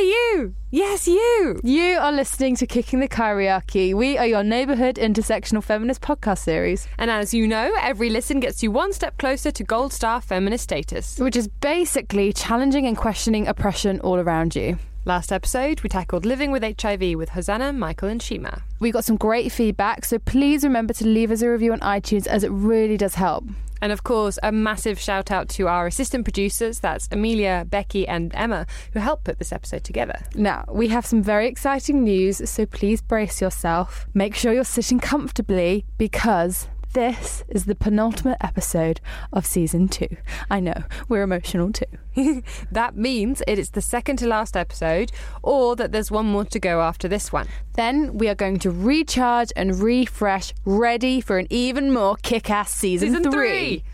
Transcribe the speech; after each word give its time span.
You! 0.00 0.54
Yes, 0.70 1.06
you! 1.06 1.60
You 1.62 1.98
are 1.98 2.10
listening 2.12 2.56
to 2.56 2.66
Kicking 2.66 3.00
the 3.00 3.08
Kyriarchy. 3.08 3.92
We 3.92 4.16
are 4.16 4.26
your 4.26 4.42
neighbourhood 4.42 4.96
intersectional 4.96 5.62
feminist 5.62 6.00
podcast 6.00 6.38
series, 6.38 6.88
And 6.98 7.10
as 7.10 7.34
you 7.34 7.46
know, 7.46 7.74
every 7.78 8.08
listen 8.08 8.40
gets 8.40 8.62
you 8.62 8.70
one 8.70 8.92
step 8.94 9.18
closer 9.18 9.50
to 9.50 9.62
gold 9.64 9.92
star 9.92 10.20
feminist 10.22 10.64
status. 10.64 11.18
which 11.18 11.36
is 11.36 11.48
basically 11.48 12.32
challenging 12.32 12.86
and 12.86 12.96
questioning 12.96 13.46
oppression 13.46 14.00
all 14.00 14.16
around 14.16 14.56
you. 14.56 14.78
Last 15.04 15.32
episode, 15.32 15.82
we 15.82 15.88
tackled 15.88 16.24
living 16.24 16.50
with 16.50 16.62
HIV 16.62 17.16
with 17.16 17.30
Hosanna, 17.30 17.72
Michael, 17.72 18.08
and 18.08 18.22
Shima. 18.22 18.62
We 18.80 18.90
got 18.90 19.04
some 19.04 19.16
great 19.16 19.52
feedback, 19.52 20.04
so 20.04 20.18
please 20.18 20.64
remember 20.64 20.94
to 20.94 21.06
leave 21.06 21.30
us 21.30 21.42
a 21.42 21.50
review 21.50 21.72
on 21.72 21.80
iTunes 21.80 22.26
as 22.26 22.42
it 22.44 22.50
really 22.50 22.96
does 22.96 23.14
help. 23.16 23.44
And 23.80 23.92
of 23.92 24.04
course, 24.04 24.38
a 24.42 24.52
massive 24.52 24.98
shout 24.98 25.30
out 25.30 25.48
to 25.50 25.68
our 25.68 25.86
assistant 25.86 26.24
producers 26.24 26.80
that's 26.80 27.08
Amelia, 27.10 27.66
Becky, 27.68 28.06
and 28.06 28.34
Emma, 28.34 28.66
who 28.92 29.00
helped 29.00 29.24
put 29.24 29.38
this 29.38 29.52
episode 29.52 29.84
together. 29.84 30.20
Now, 30.34 30.64
we 30.70 30.88
have 30.88 31.06
some 31.06 31.22
very 31.22 31.46
exciting 31.48 32.04
news, 32.04 32.48
so 32.48 32.66
please 32.66 33.02
brace 33.02 33.40
yourself. 33.40 34.06
Make 34.14 34.34
sure 34.34 34.52
you're 34.52 34.64
sitting 34.64 34.98
comfortably 35.00 35.84
because 35.98 36.68
this 36.92 37.44
is 37.48 37.66
the 37.66 37.74
penultimate 37.74 38.38
episode 38.40 39.00
of 39.32 39.46
season 39.46 39.88
two. 39.88 40.16
I 40.50 40.60
know, 40.60 40.84
we're 41.08 41.22
emotional 41.22 41.72
too. 41.72 41.86
That 42.72 42.96
means 42.96 43.42
it 43.46 43.58
is 43.58 43.70
the 43.70 43.80
second 43.80 44.16
to 44.18 44.26
last 44.26 44.56
episode, 44.56 45.12
or 45.42 45.76
that 45.76 45.92
there's 45.92 46.10
one 46.10 46.26
more 46.26 46.44
to 46.46 46.58
go 46.58 46.80
after 46.82 47.08
this 47.08 47.32
one. 47.32 47.46
Then 47.74 48.18
we 48.18 48.28
are 48.28 48.34
going 48.34 48.58
to 48.60 48.70
recharge 48.70 49.52
and 49.56 49.80
refresh, 49.80 50.52
ready 50.64 51.20
for 51.20 51.38
an 51.38 51.46
even 51.50 51.92
more 51.92 52.16
kick 52.22 52.50
ass 52.50 52.72
season, 52.72 53.14
Season 53.14 53.32
three! 53.32 53.84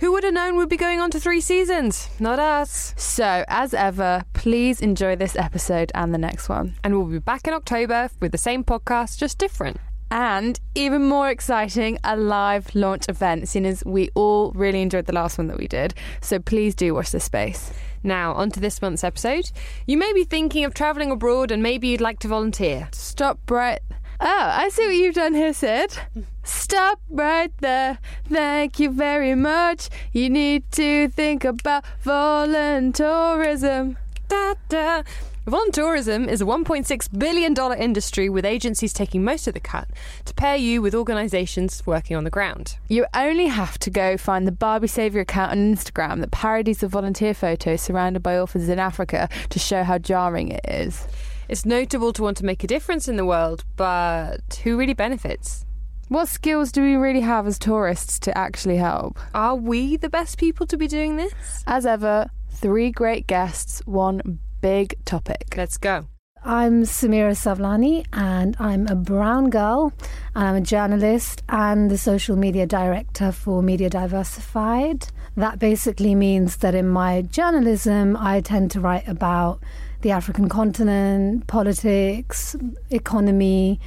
Who 0.00 0.12
would 0.12 0.22
have 0.24 0.34
known 0.34 0.56
we'd 0.56 0.68
be 0.68 0.76
going 0.76 1.00
on 1.00 1.10
to 1.10 1.20
three 1.20 1.40
seasons? 1.40 2.08
Not 2.20 2.38
us. 2.38 2.94
So, 2.96 3.44
as 3.48 3.74
ever, 3.74 4.24
please 4.32 4.80
enjoy 4.80 5.16
this 5.16 5.34
episode 5.34 5.90
and 5.94 6.14
the 6.14 6.18
next 6.18 6.48
one. 6.48 6.76
And 6.84 6.96
we'll 6.96 7.06
be 7.06 7.18
back 7.18 7.48
in 7.48 7.52
October 7.52 8.08
with 8.20 8.30
the 8.30 8.38
same 8.38 8.62
podcast, 8.62 9.18
just 9.18 9.38
different. 9.38 9.78
And 10.10 10.58
even 10.74 11.04
more 11.06 11.28
exciting, 11.28 11.98
a 12.02 12.16
live 12.16 12.74
launch 12.74 13.08
event, 13.08 13.48
seeing 13.48 13.66
as 13.66 13.84
we 13.84 14.10
all 14.14 14.52
really 14.52 14.80
enjoyed 14.80 15.06
the 15.06 15.12
last 15.12 15.36
one 15.36 15.48
that 15.48 15.58
we 15.58 15.68
did. 15.68 15.94
So 16.20 16.38
please 16.38 16.74
do 16.74 16.94
watch 16.94 17.10
this 17.10 17.24
space. 17.24 17.70
Now, 18.02 18.32
on 18.34 18.50
to 18.52 18.60
this 18.60 18.80
month's 18.80 19.04
episode. 19.04 19.50
You 19.86 19.98
may 19.98 20.12
be 20.12 20.24
thinking 20.24 20.64
of 20.64 20.72
travelling 20.72 21.10
abroad 21.10 21.50
and 21.50 21.62
maybe 21.62 21.88
you'd 21.88 22.00
like 22.00 22.20
to 22.20 22.28
volunteer. 22.28 22.88
Stop 22.92 23.50
right. 23.50 23.80
Oh, 24.20 24.50
I 24.52 24.68
see 24.70 24.86
what 24.86 24.96
you've 24.96 25.14
done 25.14 25.34
here, 25.34 25.52
Sid. 25.52 25.96
Stop 26.42 27.00
right 27.08 27.52
there. 27.58 27.98
Thank 28.28 28.80
you 28.80 28.90
very 28.90 29.34
much. 29.34 29.90
You 30.12 30.28
need 30.30 30.70
to 30.72 31.08
think 31.08 31.44
about 31.44 31.84
voluntourism. 32.04 33.96
Da, 34.28 34.54
da. 34.68 35.02
Voluntourism 35.48 36.28
is 36.28 36.42
a 36.42 36.44
$1.6 36.44 37.18
billion 37.18 37.56
industry 37.80 38.28
with 38.28 38.44
agencies 38.44 38.92
taking 38.92 39.24
most 39.24 39.48
of 39.48 39.54
the 39.54 39.60
cut 39.60 39.88
to 40.26 40.34
pair 40.34 40.56
you 40.56 40.82
with 40.82 40.94
organisations 40.94 41.82
working 41.86 42.18
on 42.18 42.24
the 42.24 42.30
ground. 42.30 42.76
You 42.88 43.06
only 43.14 43.46
have 43.46 43.78
to 43.78 43.88
go 43.88 44.18
find 44.18 44.46
the 44.46 44.52
Barbie 44.52 44.88
Saviour 44.88 45.22
account 45.22 45.52
on 45.52 45.74
Instagram 45.74 46.20
that 46.20 46.32
parodies 46.32 46.80
the 46.80 46.88
volunteer 46.88 47.32
photo 47.32 47.76
surrounded 47.76 48.22
by 48.22 48.38
orphans 48.38 48.68
in 48.68 48.78
Africa 48.78 49.30
to 49.48 49.58
show 49.58 49.84
how 49.84 49.96
jarring 49.96 50.48
it 50.50 50.60
is. 50.68 51.06
It's 51.48 51.64
notable 51.64 52.12
to 52.12 52.22
want 52.22 52.36
to 52.36 52.44
make 52.44 52.62
a 52.62 52.66
difference 52.66 53.08
in 53.08 53.16
the 53.16 53.24
world, 53.24 53.64
but 53.76 54.60
who 54.64 54.76
really 54.76 54.92
benefits? 54.92 55.64
What 56.08 56.28
skills 56.28 56.72
do 56.72 56.82
we 56.82 56.96
really 56.96 57.22
have 57.22 57.46
as 57.46 57.58
tourists 57.58 58.18
to 58.18 58.36
actually 58.36 58.76
help? 58.76 59.18
Are 59.32 59.56
we 59.56 59.96
the 59.96 60.10
best 60.10 60.36
people 60.36 60.66
to 60.66 60.76
be 60.76 60.88
doing 60.88 61.16
this? 61.16 61.32
As 61.66 61.86
ever, 61.86 62.28
three 62.50 62.90
great 62.90 63.26
guests, 63.26 63.80
one 63.86 64.40
big 64.60 64.94
topic. 65.04 65.54
Let's 65.56 65.78
go. 65.78 66.06
I'm 66.44 66.84
Samira 66.84 67.32
Sawlani, 67.32 68.06
and 68.12 68.56
I'm 68.60 68.86
a 68.86 68.94
brown 68.94 69.50
girl, 69.50 69.92
and 70.34 70.44
I'm 70.48 70.54
a 70.54 70.60
journalist 70.60 71.42
and 71.48 71.90
the 71.90 71.98
social 71.98 72.36
media 72.36 72.64
director 72.64 73.32
for 73.32 73.60
Media 73.62 73.90
Diversified. 73.90 75.08
That 75.36 75.58
basically 75.58 76.14
means 76.14 76.58
that 76.58 76.74
in 76.74 76.88
my 76.88 77.22
journalism, 77.22 78.16
I 78.16 78.40
tend 78.40 78.70
to 78.72 78.80
write 78.80 79.06
about 79.08 79.60
the 80.02 80.12
African 80.12 80.48
continent, 80.48 81.48
politics, 81.48 82.54
economy, 82.90 83.80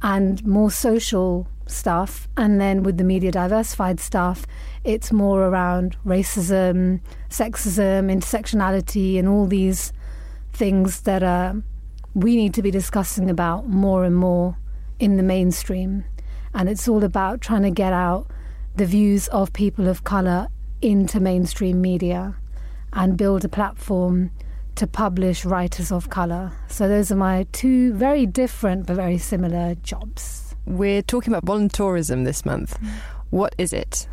and 0.00 0.44
more 0.46 0.70
social 0.70 1.48
stuff. 1.66 2.28
And 2.36 2.60
then 2.60 2.84
with 2.84 2.98
the 2.98 3.04
Media 3.04 3.32
Diversified 3.32 3.98
stuff, 3.98 4.46
it's 4.84 5.10
more 5.10 5.42
around 5.42 5.96
racism, 6.06 7.00
sexism, 7.28 8.12
intersectionality, 8.12 9.18
and 9.18 9.28
all 9.28 9.46
these 9.46 9.92
things 10.56 11.02
that 11.02 11.22
uh, 11.22 11.54
we 12.14 12.34
need 12.34 12.54
to 12.54 12.62
be 12.62 12.70
discussing 12.70 13.28
about 13.28 13.68
more 13.68 14.04
and 14.04 14.16
more 14.16 14.56
in 14.98 15.18
the 15.18 15.22
mainstream. 15.22 16.04
And 16.54 16.68
it's 16.68 16.88
all 16.88 17.04
about 17.04 17.42
trying 17.42 17.62
to 17.62 17.70
get 17.70 17.92
out 17.92 18.30
the 18.74 18.86
views 18.86 19.28
of 19.28 19.52
people 19.52 19.86
of 19.86 20.04
colour 20.04 20.48
into 20.80 21.20
mainstream 21.20 21.80
media 21.80 22.34
and 22.94 23.18
build 23.18 23.44
a 23.44 23.48
platform 23.48 24.30
to 24.76 24.86
publish 24.86 25.44
writers 25.44 25.92
of 25.92 26.08
colour. 26.08 26.52
So 26.68 26.88
those 26.88 27.12
are 27.12 27.16
my 27.16 27.46
two 27.52 27.92
very 27.92 28.24
different 28.24 28.86
but 28.86 28.96
very 28.96 29.18
similar 29.18 29.74
jobs. 29.76 30.54
We're 30.64 31.02
talking 31.02 31.32
about 31.32 31.44
voluntourism 31.44 32.24
this 32.24 32.44
month. 32.46 32.78
What 33.30 33.54
is 33.58 33.72
it? 33.72 34.06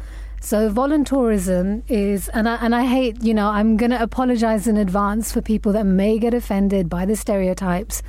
So 0.43 0.69
voluntourism 0.69 1.83
is, 1.87 2.27
and 2.27 2.49
I, 2.49 2.55
and 2.55 2.75
I 2.75 2.83
hate, 2.83 3.23
you 3.23 3.33
know, 3.33 3.47
I'm 3.47 3.77
going 3.77 3.91
to 3.91 4.03
apologize 4.03 4.67
in 4.67 4.75
advance 4.75 5.31
for 5.31 5.41
people 5.41 5.71
that 5.71 5.85
may 5.85 6.19
get 6.19 6.33
offended 6.33 6.89
by 6.89 7.05
the 7.05 7.15
stereotypes, 7.15 8.03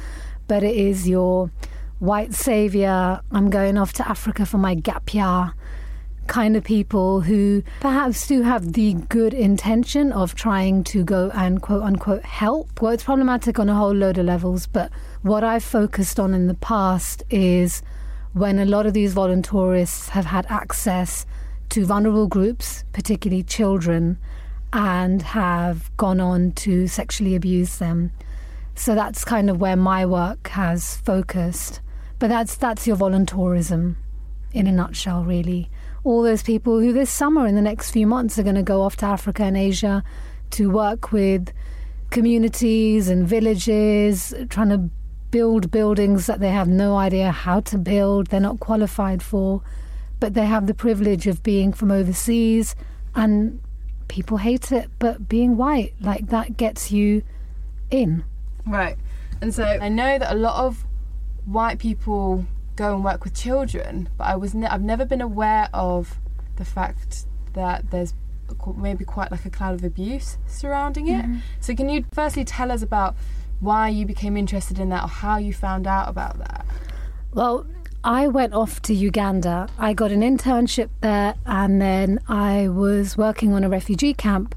but 0.48 0.64
it 0.64 0.74
is 0.74 1.08
your 1.08 1.52
white 2.00 2.34
savior. 2.34 3.20
I'm 3.30 3.50
going 3.50 3.78
off 3.78 3.92
to 3.94 4.08
Africa 4.08 4.46
for 4.46 4.58
my 4.58 4.74
gap 4.74 5.14
year 5.14 5.54
kind 6.26 6.56
of 6.56 6.64
people 6.64 7.20
who 7.20 7.62
perhaps 7.80 8.26
do 8.26 8.42
have 8.42 8.72
the 8.72 8.94
good 8.94 9.34
intention 9.34 10.10
of 10.10 10.34
trying 10.34 10.82
to 10.82 11.04
go 11.04 11.30
and 11.34 11.62
quote 11.62 11.82
unquote 11.82 12.24
help. 12.24 12.82
Well, 12.82 12.92
it's 12.92 13.04
problematic 13.04 13.60
on 13.60 13.68
a 13.68 13.74
whole 13.76 13.94
load 13.94 14.18
of 14.18 14.26
levels, 14.26 14.66
but 14.66 14.90
what 15.22 15.44
I've 15.44 15.62
focused 15.62 16.18
on 16.18 16.34
in 16.34 16.48
the 16.48 16.54
past 16.54 17.22
is 17.30 17.82
when 18.32 18.58
a 18.58 18.64
lot 18.64 18.86
of 18.86 18.92
these 18.92 19.14
voluntourists 19.14 20.08
have 20.08 20.24
had 20.24 20.46
access 20.48 21.26
to 21.70 21.84
vulnerable 21.84 22.26
groups, 22.26 22.84
particularly 22.92 23.42
children, 23.42 24.18
and 24.72 25.22
have 25.22 25.94
gone 25.96 26.20
on 26.20 26.52
to 26.52 26.86
sexually 26.86 27.34
abuse 27.34 27.78
them. 27.78 28.12
So 28.74 28.94
that's 28.94 29.24
kind 29.24 29.48
of 29.48 29.60
where 29.60 29.76
my 29.76 30.04
work 30.04 30.48
has 30.48 30.96
focused. 30.96 31.80
But 32.18 32.28
that's 32.28 32.56
that's 32.56 32.86
your 32.86 32.96
voluntourism 32.96 33.96
in 34.52 34.66
a 34.66 34.72
nutshell, 34.72 35.24
really. 35.24 35.70
All 36.04 36.22
those 36.22 36.42
people 36.42 36.80
who 36.80 36.92
this 36.92 37.10
summer, 37.10 37.46
in 37.46 37.54
the 37.54 37.62
next 37.62 37.90
few 37.90 38.06
months, 38.06 38.38
are 38.38 38.42
going 38.42 38.54
to 38.54 38.62
go 38.62 38.82
off 38.82 38.96
to 38.96 39.06
Africa 39.06 39.44
and 39.44 39.56
Asia 39.56 40.02
to 40.50 40.70
work 40.70 41.12
with 41.12 41.52
communities 42.10 43.08
and 43.08 43.26
villages, 43.26 44.32
trying 44.48 44.68
to 44.68 44.90
build 45.30 45.70
buildings 45.72 46.26
that 46.26 46.38
they 46.38 46.50
have 46.50 46.68
no 46.68 46.96
idea 46.96 47.32
how 47.32 47.58
to 47.58 47.76
build, 47.76 48.28
they're 48.28 48.38
not 48.38 48.60
qualified 48.60 49.20
for, 49.20 49.60
but 50.20 50.34
they 50.34 50.46
have 50.46 50.66
the 50.66 50.74
privilege 50.74 51.26
of 51.26 51.42
being 51.42 51.72
from 51.72 51.90
overseas 51.90 52.74
and 53.14 53.60
people 54.08 54.38
hate 54.38 54.72
it, 54.72 54.90
but 54.98 55.28
being 55.28 55.56
white, 55.56 55.94
like 56.00 56.28
that 56.28 56.56
gets 56.56 56.90
you 56.90 57.22
in. 57.90 58.24
Right. 58.66 58.96
And 59.40 59.54
so 59.54 59.64
I 59.64 59.88
know 59.88 60.18
that 60.18 60.32
a 60.32 60.36
lot 60.36 60.64
of 60.64 60.84
white 61.44 61.78
people 61.78 62.46
go 62.76 62.94
and 62.94 63.04
work 63.04 63.24
with 63.24 63.34
children, 63.34 64.08
but 64.16 64.24
I 64.24 64.36
was 64.36 64.54
ne- 64.54 64.66
I've 64.66 64.82
never 64.82 65.04
been 65.04 65.20
aware 65.20 65.68
of 65.72 66.18
the 66.56 66.64
fact 66.64 67.26
that 67.54 67.90
there's 67.90 68.14
maybe 68.76 69.04
quite 69.04 69.30
like 69.30 69.44
a 69.44 69.50
cloud 69.50 69.74
of 69.74 69.84
abuse 69.84 70.38
surrounding 70.46 71.08
it. 71.08 71.24
Mm-hmm. 71.24 71.38
So 71.60 71.74
can 71.74 71.88
you 71.88 72.04
firstly 72.12 72.44
tell 72.44 72.70
us 72.70 72.82
about 72.82 73.16
why 73.60 73.88
you 73.88 74.06
became 74.06 74.36
interested 74.36 74.78
in 74.78 74.88
that 74.90 75.04
or 75.04 75.08
how 75.08 75.38
you 75.38 75.52
found 75.52 75.86
out 75.86 76.08
about 76.08 76.38
that? 76.38 76.66
Well, 77.32 77.66
I 78.06 78.28
went 78.28 78.52
off 78.52 78.82
to 78.82 78.94
Uganda. 78.94 79.66
I 79.78 79.94
got 79.94 80.12
an 80.12 80.20
internship 80.20 80.90
there 81.00 81.36
and 81.46 81.80
then 81.80 82.20
I 82.28 82.68
was 82.68 83.16
working 83.16 83.54
on 83.54 83.64
a 83.64 83.68
refugee 83.70 84.12
camp 84.12 84.54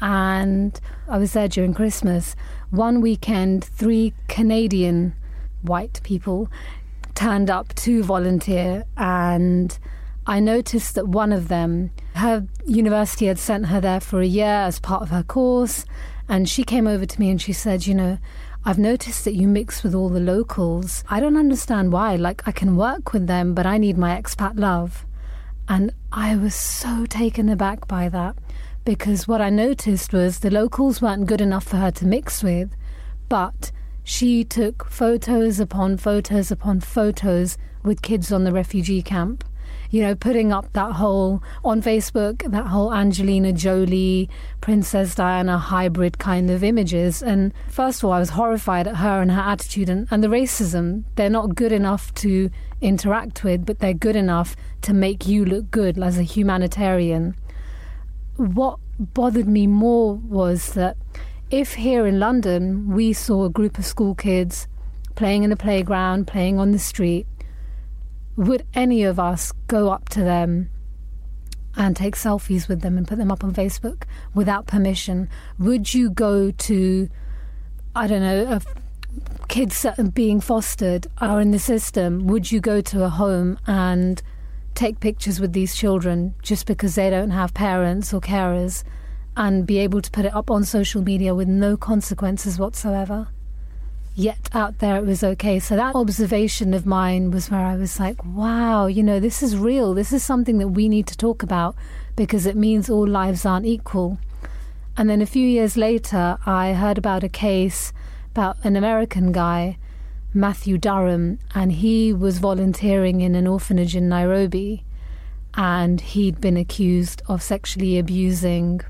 and 0.00 0.78
I 1.08 1.18
was 1.18 1.32
there 1.32 1.48
during 1.48 1.74
Christmas. 1.74 2.36
One 2.70 3.00
weekend, 3.00 3.64
three 3.64 4.14
Canadian 4.28 5.16
white 5.62 6.00
people 6.04 6.48
turned 7.16 7.50
up 7.50 7.74
to 7.74 8.04
volunteer 8.04 8.84
and 8.96 9.76
I 10.24 10.38
noticed 10.38 10.94
that 10.94 11.08
one 11.08 11.32
of 11.32 11.48
them, 11.48 11.90
her 12.14 12.46
university 12.66 13.26
had 13.26 13.40
sent 13.40 13.66
her 13.66 13.80
there 13.80 14.00
for 14.00 14.20
a 14.20 14.26
year 14.26 14.46
as 14.46 14.78
part 14.78 15.02
of 15.02 15.10
her 15.10 15.24
course, 15.24 15.84
and 16.28 16.48
she 16.48 16.62
came 16.64 16.86
over 16.86 17.06
to 17.06 17.20
me 17.20 17.30
and 17.30 17.40
she 17.40 17.52
said, 17.52 17.86
You 17.86 17.94
know, 17.94 18.18
I've 18.68 18.80
noticed 18.80 19.24
that 19.24 19.36
you 19.36 19.46
mix 19.46 19.84
with 19.84 19.94
all 19.94 20.08
the 20.08 20.18
locals. 20.18 21.04
I 21.08 21.20
don't 21.20 21.36
understand 21.36 21.92
why. 21.92 22.16
Like, 22.16 22.42
I 22.48 22.50
can 22.50 22.76
work 22.76 23.12
with 23.12 23.28
them, 23.28 23.54
but 23.54 23.64
I 23.64 23.78
need 23.78 23.96
my 23.96 24.20
expat 24.20 24.58
love. 24.58 25.06
And 25.68 25.92
I 26.10 26.34
was 26.34 26.56
so 26.56 27.06
taken 27.06 27.48
aback 27.48 27.86
by 27.86 28.08
that 28.08 28.34
because 28.84 29.28
what 29.28 29.40
I 29.40 29.50
noticed 29.50 30.12
was 30.12 30.40
the 30.40 30.50
locals 30.50 31.00
weren't 31.00 31.28
good 31.28 31.40
enough 31.40 31.62
for 31.62 31.76
her 31.76 31.92
to 31.92 32.06
mix 32.06 32.42
with, 32.42 32.74
but 33.28 33.70
she 34.02 34.42
took 34.42 34.90
photos 34.90 35.60
upon 35.60 35.96
photos 35.96 36.50
upon 36.50 36.80
photos 36.80 37.56
with 37.84 38.02
kids 38.02 38.32
on 38.32 38.42
the 38.42 38.52
refugee 38.52 39.00
camp 39.00 39.44
you 39.90 40.02
know, 40.02 40.14
putting 40.14 40.52
up 40.52 40.72
that 40.72 40.92
whole 40.92 41.42
on 41.64 41.82
Facebook, 41.82 42.48
that 42.50 42.66
whole 42.66 42.92
Angelina 42.92 43.52
Jolie, 43.52 44.28
Princess 44.60 45.14
Diana 45.14 45.58
hybrid 45.58 46.18
kind 46.18 46.50
of 46.50 46.64
images. 46.64 47.22
And 47.22 47.52
first 47.68 48.00
of 48.00 48.06
all, 48.06 48.12
I 48.12 48.18
was 48.18 48.30
horrified 48.30 48.86
at 48.86 48.96
her 48.96 49.20
and 49.20 49.30
her 49.30 49.40
attitude 49.40 49.88
and, 49.88 50.08
and 50.10 50.22
the 50.22 50.28
racism. 50.28 51.04
They're 51.16 51.30
not 51.30 51.54
good 51.54 51.72
enough 51.72 52.12
to 52.14 52.50
interact 52.80 53.44
with, 53.44 53.64
but 53.64 53.78
they're 53.78 53.94
good 53.94 54.16
enough 54.16 54.56
to 54.82 54.92
make 54.92 55.26
you 55.26 55.44
look 55.44 55.70
good 55.70 55.98
as 55.98 56.18
a 56.18 56.22
humanitarian. 56.22 57.36
What 58.36 58.78
bothered 58.98 59.48
me 59.48 59.66
more 59.66 60.14
was 60.14 60.72
that 60.74 60.96
if 61.50 61.74
here 61.74 62.06
in 62.06 62.18
London 62.18 62.92
we 62.92 63.12
saw 63.12 63.44
a 63.44 63.50
group 63.50 63.78
of 63.78 63.86
school 63.86 64.14
kids 64.14 64.66
playing 65.14 65.44
in 65.44 65.50
the 65.50 65.56
playground, 65.56 66.26
playing 66.26 66.58
on 66.58 66.72
the 66.72 66.78
street, 66.78 67.26
would 68.36 68.66
any 68.74 69.02
of 69.02 69.18
us 69.18 69.52
go 69.66 69.90
up 69.90 70.08
to 70.10 70.20
them 70.20 70.70
and 71.76 71.96
take 71.96 72.16
selfies 72.16 72.68
with 72.68 72.80
them 72.80 72.96
and 72.96 73.06
put 73.06 73.18
them 73.18 73.30
up 73.30 73.42
on 73.42 73.52
Facebook 73.52 74.04
without 74.34 74.66
permission? 74.66 75.28
Would 75.58 75.92
you 75.94 76.10
go 76.10 76.50
to, 76.50 77.08
I 77.94 78.06
don't 78.06 78.22
know, 78.22 78.60
kids 79.48 79.86
being 80.14 80.40
fostered 80.40 81.06
are 81.18 81.40
in 81.40 81.50
the 81.50 81.58
system? 81.58 82.26
Would 82.26 82.52
you 82.52 82.60
go 82.60 82.80
to 82.80 83.04
a 83.04 83.08
home 83.08 83.58
and 83.66 84.22
take 84.74 85.00
pictures 85.00 85.40
with 85.40 85.52
these 85.52 85.74
children 85.74 86.34
just 86.42 86.66
because 86.66 86.94
they 86.94 87.08
don't 87.08 87.30
have 87.30 87.54
parents 87.54 88.12
or 88.12 88.20
carers 88.20 88.84
and 89.36 89.66
be 89.66 89.78
able 89.78 90.00
to 90.02 90.10
put 90.10 90.24
it 90.24 90.34
up 90.34 90.50
on 90.50 90.64
social 90.64 91.02
media 91.02 91.34
with 91.34 91.48
no 91.48 91.76
consequences 91.76 92.58
whatsoever? 92.58 93.28
Yet 94.16 94.48
out 94.54 94.78
there 94.78 94.96
it 94.96 95.04
was 95.04 95.22
okay. 95.22 95.60
So 95.60 95.76
that 95.76 95.94
observation 95.94 96.72
of 96.72 96.86
mine 96.86 97.30
was 97.30 97.50
where 97.50 97.64
I 97.64 97.76
was 97.76 98.00
like, 98.00 98.24
wow, 98.24 98.86
you 98.86 99.02
know, 99.02 99.20
this 99.20 99.42
is 99.42 99.56
real. 99.56 99.92
This 99.92 100.12
is 100.12 100.24
something 100.24 100.56
that 100.58 100.68
we 100.68 100.88
need 100.88 101.06
to 101.08 101.16
talk 101.16 101.42
about 101.42 101.76
because 102.16 102.46
it 102.46 102.56
means 102.56 102.88
all 102.88 103.06
lives 103.06 103.44
aren't 103.44 103.66
equal. 103.66 104.18
And 104.96 105.10
then 105.10 105.20
a 105.20 105.26
few 105.26 105.46
years 105.46 105.76
later, 105.76 106.38
I 106.46 106.72
heard 106.72 106.96
about 106.96 107.22
a 107.22 107.28
case 107.28 107.92
about 108.32 108.56
an 108.64 108.74
American 108.76 109.32
guy, 109.32 109.76
Matthew 110.32 110.78
Durham, 110.78 111.38
and 111.54 111.72
he 111.72 112.12
was 112.12 112.38
volunteering 112.38 113.20
in 113.20 113.34
an 113.34 113.46
orphanage 113.46 113.94
in 113.94 114.08
Nairobi. 114.08 114.82
And 115.54 116.00
he'd 116.00 116.40
been 116.40 116.56
accused 116.56 117.22
of 117.28 117.42
sexually 117.42 117.98
abusing 117.98 118.80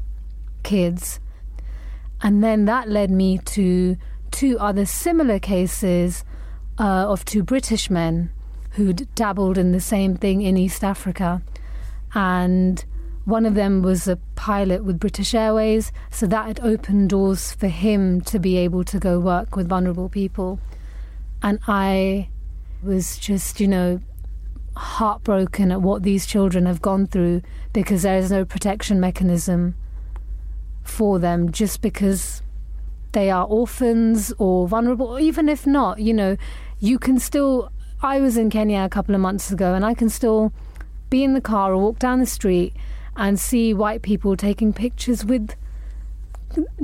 kids. 0.62 1.18
And 2.22 2.42
then 2.42 2.64
that 2.64 2.88
led 2.88 3.10
me 3.10 3.38
to 3.38 3.96
two 4.36 4.58
other 4.58 4.84
similar 4.84 5.38
cases 5.38 6.22
uh, 6.78 7.08
of 7.08 7.24
two 7.24 7.42
British 7.42 7.88
men 7.88 8.30
who'd 8.72 9.08
dabbled 9.14 9.56
in 9.56 9.72
the 9.72 9.80
same 9.80 10.14
thing 10.14 10.42
in 10.42 10.58
East 10.58 10.84
Africa. 10.84 11.40
And 12.14 12.84
one 13.24 13.46
of 13.46 13.54
them 13.54 13.80
was 13.80 14.06
a 14.06 14.16
pilot 14.34 14.84
with 14.84 15.00
British 15.00 15.34
Airways, 15.34 15.90
so 16.10 16.26
that 16.26 16.46
had 16.46 16.60
opened 16.60 17.08
doors 17.08 17.52
for 17.52 17.68
him 17.68 18.20
to 18.22 18.38
be 18.38 18.58
able 18.58 18.84
to 18.84 18.98
go 18.98 19.18
work 19.18 19.56
with 19.56 19.70
vulnerable 19.70 20.10
people. 20.10 20.60
And 21.42 21.58
I 21.66 22.28
was 22.82 23.16
just, 23.16 23.58
you 23.58 23.66
know, 23.66 24.00
heartbroken 24.76 25.72
at 25.72 25.80
what 25.80 26.02
these 26.02 26.26
children 26.26 26.66
have 26.66 26.82
gone 26.82 27.06
through 27.06 27.40
because 27.72 28.02
there 28.02 28.18
is 28.18 28.30
no 28.30 28.44
protection 28.44 29.00
mechanism 29.00 29.76
for 30.84 31.18
them 31.18 31.50
just 31.52 31.80
because 31.80 32.42
they 33.16 33.30
are 33.30 33.46
orphans 33.46 34.30
or 34.36 34.68
vulnerable, 34.68 35.18
even 35.18 35.48
if 35.48 35.66
not, 35.66 35.98
you 35.98 36.12
know, 36.12 36.36
you 36.78 36.98
can 36.98 37.18
still. 37.18 37.72
I 38.02 38.20
was 38.20 38.36
in 38.36 38.50
Kenya 38.50 38.80
a 38.80 38.90
couple 38.90 39.14
of 39.14 39.22
months 39.22 39.50
ago 39.50 39.72
and 39.72 39.86
I 39.86 39.94
can 39.94 40.10
still 40.10 40.52
be 41.08 41.24
in 41.24 41.32
the 41.32 41.40
car 41.40 41.72
or 41.72 41.78
walk 41.78 41.98
down 41.98 42.20
the 42.20 42.26
street 42.26 42.74
and 43.16 43.40
see 43.40 43.72
white 43.72 44.02
people 44.02 44.36
taking 44.36 44.74
pictures 44.74 45.24
with 45.24 45.54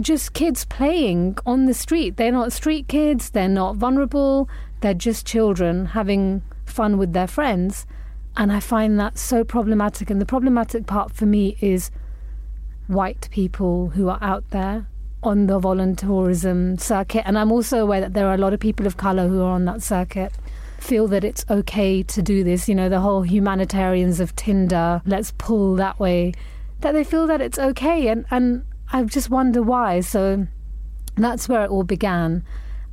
just 0.00 0.32
kids 0.32 0.64
playing 0.64 1.37
on 1.44 1.67
the 1.67 1.75
street. 1.75 2.17
They're 2.17 2.32
not 2.32 2.50
street 2.50 2.88
kids, 2.88 3.28
they're 3.28 3.46
not 3.46 3.76
vulnerable, 3.76 4.49
they're 4.81 4.94
just 4.94 5.26
children 5.26 5.85
having 5.85 6.40
fun 6.64 6.96
with 6.96 7.12
their 7.12 7.26
friends. 7.26 7.87
And 8.38 8.50
I 8.50 8.61
find 8.61 8.99
that 8.99 9.19
so 9.19 9.44
problematic. 9.44 10.08
And 10.08 10.19
the 10.19 10.25
problematic 10.25 10.87
part 10.87 11.12
for 11.12 11.26
me 11.26 11.58
is 11.61 11.90
white 12.87 13.28
people 13.31 13.90
who 13.90 14.08
are 14.08 14.19
out 14.23 14.49
there 14.49 14.87
on 15.23 15.47
the 15.47 15.61
volunteerism 15.61 16.81
circuit. 16.81 17.23
And 17.26 17.38
I'm 17.38 17.52
also 17.52 17.79
aware 17.79 18.00
that 18.00 18.14
there 18.14 18.26
are 18.26 18.35
a 18.35 18.38
lot 18.38 18.52
of 18.52 18.61
people 18.61 18.87
of 18.87 18.97
colour 18.97 19.29
who 19.29 19.43
are 19.43 19.50
on 19.50 19.64
that 19.67 19.83
circuit 19.83 20.33
feel 20.79 21.07
that 21.09 21.23
it's 21.25 21.45
okay 21.49 22.02
to 22.02 22.23
do 22.23 22.43
this. 22.43 22.69
You 22.69 22.75
know, 22.75 22.88
the 22.88 23.00
whole 23.00 23.23
humanitarians 23.23 24.21
of 24.21 24.35
Tinder, 24.35 25.00
let's 25.07 25.33
pull 25.38 25.76
that 25.76 26.00
way, 26.00 26.33
that 26.81 26.93
they 26.93 27.05
feel 27.05 27.26
that 27.29 27.41
it's 27.41 27.59
okay. 27.59 28.09
And, 28.09 28.25
and 28.31 28.64
I 28.93 29.02
just 29.05 29.31
wonder 29.31 29.62
why. 29.62 30.00
So 30.00 30.47
that's 31.17 31.49
where 31.49 31.64
it 31.64 31.71
all 31.71 31.85
began. 31.85 32.45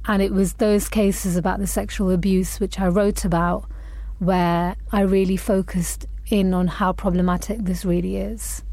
And 0.05 0.21
it 0.21 0.31
was 0.31 0.53
those 0.53 0.87
cases 0.87 1.35
about 1.35 1.59
the 1.59 1.67
sexual 1.67 2.11
abuse 2.11 2.59
which 2.59 2.79
I 2.79 2.87
wrote 2.87 3.25
about 3.25 3.65
where 4.19 4.75
I 4.91 5.01
really 5.01 5.37
focused 5.37 6.05
in 6.27 6.53
on 6.53 6.67
how 6.67 6.93
problematic 6.93 7.59
this 7.61 7.85
really 7.85 8.17
is. 8.17 8.63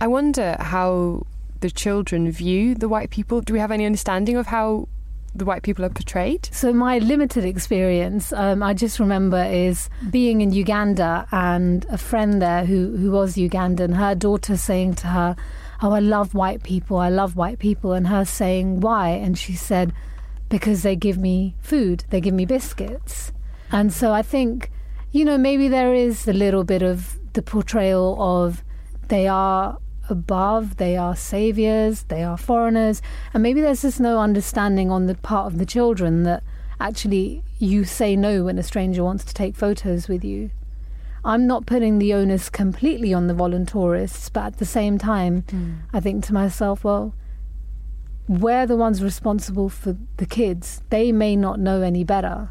I 0.00 0.06
wonder 0.06 0.56
how 0.58 1.26
the 1.62 1.70
children 1.70 2.30
view 2.30 2.74
the 2.74 2.88
white 2.88 3.10
people? 3.10 3.40
Do 3.40 3.54
we 3.54 3.58
have 3.58 3.70
any 3.70 3.86
understanding 3.86 4.36
of 4.36 4.46
how 4.46 4.88
the 5.34 5.46
white 5.46 5.62
people 5.62 5.84
are 5.84 5.88
portrayed? 5.88 6.48
So 6.52 6.72
my 6.74 6.98
limited 6.98 7.44
experience, 7.44 8.32
um, 8.34 8.62
I 8.62 8.74
just 8.74 9.00
remember, 9.00 9.42
is 9.42 9.88
being 10.10 10.42
in 10.42 10.52
Uganda 10.52 11.26
and 11.32 11.86
a 11.88 11.96
friend 11.96 12.42
there 12.42 12.66
who 12.66 12.96
who 12.96 13.10
was 13.10 13.36
Ugandan, 13.36 13.94
her 13.94 14.14
daughter 14.14 14.56
saying 14.58 14.96
to 14.96 15.06
her, 15.06 15.36
"Oh, 15.80 15.92
I 15.92 16.00
love 16.00 16.34
white 16.34 16.62
people. 16.62 16.98
I 16.98 17.08
love 17.08 17.34
white 17.34 17.58
people," 17.58 17.92
and 17.94 18.08
her 18.08 18.24
saying, 18.26 18.80
"Why?" 18.80 19.08
And 19.08 19.38
she 19.38 19.54
said, 19.54 19.92
"Because 20.50 20.82
they 20.82 20.96
give 20.96 21.16
me 21.16 21.56
food. 21.60 22.04
They 22.10 22.20
give 22.20 22.34
me 22.34 22.44
biscuits." 22.44 23.32
And 23.70 23.90
so 23.90 24.12
I 24.12 24.20
think, 24.20 24.70
you 25.12 25.24
know, 25.24 25.38
maybe 25.38 25.68
there 25.68 25.94
is 25.94 26.28
a 26.28 26.34
little 26.34 26.64
bit 26.64 26.82
of 26.82 27.18
the 27.32 27.42
portrayal 27.42 28.16
of 28.20 28.62
they 29.08 29.26
are 29.26 29.78
above, 30.08 30.76
they 30.76 30.96
are 30.96 31.16
saviors, 31.16 32.04
they 32.04 32.22
are 32.22 32.36
foreigners, 32.36 33.02
and 33.32 33.42
maybe 33.42 33.60
there's 33.60 33.82
just 33.82 34.00
no 34.00 34.18
understanding 34.18 34.90
on 34.90 35.06
the 35.06 35.14
part 35.14 35.52
of 35.52 35.58
the 35.58 35.66
children 35.66 36.22
that 36.24 36.42
actually 36.80 37.42
you 37.58 37.84
say 37.84 38.16
no 38.16 38.44
when 38.44 38.58
a 38.58 38.62
stranger 38.62 39.04
wants 39.04 39.24
to 39.24 39.34
take 39.34 39.54
photos 39.54 40.08
with 40.08 40.24
you. 40.24 40.50
I'm 41.24 41.46
not 41.46 41.66
putting 41.66 41.98
the 41.98 42.14
onus 42.14 42.50
completely 42.50 43.14
on 43.14 43.28
the 43.28 43.34
volunteerists, 43.34 44.32
but 44.32 44.44
at 44.44 44.58
the 44.58 44.64
same 44.64 44.98
time, 44.98 45.42
mm. 45.42 45.78
I 45.92 46.00
think 46.00 46.24
to 46.24 46.34
myself, 46.34 46.82
well, 46.82 47.14
we're 48.26 48.66
the 48.66 48.76
ones 48.76 49.02
responsible 49.02 49.68
for 49.68 49.96
the 50.16 50.26
kids. 50.26 50.82
They 50.90 51.12
may 51.12 51.36
not 51.36 51.60
know 51.60 51.82
any 51.82 52.02
better, 52.02 52.50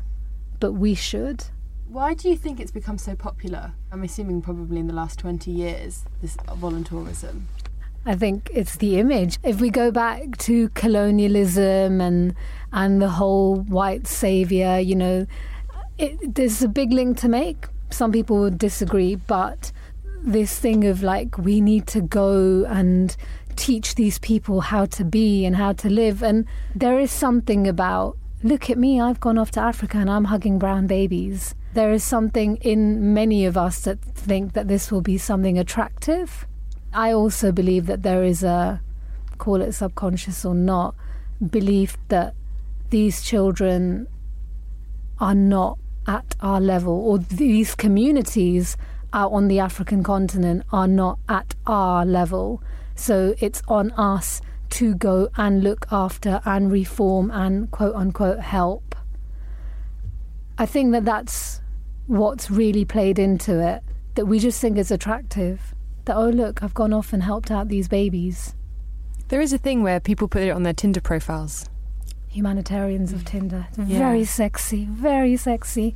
but 0.60 0.74
we 0.74 0.94
should. 0.94 1.46
Why 1.92 2.14
do 2.14 2.30
you 2.30 2.38
think 2.38 2.62
it's 2.62 2.72
become 2.72 2.98
so 2.98 3.18
popular? 3.18 3.74
I'm 3.92 4.02
assuming 4.04 4.42
probably 4.42 4.80
in 4.80 4.88
the 4.88 4.94
last 4.94 5.20
20 5.20 5.52
years, 5.52 6.06
this 6.22 6.38
volunteerism. 6.38 7.42
I 8.06 8.16
think 8.16 8.50
it's 8.54 8.78
the 8.78 8.98
image. 8.98 9.38
If 9.44 9.60
we 9.60 9.70
go 9.70 9.92
back 9.92 10.38
to 10.38 10.70
colonialism 10.70 12.00
and 12.00 12.34
and 12.72 13.02
the 13.02 13.10
whole 13.10 13.58
white 13.58 14.08
savior, 14.08 14.80
you 14.80 14.96
know, 14.96 15.28
it, 15.98 16.34
there's 16.34 16.64
a 16.64 16.70
big 16.70 16.94
link 16.94 17.18
to 17.18 17.28
make. 17.28 17.68
Some 17.90 18.14
people 18.14 18.40
would 18.40 18.58
disagree, 18.58 19.16
but 19.16 19.74
this 20.22 20.58
thing 20.58 20.86
of 20.86 21.04
like 21.04 21.38
we 21.38 21.60
need 21.60 21.88
to 21.88 22.00
go 22.00 22.64
and 22.70 23.18
teach 23.58 23.96
these 23.96 24.18
people 24.20 24.62
how 24.62 24.86
to 24.86 25.04
be 25.04 25.46
and 25.46 25.58
how 25.58 25.74
to 25.74 25.90
live, 25.90 26.24
and 26.24 26.46
there 26.74 27.02
is 27.02 27.12
something 27.12 27.68
about 27.68 28.18
look 28.44 28.70
at 28.70 28.78
me, 28.78 29.02
I've 29.02 29.20
gone 29.20 29.38
off 29.38 29.52
to 29.52 29.60
Africa 29.60 29.98
and 29.98 30.10
I'm 30.10 30.24
hugging 30.24 30.58
brown 30.58 30.88
babies. 30.88 31.54
There 31.74 31.94
is 31.94 32.04
something 32.04 32.58
in 32.58 33.14
many 33.14 33.46
of 33.46 33.56
us 33.56 33.80
that 33.82 34.02
think 34.02 34.54
that 34.54 34.68
this 34.68 34.92
will 34.92 35.02
be 35.02 35.18
something 35.18 35.58
attractive. 35.58 36.46
I 36.94 37.14
also 37.14 37.54
believe 37.54 37.86
that 37.86 38.04
there 38.04 38.24
is 38.24 38.44
a, 38.44 38.82
call 39.38 39.62
it 39.62 39.72
subconscious 39.72 40.44
or 40.44 40.54
not, 40.54 40.96
belief 41.50 41.98
that 42.10 42.36
these 42.90 43.22
children 43.24 44.08
are 45.20 45.34
not 45.36 45.78
at 46.06 46.36
our 46.42 46.60
level, 46.60 46.94
or 46.94 47.20
these 47.20 47.74
communities 47.76 48.76
out 49.14 49.32
on 49.32 49.48
the 49.48 49.60
African 49.60 50.04
continent 50.04 50.64
are 50.74 50.88
not 50.88 51.20
at 51.30 51.56
our 51.66 52.06
level. 52.06 52.62
So 52.96 53.34
it's 53.40 53.62
on 53.70 53.92
us 53.92 54.42
to 54.72 54.94
go 54.96 55.30
and 55.38 55.64
look 55.64 55.86
after 55.90 56.42
and 56.44 56.72
reform 56.72 57.32
and 57.32 57.72
quote 57.72 57.96
unquote 57.96 58.40
help. 58.40 58.96
I 60.58 60.66
think 60.66 60.92
that 60.92 61.06
that's 61.06 61.61
what's 62.08 62.52
really 62.52 62.86
played 62.86 63.20
into 63.20 63.60
it, 63.60 63.84
that 64.16 64.26
we 64.26 64.40
just 64.40 64.60
think 64.60 64.78
is 64.78 64.92
attractive. 64.92 65.74
That, 66.06 66.18
oh, 66.18 66.30
look, 66.30 66.64
I've 66.64 66.74
gone 66.74 66.94
off 66.94 67.14
and 67.14 67.24
helped 67.24 67.52
out 67.52 67.68
these 67.68 67.88
babies. 67.88 68.56
There 69.30 69.42
is 69.42 69.54
a 69.54 69.58
thing 69.58 69.84
where 69.84 70.00
people 70.00 70.28
put 70.28 70.44
it 70.44 70.50
on 70.50 70.64
their 70.64 70.74
Tinder 70.74 71.02
profiles. 71.02 71.70
Humanitarians 72.28 73.14
of 73.14 73.24
Tinder. 73.26 73.68
Yeah. 73.78 73.98
Very 73.98 74.26
sexy, 74.26 74.86
very 74.86 75.38
sexy. 75.38 75.96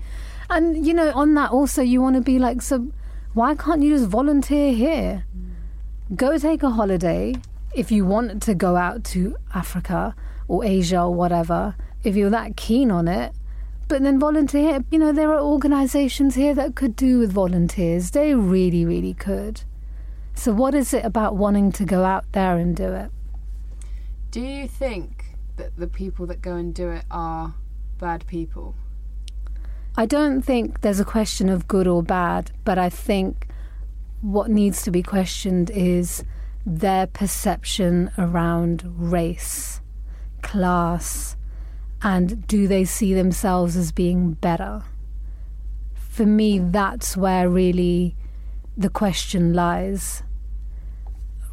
And, 0.50 0.86
you 0.86 0.94
know, 0.94 1.12
on 1.14 1.34
that 1.34 1.52
also, 1.52 1.82
you 1.82 2.02
want 2.02 2.16
to 2.16 2.22
be 2.22 2.40
like, 2.40 2.62
so 2.62 2.88
why 3.34 3.56
can't 3.56 3.82
you 3.82 3.90
just 3.90 4.08
volunteer 4.08 4.74
here? 4.74 5.26
Go 6.16 6.38
take 6.38 6.62
a 6.62 6.70
holiday, 6.70 7.36
if 7.74 7.92
you 7.92 8.06
want 8.06 8.42
to 8.44 8.54
go 8.54 8.76
out 8.76 9.04
to 9.06 9.36
Africa 9.54 10.16
or 10.48 10.64
Asia 10.64 11.02
or 11.02 11.14
whatever, 11.14 11.76
if 12.04 12.16
you're 12.16 12.30
that 12.30 12.56
keen 12.56 12.92
on 12.92 13.08
it, 13.08 13.34
but 13.88 14.02
then 14.02 14.20
volunteer, 14.20 14.84
you 14.90 15.00
know, 15.00 15.12
there 15.12 15.32
are 15.32 15.40
organizations 15.40 16.36
here 16.36 16.54
that 16.56 16.76
could 16.76 16.96
do 16.96 17.20
with 17.20 17.32
volunteers. 17.32 18.12
They 18.12 18.34
really, 18.34 18.86
really 18.86 19.14
could. 19.14 19.62
So, 20.34 20.52
what 20.54 20.74
is 20.74 20.94
it 20.94 21.06
about 21.06 21.36
wanting 21.36 21.72
to 21.74 21.86
go 21.86 22.04
out 22.04 22.26
there 22.32 22.58
and 22.58 22.76
do 22.76 22.94
it? 22.94 23.12
Do 24.32 24.42
you 24.42 24.68
think 24.68 25.26
that 25.58 25.78
the 25.78 25.88
people 25.88 26.26
that 26.28 26.42
go 26.42 26.56
and 26.56 26.74
do 26.74 26.90
it 26.90 27.06
are 27.10 27.54
bad 28.00 28.28
people? 28.28 28.76
I 29.96 30.06
don't 30.06 30.42
think 30.42 30.82
there's 30.82 31.00
a 31.00 31.06
question 31.06 31.48
of 31.48 31.68
good 31.68 31.88
or 31.88 32.04
bad, 32.04 32.52
but 32.66 32.78
I 32.78 32.90
think 32.90 33.48
what 34.22 34.50
needs 34.50 34.82
to 34.84 34.92
be 34.92 35.02
questioned 35.02 35.70
is 35.70 36.24
their 36.66 37.08
perception 37.08 38.12
around 38.18 38.84
race, 38.98 39.80
class, 40.42 41.35
and 42.06 42.46
do 42.46 42.68
they 42.68 42.86
see 42.86 43.16
themselves 43.16 43.76
as 43.76 43.92
being 43.92 44.34
better? 44.34 44.84
For 45.96 46.24
me, 46.24 46.60
that's 46.60 47.18
where 47.18 47.50
really 47.50 48.16
the 48.78 48.90
question 48.90 49.56
lies. 49.56 50.22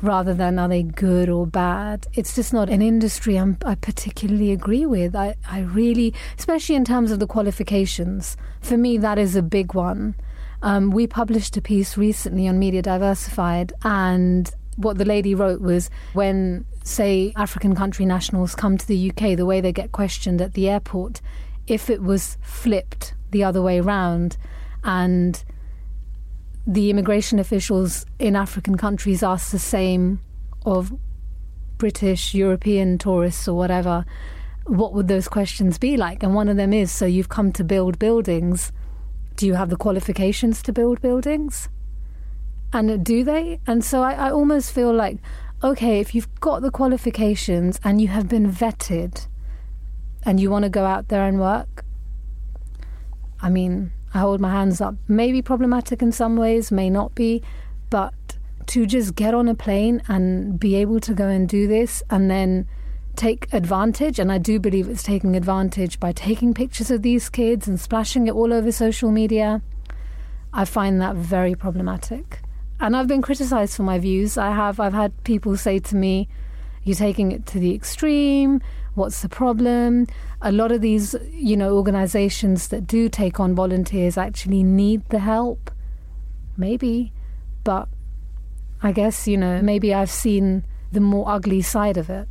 Rather 0.02 0.34
than 0.34 0.58
are 0.58 0.68
they 0.68 0.82
good 0.82 1.30
or 1.30 1.46
bad, 1.46 2.06
it's 2.12 2.34
just 2.34 2.52
not 2.52 2.68
an 2.68 2.82
industry 2.82 3.36
I'm, 3.36 3.56
i 3.64 3.74
particularly 3.76 4.52
agree 4.52 4.84
with. 4.84 5.16
I, 5.16 5.36
I 5.48 5.60
really, 5.60 6.12
especially 6.38 6.74
in 6.74 6.84
terms 6.84 7.10
of 7.10 7.18
the 7.18 7.26
qualifications, 7.26 8.36
for 8.60 8.76
me, 8.76 8.98
that 8.98 9.18
is 9.18 9.34
a 9.34 9.42
big 9.42 9.72
one. 9.72 10.16
Um, 10.60 10.90
we 10.90 11.06
published 11.06 11.56
a 11.56 11.62
piece 11.62 11.96
recently 11.96 12.46
on 12.46 12.58
Media 12.58 12.82
Diversified, 12.82 13.72
and 13.84 14.54
what 14.76 14.98
the 14.98 15.04
lady 15.04 15.34
wrote 15.34 15.60
was 15.60 15.90
when, 16.14 16.64
say, 16.82 17.32
African 17.36 17.74
country 17.74 18.04
nationals 18.04 18.54
come 18.54 18.78
to 18.78 18.86
the 18.86 19.10
UK, 19.10 19.36
the 19.36 19.46
way 19.46 19.60
they 19.60 19.72
get 19.72 19.92
questioned 19.92 20.40
at 20.40 20.54
the 20.54 20.68
airport, 20.68 21.20
if 21.66 21.90
it 21.90 22.02
was 22.02 22.36
flipped 22.42 23.14
the 23.30 23.44
other 23.44 23.62
way 23.62 23.80
round 23.80 24.36
and 24.84 25.44
the 26.66 26.90
immigration 26.90 27.38
officials 27.38 28.06
in 28.18 28.36
African 28.36 28.76
countries 28.76 29.22
ask 29.22 29.50
the 29.50 29.58
same 29.58 30.20
of 30.64 30.92
British, 31.78 32.34
European 32.34 32.98
tourists 32.98 33.48
or 33.48 33.56
whatever, 33.56 34.04
what 34.66 34.92
would 34.94 35.08
those 35.08 35.26
questions 35.26 35.78
be 35.78 35.96
like? 35.96 36.22
And 36.22 36.34
one 36.34 36.48
of 36.48 36.56
them 36.56 36.72
is 36.72 36.92
so 36.92 37.04
you've 37.04 37.28
come 37.28 37.52
to 37.52 37.64
build 37.64 37.98
buildings. 37.98 38.70
Do 39.34 39.46
you 39.46 39.54
have 39.54 39.70
the 39.70 39.76
qualifications 39.76 40.62
to 40.62 40.72
build 40.72 41.00
buildings? 41.00 41.68
And 42.72 43.04
do 43.04 43.22
they? 43.22 43.60
And 43.66 43.84
so 43.84 44.02
I, 44.02 44.14
I 44.14 44.30
almost 44.30 44.72
feel 44.72 44.92
like, 44.92 45.18
okay, 45.62 46.00
if 46.00 46.14
you've 46.14 46.32
got 46.40 46.62
the 46.62 46.70
qualifications 46.70 47.78
and 47.84 48.00
you 48.00 48.08
have 48.08 48.28
been 48.28 48.50
vetted 48.50 49.26
and 50.24 50.40
you 50.40 50.50
want 50.50 50.64
to 50.64 50.70
go 50.70 50.84
out 50.84 51.08
there 51.08 51.26
and 51.26 51.38
work, 51.38 51.84
I 53.40 53.50
mean, 53.50 53.92
I 54.14 54.20
hold 54.20 54.40
my 54.40 54.50
hands 54.50 54.80
up. 54.80 54.94
Maybe 55.08 55.42
problematic 55.42 56.00
in 56.00 56.12
some 56.12 56.36
ways, 56.36 56.72
may 56.72 56.88
not 56.88 57.14
be, 57.14 57.42
but 57.90 58.14
to 58.66 58.86
just 58.86 59.14
get 59.16 59.34
on 59.34 59.48
a 59.48 59.54
plane 59.54 60.02
and 60.08 60.58
be 60.58 60.76
able 60.76 61.00
to 61.00 61.12
go 61.12 61.26
and 61.26 61.48
do 61.48 61.66
this 61.66 62.02
and 62.08 62.30
then 62.30 62.66
take 63.16 63.52
advantage, 63.52 64.18
and 64.18 64.32
I 64.32 64.38
do 64.38 64.58
believe 64.58 64.88
it's 64.88 65.02
taking 65.02 65.36
advantage 65.36 66.00
by 66.00 66.12
taking 66.12 66.54
pictures 66.54 66.90
of 66.90 67.02
these 67.02 67.28
kids 67.28 67.68
and 67.68 67.78
splashing 67.78 68.26
it 68.26 68.32
all 68.32 68.52
over 68.52 68.72
social 68.72 69.10
media, 69.10 69.60
I 70.52 70.64
find 70.64 71.00
that 71.00 71.16
very 71.16 71.54
problematic 71.54 72.40
and 72.82 72.96
I've 72.96 73.06
been 73.06 73.22
criticised 73.22 73.76
for 73.76 73.84
my 73.84 73.98
views. 74.00 74.36
I 74.36 74.50
have. 74.50 74.80
I've 74.80 74.92
had 74.92 75.12
people 75.22 75.56
say 75.56 75.78
to 75.78 75.96
me, 75.96 76.28
"You're 76.82 76.96
taking 76.96 77.30
it 77.30 77.46
to 77.46 77.60
the 77.60 77.72
extreme. 77.74 78.60
What's 78.94 79.22
the 79.22 79.28
problem?" 79.28 80.08
A 80.42 80.50
lot 80.50 80.72
of 80.72 80.80
these, 80.80 81.14
you 81.30 81.56
know, 81.56 81.76
organisations 81.76 82.68
that 82.68 82.88
do 82.88 83.08
take 83.08 83.38
on 83.38 83.54
volunteers 83.54 84.18
actually 84.18 84.64
need 84.64 85.08
the 85.10 85.20
help. 85.20 85.70
Maybe, 86.56 87.12
but 87.62 87.88
I 88.82 88.90
guess 88.90 89.28
you 89.28 89.36
know, 89.36 89.62
maybe 89.62 89.94
I've 89.94 90.10
seen 90.10 90.64
the 90.90 91.00
more 91.00 91.28
ugly 91.28 91.62
side 91.62 91.96
of 91.96 92.10
it. 92.10 92.26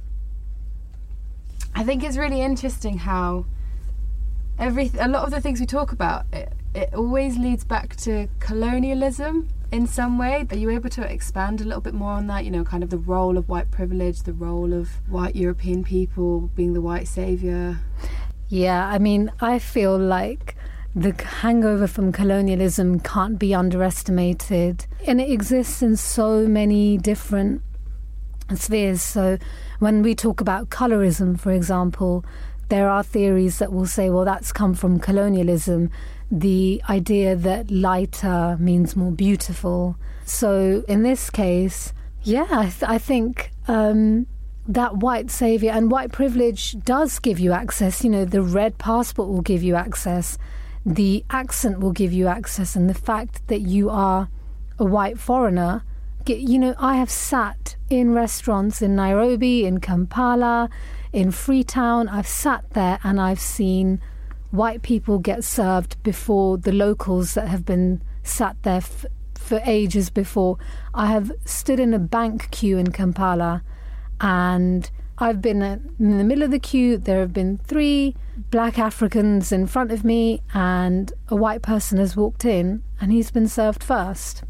I 1.73 1.85
think 1.85 2.03
it's 2.03 2.17
really 2.17 2.41
interesting 2.41 2.97
how 2.97 3.45
every 4.59 4.91
a 4.99 5.07
lot 5.07 5.23
of 5.23 5.31
the 5.31 5.39
things 5.39 5.61
we 5.61 5.65
talk 5.65 5.93
about 5.93 6.25
it, 6.33 6.51
it 6.75 6.93
always 6.93 7.37
leads 7.37 7.63
back 7.63 7.95
to 7.95 8.27
colonialism 8.39 9.47
in 9.71 9.87
some 9.87 10.17
way. 10.17 10.45
Are 10.49 10.57
you 10.57 10.69
able 10.69 10.89
to 10.89 11.01
expand 11.01 11.61
a 11.61 11.63
little 11.63 11.81
bit 11.81 11.93
more 11.93 12.11
on 12.11 12.27
that? 12.27 12.45
You 12.45 12.51
know, 12.51 12.63
kind 12.63 12.83
of 12.83 12.89
the 12.89 12.97
role 12.97 13.37
of 13.37 13.49
white 13.49 13.71
privilege, 13.71 14.23
the 14.23 14.33
role 14.33 14.73
of 14.73 14.89
white 15.09 15.35
European 15.35 15.83
people 15.83 16.51
being 16.55 16.73
the 16.73 16.81
white 16.81 17.07
savior? 17.07 17.79
Yeah, 18.49 18.87
I 18.87 18.99
mean, 18.99 19.31
I 19.39 19.59
feel 19.59 19.97
like 19.97 20.55
the 20.93 21.13
hangover 21.23 21.87
from 21.87 22.11
colonialism 22.11 22.99
can't 22.99 23.39
be 23.39 23.55
underestimated. 23.55 24.85
And 25.07 25.21
it 25.21 25.31
exists 25.31 25.81
in 25.81 25.95
so 25.95 26.45
many 26.47 26.97
different 26.97 27.61
spheres. 28.55 29.01
So 29.01 29.37
when 29.79 30.01
we 30.01 30.15
talk 30.15 30.41
about 30.41 30.69
colorism, 30.69 31.39
for 31.39 31.51
example, 31.51 32.25
there 32.67 32.89
are 32.89 33.03
theories 33.03 33.59
that 33.59 33.71
will 33.71 33.85
say, 33.85 34.09
well, 34.09 34.25
that's 34.25 34.51
come 34.51 34.73
from 34.73 34.99
colonialism 34.99 35.89
the 36.31 36.81
idea 36.87 37.35
that 37.35 37.69
lighter 37.69 38.57
means 38.59 38.95
more 38.95 39.11
beautiful. 39.11 39.97
So 40.25 40.83
in 40.87 41.03
this 41.03 41.29
case, 41.29 41.93
yeah, 42.23 42.47
I, 42.49 42.63
th- 42.63 42.83
I 42.83 42.97
think 42.97 43.51
um, 43.67 44.27
that 44.67 44.97
white 44.97 45.29
savior 45.29 45.71
and 45.71 45.91
white 45.91 46.11
privilege 46.11 46.79
does 46.79 47.19
give 47.19 47.39
you 47.39 47.51
access. 47.51 48.03
You 48.03 48.11
know, 48.11 48.25
the 48.25 48.41
red 48.41 48.77
passport 48.77 49.27
will 49.27 49.41
give 49.41 49.61
you 49.61 49.75
access, 49.75 50.37
the 50.85 51.25
accent 51.29 51.79
will 51.79 51.91
give 51.91 52.13
you 52.13 52.27
access, 52.27 52.75
and 52.75 52.89
the 52.89 52.93
fact 52.93 53.45
that 53.47 53.61
you 53.61 53.89
are 53.89 54.29
a 54.79 54.85
white 54.85 55.19
foreigner. 55.19 55.83
You 56.25 56.59
know, 56.59 56.75
I 56.77 56.95
have 56.97 57.09
sat 57.09 57.75
in 57.89 58.13
restaurants 58.13 58.81
in 58.81 58.95
Nairobi, 58.95 59.65
in 59.65 59.79
Kampala, 59.79 60.69
in 61.11 61.31
Freetown. 61.31 62.07
I've 62.07 62.27
sat 62.27 62.69
there 62.71 62.99
and 63.03 63.19
I've 63.19 63.39
seen 63.39 63.99
white 64.51 64.81
people 64.81 65.17
get 65.19 65.43
served 65.43 66.01
before 66.03 66.57
the 66.57 66.71
locals 66.71 67.33
that 67.33 67.47
have 67.47 67.65
been 67.65 68.01
sat 68.23 68.55
there 68.63 68.77
f- 68.77 69.05
for 69.35 69.61
ages 69.65 70.09
before. 70.09 70.57
I 70.93 71.07
have 71.07 71.31
stood 71.45 71.79
in 71.79 71.93
a 71.93 71.99
bank 71.99 72.51
queue 72.51 72.77
in 72.77 72.91
Kampala 72.91 73.63
and 74.19 74.89
I've 75.17 75.41
been 75.41 75.61
in 75.61 76.17
the 76.17 76.23
middle 76.23 76.43
of 76.43 76.51
the 76.51 76.59
queue. 76.59 76.97
There 76.97 77.19
have 77.19 77.33
been 77.33 77.57
three 77.59 78.15
black 78.49 78.79
Africans 78.79 79.51
in 79.51 79.67
front 79.67 79.91
of 79.91 80.03
me, 80.03 80.41
and 80.53 81.13
a 81.27 81.35
white 81.35 81.61
person 81.61 81.99
has 81.99 82.15
walked 82.15 82.43
in 82.43 82.81
and 82.99 83.11
he's 83.11 83.29
been 83.29 83.47
served 83.47 83.83
first. 83.83 84.43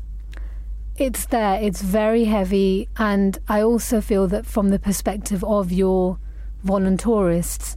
it's 0.97 1.25
there, 1.25 1.59
it's 1.61 1.81
very 1.81 2.25
heavy. 2.25 2.87
And 2.97 3.37
I 3.47 3.61
also 3.61 4.01
feel 4.01 4.27
that 4.27 4.45
from 4.45 4.69
the 4.69 4.79
perspective 4.79 5.43
of 5.43 5.71
your 5.71 6.19
voluntourists, 6.65 7.75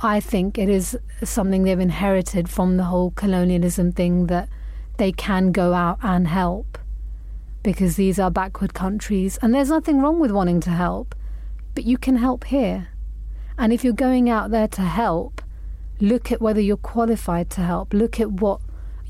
I 0.00 0.20
think 0.20 0.58
it 0.58 0.68
is 0.68 0.96
something 1.24 1.64
they've 1.64 1.78
inherited 1.78 2.48
from 2.48 2.76
the 2.76 2.84
whole 2.84 3.10
colonialism 3.10 3.92
thing 3.92 4.26
that 4.26 4.48
they 4.96 5.10
can 5.12 5.50
go 5.50 5.74
out 5.74 5.98
and 6.02 6.28
help 6.28 6.78
because 7.62 7.96
these 7.96 8.18
are 8.18 8.30
backward 8.30 8.74
countries. 8.74 9.38
And 9.42 9.52
there's 9.52 9.70
nothing 9.70 10.00
wrong 10.00 10.20
with 10.20 10.30
wanting 10.30 10.60
to 10.60 10.70
help, 10.70 11.14
but 11.74 11.84
you 11.84 11.98
can 11.98 12.16
help 12.16 12.44
here. 12.44 12.88
And 13.58 13.72
if 13.72 13.82
you're 13.82 13.92
going 13.92 14.30
out 14.30 14.50
there 14.52 14.68
to 14.68 14.82
help, 14.82 15.42
look 16.00 16.30
at 16.30 16.40
whether 16.40 16.60
you're 16.60 16.76
qualified 16.76 17.50
to 17.50 17.62
help, 17.62 17.92
look 17.92 18.20
at 18.20 18.30
what 18.30 18.60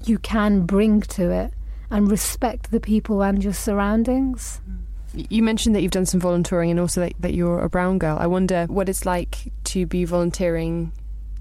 you 0.04 0.18
can 0.18 0.64
bring 0.64 1.02
to 1.02 1.30
it, 1.30 1.52
and 1.90 2.10
respect 2.10 2.70
the 2.70 2.80
people 2.80 3.22
and 3.22 3.44
your 3.44 3.52
surroundings. 3.52 4.60
Mm. 4.68 4.87
You 5.14 5.42
mentioned 5.42 5.74
that 5.74 5.82
you've 5.82 5.90
done 5.90 6.06
some 6.06 6.20
volunteering 6.20 6.70
and 6.70 6.78
also 6.78 7.00
that, 7.00 7.14
that 7.20 7.34
you're 7.34 7.60
a 7.60 7.68
brown 7.68 7.98
girl. 7.98 8.18
I 8.20 8.26
wonder 8.26 8.66
what 8.66 8.88
it's 8.88 9.06
like 9.06 9.52
to 9.64 9.86
be 9.86 10.04
volunteering 10.04 10.92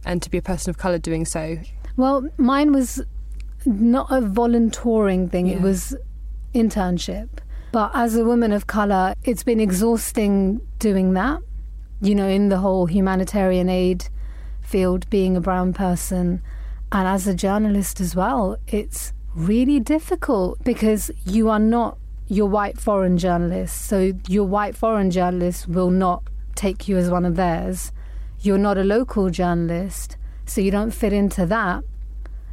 and 0.06 0.22
to 0.22 0.30
be 0.30 0.38
a 0.38 0.42
person 0.42 0.70
of 0.70 0.78
colour 0.78 0.98
doing 0.98 1.26
so. 1.26 1.58
Well, 1.98 2.30
mine 2.38 2.72
was 2.72 3.02
not 3.66 4.08
a 4.10 4.22
volunteering 4.22 5.30
thing, 5.30 5.48
yeah. 5.48 5.56
it 5.56 5.62
was 5.62 5.96
internship. 6.54 7.30
But 7.72 7.92
as 7.94 8.16
a 8.16 8.24
woman 8.24 8.54
of 8.54 8.68
colour, 8.68 9.14
it's 9.24 9.44
been 9.44 9.60
exhausting 9.60 10.62
doing 10.80 11.14
that. 11.14 11.42
You 12.00 12.16
know, 12.16 12.28
in 12.28 12.50
the 12.50 12.58
whole 12.58 12.86
humanitarian 12.86 13.70
aid 13.70 14.08
field, 14.62 15.10
being 15.10 15.36
a 15.36 15.42
brown 15.42 15.74
person, 15.74 16.42
and 16.92 17.08
as 17.08 17.28
a 17.28 17.34
journalist 17.34 18.00
as 18.00 18.16
well, 18.16 18.58
it's 18.68 19.14
really 19.36 19.80
difficult 19.80 20.64
because 20.64 21.12
you 21.26 21.50
are 21.50 21.60
not 21.60 21.98
your 22.28 22.48
white 22.48 22.78
foreign 22.80 23.18
journalists, 23.18 23.80
So 23.80 24.14
your 24.28 24.46
white 24.46 24.76
foreign 24.76 25.12
journalists 25.12 25.68
will 25.68 25.90
not 25.90 26.24
take 26.56 26.88
you 26.88 26.98
as 26.98 27.10
one 27.10 27.26
of 27.26 27.36
theirs. 27.36 27.92
You're 28.40 28.58
not 28.58 28.78
a 28.78 28.84
local 28.84 29.30
journalist, 29.30 30.18
so 30.46 30.62
you 30.62 30.72
don't 30.72 30.92
fit 30.92 31.14
into 31.14 31.46
that. 31.46 31.84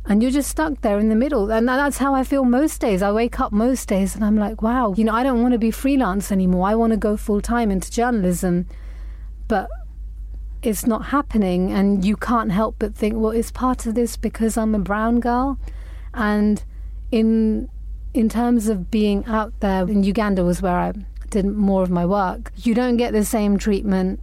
And 0.06 0.22
you're 0.22 0.30
just 0.30 0.50
stuck 0.50 0.82
there 0.82 0.98
in 0.98 1.08
the 1.08 1.14
middle. 1.14 1.50
And 1.50 1.66
that's 1.66 1.98
how 1.98 2.14
I 2.14 2.24
feel 2.24 2.44
most 2.44 2.80
days. 2.80 3.02
I 3.02 3.10
wake 3.10 3.40
up 3.40 3.52
most 3.52 3.88
days 3.88 4.14
and 4.14 4.22
I'm 4.22 4.36
like, 4.36 4.60
wow, 4.60 4.94
you 4.96 5.02
know, 5.02 5.14
I 5.14 5.22
don't 5.22 5.42
want 5.42 5.52
to 5.52 5.58
be 5.58 5.70
freelance 5.70 6.30
anymore. 6.30 6.68
I 6.68 6.74
want 6.74 6.90
to 6.92 6.98
go 6.98 7.16
full 7.16 7.40
time 7.40 7.70
into 7.70 7.90
journalism. 7.90 8.66
But 9.48 9.68
it's 10.62 10.86
not 10.86 11.06
happening. 11.06 11.72
And 11.72 12.04
you 12.04 12.16
can't 12.16 12.52
help 12.52 12.76
but 12.78 12.94
think, 12.94 13.14
well, 13.16 13.30
it's 13.30 13.50
part 13.50 13.86
of 13.86 13.94
this 13.94 14.18
because 14.18 14.58
I'm 14.58 14.74
a 14.74 14.78
brown 14.78 15.20
girl. 15.20 15.58
And 16.12 16.62
in 17.10 17.70
in 18.14 18.28
terms 18.28 18.68
of 18.68 18.90
being 18.90 19.26
out 19.26 19.52
there 19.60 19.82
in 19.82 20.04
Uganda 20.04 20.44
was 20.44 20.62
where 20.62 20.76
I 20.76 20.92
did 21.30 21.44
more 21.44 21.82
of 21.82 21.90
my 21.90 22.06
work. 22.06 22.52
You 22.56 22.74
don't 22.74 22.96
get 22.96 23.12
the 23.12 23.24
same 23.24 23.58
treatment 23.58 24.20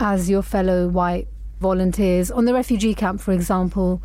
as 0.00 0.30
your 0.30 0.42
fellow 0.42 0.88
white 0.88 1.28
volunteers 1.60 2.30
on 2.30 2.46
the 2.46 2.54
refugee 2.54 2.94
camp, 2.94 3.20
for 3.20 3.32
example. 3.32 4.02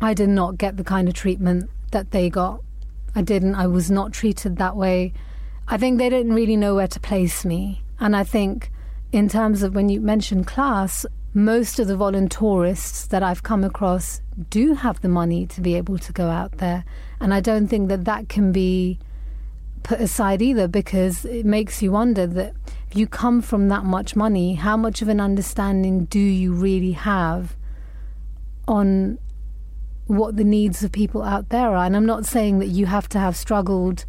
I 0.00 0.12
did 0.12 0.28
not 0.28 0.58
get 0.58 0.76
the 0.76 0.84
kind 0.84 1.08
of 1.08 1.14
treatment 1.14 1.70
that 1.92 2.10
they 2.10 2.28
got. 2.28 2.60
I 3.14 3.22
didn't. 3.22 3.54
I 3.54 3.66
was 3.66 3.90
not 3.90 4.12
treated 4.12 4.58
that 4.58 4.76
way. 4.76 5.14
I 5.66 5.78
think 5.78 5.96
they 5.96 6.10
didn't 6.10 6.34
really 6.34 6.56
know 6.56 6.74
where 6.74 6.88
to 6.88 7.00
place 7.00 7.44
me. 7.44 7.82
And 7.98 8.14
I 8.14 8.24
think, 8.24 8.70
in 9.12 9.28
terms 9.30 9.62
of 9.62 9.74
when 9.74 9.88
you 9.88 10.00
mentioned 10.00 10.46
class, 10.46 11.06
most 11.36 11.78
of 11.78 11.86
the 11.86 11.94
voluntourists 11.94 13.06
that 13.08 13.22
I've 13.22 13.42
come 13.42 13.62
across 13.62 14.22
do 14.48 14.72
have 14.72 15.02
the 15.02 15.08
money 15.10 15.46
to 15.48 15.60
be 15.60 15.74
able 15.74 15.98
to 15.98 16.10
go 16.10 16.28
out 16.28 16.56
there. 16.56 16.82
And 17.20 17.34
I 17.34 17.40
don't 17.40 17.68
think 17.68 17.90
that 17.90 18.06
that 18.06 18.30
can 18.30 18.52
be 18.52 18.98
put 19.82 20.00
aside 20.00 20.40
either 20.40 20.66
because 20.66 21.26
it 21.26 21.44
makes 21.44 21.82
you 21.82 21.92
wonder 21.92 22.26
that 22.26 22.54
if 22.90 22.96
you 22.96 23.06
come 23.06 23.42
from 23.42 23.68
that 23.68 23.84
much 23.84 24.16
money, 24.16 24.54
how 24.54 24.78
much 24.78 25.02
of 25.02 25.08
an 25.08 25.20
understanding 25.20 26.06
do 26.06 26.18
you 26.18 26.54
really 26.54 26.92
have 26.92 27.54
on 28.66 29.18
what 30.06 30.36
the 30.36 30.44
needs 30.44 30.82
of 30.82 30.90
people 30.90 31.22
out 31.22 31.50
there 31.50 31.76
are? 31.76 31.84
And 31.84 31.94
I'm 31.94 32.06
not 32.06 32.24
saying 32.24 32.60
that 32.60 32.68
you 32.68 32.86
have 32.86 33.10
to 33.10 33.18
have 33.18 33.36
struggled 33.36 34.06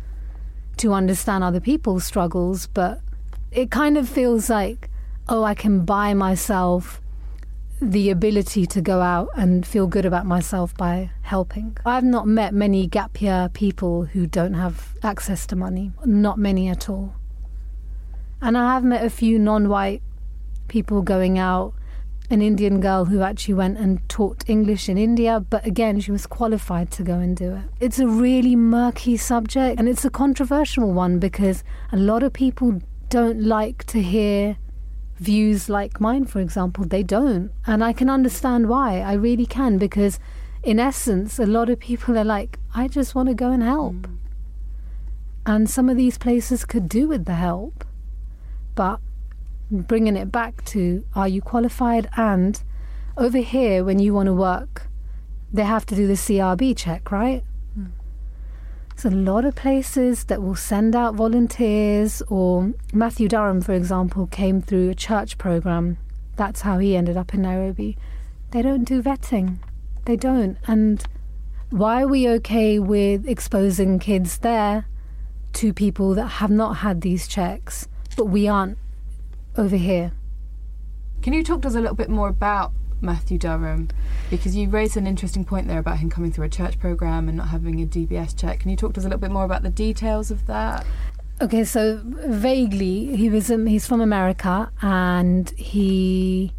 to 0.78 0.94
understand 0.94 1.44
other 1.44 1.60
people's 1.60 2.06
struggles, 2.06 2.68
but 2.68 3.02
it 3.52 3.70
kind 3.70 3.98
of 3.98 4.08
feels 4.08 4.50
like, 4.50 4.90
oh, 5.28 5.44
I 5.44 5.56
can 5.56 5.84
buy 5.84 6.14
myself 6.14 7.02
the 7.82 8.10
ability 8.10 8.66
to 8.66 8.82
go 8.82 9.02
out 9.02 9.30
and 9.36 9.66
feel 9.66 9.88
good 9.88 10.06
about 10.06 10.26
myself 10.26 10.76
by 10.76 11.12
helping. 11.22 11.78
I've 11.86 12.04
not 12.04 12.28
met 12.28 12.54
many 12.54 12.88
gap 12.88 13.22
year 13.22 13.50
people 13.54 14.06
who 14.06 14.26
don't 14.26 14.56
have 14.56 14.96
access 15.04 15.46
to 15.48 15.56
money, 15.56 15.92
not 16.04 16.40
many 16.40 16.68
at 16.68 16.90
all. 16.90 17.14
And 18.42 18.58
I 18.58 18.74
have 18.74 18.84
met 18.84 19.04
a 19.04 19.10
few 19.10 19.40
non 19.40 19.70
white 19.70 20.02
people 20.68 21.02
going 21.02 21.38
out. 21.38 21.74
An 22.30 22.42
Indian 22.42 22.82
girl 22.82 23.06
who 23.06 23.22
actually 23.22 23.54
went 23.54 23.78
and 23.78 24.02
taught 24.10 24.44
English 24.50 24.90
in 24.90 24.98
India, 24.98 25.40
but 25.40 25.66
again, 25.66 26.02
she 26.02 26.12
was 26.12 26.28
qualified 26.28 26.92
to 26.92 27.04
go 27.04 27.14
and 27.14 27.38
do 27.38 27.54
it. 27.54 27.64
It's 27.80 28.00
a 28.00 28.08
really 28.08 28.54
murky 28.54 29.16
subject 29.16 29.80
and 29.80 29.88
it's 29.88 30.04
a 30.04 30.10
controversial 30.10 30.92
one 30.92 31.20
because 31.20 31.64
a 31.94 31.96
lot 31.96 32.24
of 32.24 32.34
people 32.34 32.82
don't 33.08 33.42
like 33.42 33.86
to 33.86 34.02
hear 34.02 34.58
views 35.20 35.70
like 35.70 36.00
mine, 36.00 36.26
for 36.26 36.40
example, 36.40 36.86
they 36.86 37.04
don't. 37.04 37.52
And 37.66 37.84
I 37.84 37.94
can 37.94 38.10
understand 38.10 38.70
why. 38.70 39.02
I 39.02 39.14
really 39.14 39.46
can, 39.46 39.78
because 39.78 40.20
in 40.64 40.80
essence, 40.80 41.40
a 41.40 41.46
lot 41.46 41.70
of 41.70 41.80
people 41.80 42.18
are 42.18 42.24
like, 42.24 42.60
I 42.76 42.88
just 42.88 43.16
want 43.16 43.30
to 43.30 43.36
go 43.36 43.52
and 43.52 43.64
help. 43.64 43.96
Mm. 43.96 44.18
And 45.46 45.70
some 45.70 45.90
of 45.90 45.98
these 45.98 46.18
places 46.18 46.66
could 46.66 46.90
do 46.90 47.08
with 47.08 47.26
the 47.26 47.36
help. 47.36 47.86
But 48.76 49.00
bringing 49.72 50.16
it 50.16 50.32
back 50.32 50.64
to 50.66 51.04
are 51.16 51.28
you 51.28 51.42
qualified? 51.42 52.10
And 52.18 52.62
over 53.18 53.40
here, 53.40 53.84
when 53.84 54.00
you 54.00 54.14
want 54.14 54.28
to 54.28 54.34
work, 54.34 54.88
they 55.52 55.64
have 55.64 55.86
to 55.88 55.96
do 55.96 56.06
the 56.06 56.14
CRB 56.14 56.76
check, 56.76 57.12
right? 57.12 57.44
There's 58.98 59.14
a 59.14 59.16
lot 59.16 59.46
of 59.46 59.54
places 59.54 60.24
that 60.24 60.42
will 60.42 60.56
send 60.56 60.96
out 60.96 61.14
volunteers, 61.14 62.24
or 62.30 62.74
Matthew 62.92 63.28
Durham, 63.28 63.62
for 63.62 63.74
example, 63.74 64.26
came 64.26 64.60
through 64.60 64.90
a 64.90 64.96
church 64.96 65.38
program. 65.38 66.00
That's 66.36 66.62
how 66.62 66.80
he 66.80 66.96
ended 66.96 67.16
up 67.16 67.32
in 67.32 67.44
Nairobi. 67.44 67.96
They 68.50 68.64
don't 68.64 68.86
do 68.86 69.04
vetting. 69.04 69.60
They 70.06 70.16
don't. 70.16 70.58
And 70.66 71.06
why 71.70 72.02
are 72.02 72.08
we 72.08 72.28
okay 72.28 72.80
with 72.80 73.28
exposing 73.28 74.00
kids 74.00 74.40
there 74.40 74.88
to 75.54 75.74
people 75.74 76.16
that 76.16 76.28
have 76.28 76.50
not 76.50 76.78
had 76.78 77.02
these 77.02 77.28
checks, 77.28 77.88
but 78.16 78.26
we 78.26 78.48
aren't 78.48 78.80
over 79.56 79.76
here? 79.76 80.12
Can 81.22 81.34
you 81.34 81.44
talk 81.44 81.62
to 81.62 81.68
us 81.68 81.76
a 81.76 81.82
little 81.82 81.96
bit 81.96 82.10
more 82.10 82.30
about 82.30 82.72
Matthew 83.02 83.38
Durham 83.38 83.90
because 84.30 84.56
you 84.56 84.70
raised 84.70 84.98
an 84.98 85.08
interesting 85.08 85.46
point 85.46 85.68
there 85.68 85.80
about 85.80 86.00
him 86.00 86.10
coming 86.10 86.32
through 86.32 86.46
a 86.46 86.50
church 86.50 86.80
program 86.80 87.28
and 87.28 87.38
not 87.38 87.50
having 87.50 87.82
a 87.82 87.86
DBS 87.86 88.38
check. 88.38 88.60
Can 88.62 88.70
you 88.70 88.78
talk 88.78 88.94
to 88.94 89.00
us 89.00 89.06
a 89.06 89.08
little 89.08 89.20
bit 89.20 89.32
more 89.32 89.46
about 89.46 89.64
the 89.64 89.70
details 89.70 90.32
of 90.32 90.46
that? 90.48 90.86
Okay, 91.40 91.64
so 91.64 92.02
vaguely, 92.04 93.16
he 93.16 93.30
was 93.30 93.52
um, 93.52 93.68
he's 93.68 93.86
from 93.86 94.02
America 94.02 94.72
and 94.82 95.50
he 95.52 96.52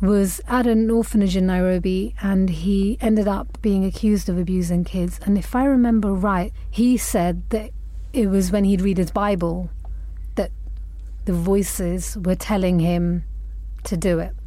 was 0.00 0.40
at 0.46 0.68
an 0.68 0.88
orphanage 0.90 1.36
in 1.36 1.46
Nairobi 1.46 2.14
and 2.22 2.48
he 2.48 2.96
ended 3.00 3.26
up 3.26 3.60
being 3.60 3.84
accused 3.84 4.28
of 4.28 4.38
abusing 4.38 4.84
kids. 4.84 5.18
And 5.24 5.36
if 5.36 5.56
I 5.56 5.64
remember 5.64 6.14
right, 6.14 6.52
he 6.70 6.96
said 6.96 7.50
that 7.50 7.72
it 8.12 8.28
was 8.28 8.52
when 8.52 8.62
he'd 8.62 8.80
read 8.80 8.98
his 8.98 9.10
Bible 9.10 9.70
that 10.36 10.52
the 11.24 11.32
voices 11.32 12.16
were 12.16 12.36
telling 12.36 12.78
him 12.78 13.24
to 13.82 13.96
do 13.96 14.20
it 14.20 14.37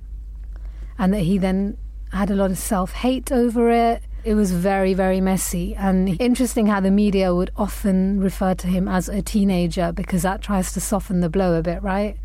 and 1.01 1.11
that 1.15 1.21
he 1.21 1.39
then 1.39 1.75
had 2.13 2.29
a 2.29 2.35
lot 2.35 2.51
of 2.51 2.59
self 2.59 2.91
hate 2.91 3.31
over 3.31 3.71
it. 3.71 4.03
It 4.23 4.35
was 4.35 4.51
very, 4.51 4.93
very 4.93 5.19
messy. 5.19 5.73
And 5.75 6.21
interesting 6.21 6.67
how 6.67 6.79
the 6.79 6.91
media 6.91 7.33
would 7.33 7.49
often 7.57 8.19
refer 8.19 8.53
to 8.53 8.67
him 8.67 8.87
as 8.87 9.09
a 9.09 9.23
teenager 9.23 9.91
because 9.91 10.21
that 10.21 10.43
tries 10.43 10.71
to 10.73 10.79
soften 10.79 11.21
the 11.21 11.29
blow 11.29 11.57
a 11.57 11.63
bit, 11.63 11.81
right? 11.81 12.17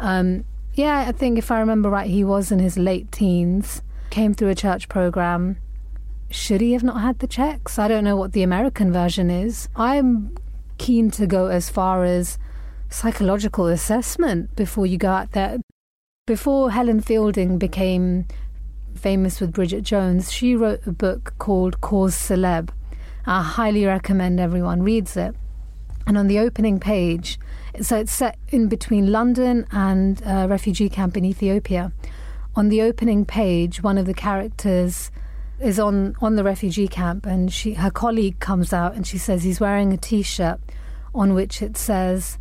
Um, 0.00 0.46
yeah, 0.72 1.04
I 1.06 1.12
think 1.12 1.36
if 1.36 1.50
I 1.50 1.60
remember 1.60 1.90
right, 1.90 2.08
he 2.08 2.24
was 2.24 2.50
in 2.50 2.60
his 2.60 2.78
late 2.78 3.12
teens, 3.12 3.82
came 4.08 4.32
through 4.32 4.48
a 4.48 4.54
church 4.54 4.88
program. 4.88 5.58
Should 6.30 6.62
he 6.62 6.72
have 6.72 6.82
not 6.82 7.02
had 7.02 7.18
the 7.18 7.26
checks? 7.26 7.78
I 7.78 7.88
don't 7.88 8.04
know 8.04 8.16
what 8.16 8.32
the 8.32 8.42
American 8.42 8.90
version 8.90 9.28
is. 9.28 9.68
I'm 9.76 10.34
keen 10.78 11.10
to 11.12 11.26
go 11.26 11.48
as 11.48 11.68
far 11.68 12.04
as 12.04 12.38
psychological 12.88 13.66
assessment 13.66 14.56
before 14.56 14.86
you 14.86 14.96
go 14.96 15.10
out 15.10 15.32
there. 15.32 15.58
Before 16.26 16.70
Helen 16.70 17.02
Fielding 17.02 17.58
became 17.58 18.24
famous 18.94 19.42
with 19.42 19.52
Bridget 19.52 19.82
Jones, 19.82 20.32
she 20.32 20.56
wrote 20.56 20.80
a 20.86 20.90
book 20.90 21.34
called 21.38 21.82
Cause 21.82 22.16
Celeb. 22.16 22.70
I 23.26 23.42
highly 23.42 23.84
recommend 23.84 24.40
everyone 24.40 24.82
reads 24.82 25.18
it. 25.18 25.36
And 26.06 26.16
on 26.16 26.26
the 26.26 26.38
opening 26.38 26.80
page, 26.80 27.38
so 27.82 27.98
it's 27.98 28.14
set 28.14 28.38
in 28.48 28.68
between 28.68 29.12
London 29.12 29.66
and 29.70 30.22
a 30.24 30.48
refugee 30.48 30.88
camp 30.88 31.18
in 31.18 31.26
Ethiopia. 31.26 31.92
On 32.56 32.70
the 32.70 32.80
opening 32.80 33.26
page, 33.26 33.82
one 33.82 33.98
of 33.98 34.06
the 34.06 34.14
characters 34.14 35.10
is 35.60 35.78
on, 35.78 36.16
on 36.22 36.36
the 36.36 36.44
refugee 36.44 36.88
camp, 36.88 37.26
and 37.26 37.52
she 37.52 37.74
her 37.74 37.90
colleague 37.90 38.40
comes 38.40 38.72
out 38.72 38.94
and 38.94 39.06
she 39.06 39.18
says 39.18 39.42
he's 39.42 39.60
wearing 39.60 39.92
a 39.92 39.98
T-shirt 39.98 40.58
on 41.14 41.34
which 41.34 41.60
it 41.60 41.76
says, 41.76 42.38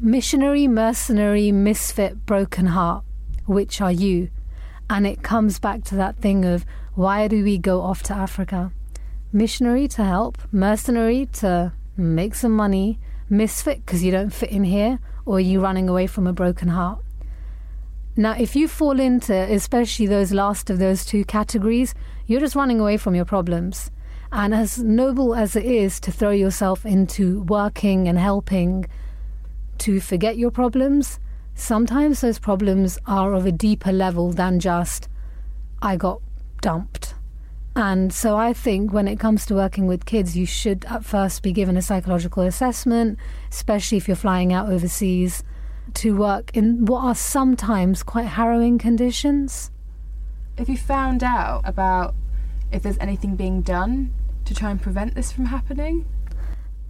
"Missionary, 0.00 0.68
mercenary, 0.68 1.50
misfit, 1.50 2.24
broken 2.26 2.66
heart, 2.66 3.02
which 3.46 3.80
are 3.80 3.92
you?" 3.92 4.28
And 4.88 5.06
it 5.06 5.22
comes 5.22 5.58
back 5.58 5.84
to 5.84 5.94
that 5.96 6.16
thing 6.16 6.44
of 6.44 6.64
why 6.94 7.28
do 7.28 7.42
we 7.42 7.58
go 7.58 7.80
off 7.80 8.02
to 8.04 8.14
Africa? 8.14 8.70
Missionary 9.32 9.88
to 9.88 10.04
help, 10.04 10.38
mercenary 10.52 11.26
to 11.40 11.72
make 11.96 12.34
some 12.34 12.52
money, 12.52 12.98
misfit 13.28 13.84
because 13.84 14.04
you 14.04 14.12
don't 14.12 14.32
fit 14.32 14.50
in 14.50 14.64
here, 14.64 14.98
or 15.26 15.36
are 15.36 15.40
you 15.40 15.60
running 15.60 15.88
away 15.88 16.06
from 16.06 16.26
a 16.26 16.32
broken 16.32 16.68
heart? 16.68 17.00
Now, 18.16 18.36
if 18.38 18.54
you 18.54 18.68
fall 18.68 19.00
into 19.00 19.34
especially 19.34 20.06
those 20.06 20.32
last 20.32 20.70
of 20.70 20.78
those 20.78 21.04
two 21.04 21.24
categories, 21.24 21.94
you're 22.26 22.40
just 22.40 22.54
running 22.54 22.78
away 22.78 22.96
from 22.96 23.16
your 23.16 23.24
problems. 23.24 23.90
And 24.30 24.54
as 24.54 24.78
noble 24.78 25.34
as 25.34 25.56
it 25.56 25.64
is 25.64 25.98
to 26.00 26.12
throw 26.12 26.30
yourself 26.30 26.86
into 26.86 27.42
working 27.42 28.06
and 28.06 28.18
helping 28.18 28.86
to 29.78 30.00
forget 30.00 30.36
your 30.36 30.50
problems, 30.50 31.18
sometimes 31.54 32.20
those 32.20 32.38
problems 32.38 32.98
are 33.06 33.34
of 33.34 33.46
a 33.46 33.52
deeper 33.52 33.92
level 33.92 34.32
than 34.32 34.60
just, 34.60 35.08
I 35.80 35.96
got 35.96 36.20
dumped. 36.60 37.14
And 37.76 38.12
so 38.12 38.36
I 38.36 38.52
think 38.52 38.92
when 38.92 39.08
it 39.08 39.18
comes 39.18 39.46
to 39.46 39.54
working 39.54 39.86
with 39.86 40.06
kids, 40.06 40.36
you 40.36 40.46
should 40.46 40.84
at 40.84 41.04
first 41.04 41.42
be 41.42 41.52
given 41.52 41.76
a 41.76 41.82
psychological 41.82 42.44
assessment, 42.44 43.18
especially 43.50 43.98
if 43.98 44.06
you're 44.06 44.16
flying 44.16 44.52
out 44.52 44.70
overseas 44.70 45.42
to 45.94 46.16
work 46.16 46.56
in 46.56 46.84
what 46.86 47.02
are 47.02 47.14
sometimes 47.14 48.02
quite 48.02 48.26
harrowing 48.26 48.78
conditions. 48.78 49.70
If 50.56 50.68
you 50.68 50.76
found 50.76 51.24
out 51.24 51.62
about 51.64 52.14
if 52.70 52.82
there's 52.82 52.98
anything 52.98 53.36
being 53.36 53.60
done 53.60 54.12
to 54.44 54.54
try 54.54 54.70
and 54.70 54.80
prevent 54.80 55.14
this 55.14 55.32
from 55.32 55.46
happening? 55.46 56.06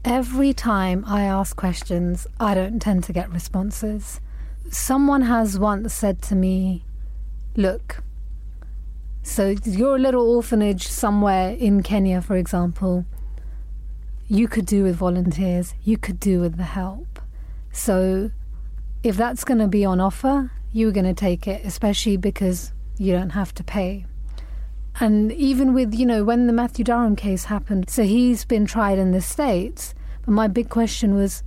Every 0.05 0.53
time 0.53 1.05
I 1.07 1.23
ask 1.23 1.57
questions, 1.57 2.27
I 2.39 2.55
don't 2.55 2.81
tend 2.81 3.05
to 3.05 3.13
get 3.13 3.31
responses. 3.31 4.21
Someone 4.75 5.23
has 5.23 5.57
once 5.57 5.95
said 5.95 6.21
to 6.23 6.35
me, 6.35 6.85
Look, 7.55 8.03
so 9.23 9.55
you're 9.65 9.95
a 9.95 10.01
little 10.01 10.29
orphanage 10.29 10.89
somewhere 10.89 11.51
in 11.53 11.85
Kenya, 11.85 12.21
for 12.21 12.35
example. 12.35 13.07
You 14.27 14.49
could 14.49 14.67
do 14.67 14.83
with 14.83 14.97
volunteers, 14.97 15.75
you 15.85 15.97
could 15.97 16.19
do 16.19 16.41
with 16.41 16.57
the 16.57 16.65
help. 16.65 17.21
So 17.71 18.33
if 19.05 19.17
that's 19.17 19.45
going 19.45 19.61
to 19.61 19.69
be 19.69 19.85
on 19.85 20.01
offer, 20.01 20.51
you're 20.73 20.91
going 20.91 21.07
to 21.07 21.15
take 21.15 21.47
it, 21.47 21.65
especially 21.65 22.17
because 22.17 22.73
you 22.99 23.13
don't 23.13 23.31
have 23.31 23.55
to 23.55 23.63
pay. 23.63 24.07
And 24.99 25.31
even 25.31 25.73
with, 25.73 25.95
you 25.95 26.05
know, 26.05 26.25
when 26.25 26.49
the 26.49 26.53
Matthew 26.53 26.85
Durham 26.85 27.15
case 27.15 27.45
happened, 27.45 27.89
so 27.89 28.03
he's 28.03 28.45
been 28.45 28.67
tried 28.67 28.99
in 28.99 29.13
the 29.13 29.21
States. 29.21 29.95
But 30.25 30.33
my 30.33 30.49
big 30.49 30.69
question 30.69 31.15
was, 31.15 31.45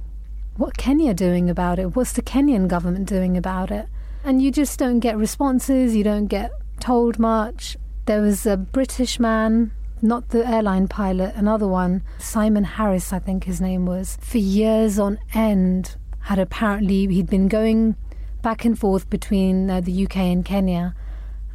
what 0.58 0.76
Kenya 0.76 1.14
doing 1.14 1.50
about 1.50 1.80
it? 1.80 1.96
What's 1.96 2.14
the 2.14 2.22
Kenyan 2.22 2.68
government 2.68 3.08
doing 3.08 3.38
about 3.38 3.72
it? 3.72 3.88
And 4.24 4.42
you 4.42 4.52
just 4.52 4.80
don't 4.80 5.00
get 5.00 5.16
responses, 5.16 5.96
you 5.96 6.04
don't 6.04 6.28
get 6.28 6.52
told 6.80 7.20
much. 7.20 7.78
There 8.06 8.22
was 8.22 8.46
a 8.46 8.58
British 8.58 9.20
man, 9.20 9.72
not 10.02 10.30
the 10.30 10.48
airline 10.48 10.88
pilot, 10.88 11.36
another 11.36 11.68
one, 11.68 12.04
Simon 12.18 12.64
Harris, 12.64 13.14
I 13.14 13.20
think 13.20 13.44
his 13.44 13.62
name 13.62 13.86
was, 13.86 14.18
for 14.22 14.40
years 14.40 14.98
on 14.98 15.20
end 15.34 15.96
had 16.22 16.40
apparently 16.40 17.08
he'd 17.08 17.30
been 17.30 17.48
going 17.48 17.96
back 18.42 18.66
and 18.66 18.78
forth 18.78 19.10
between 19.10 19.70
uh, 19.70 19.82
the 19.82 20.06
UK 20.06 20.18
and 20.18 20.44
Kenya, 20.44 20.96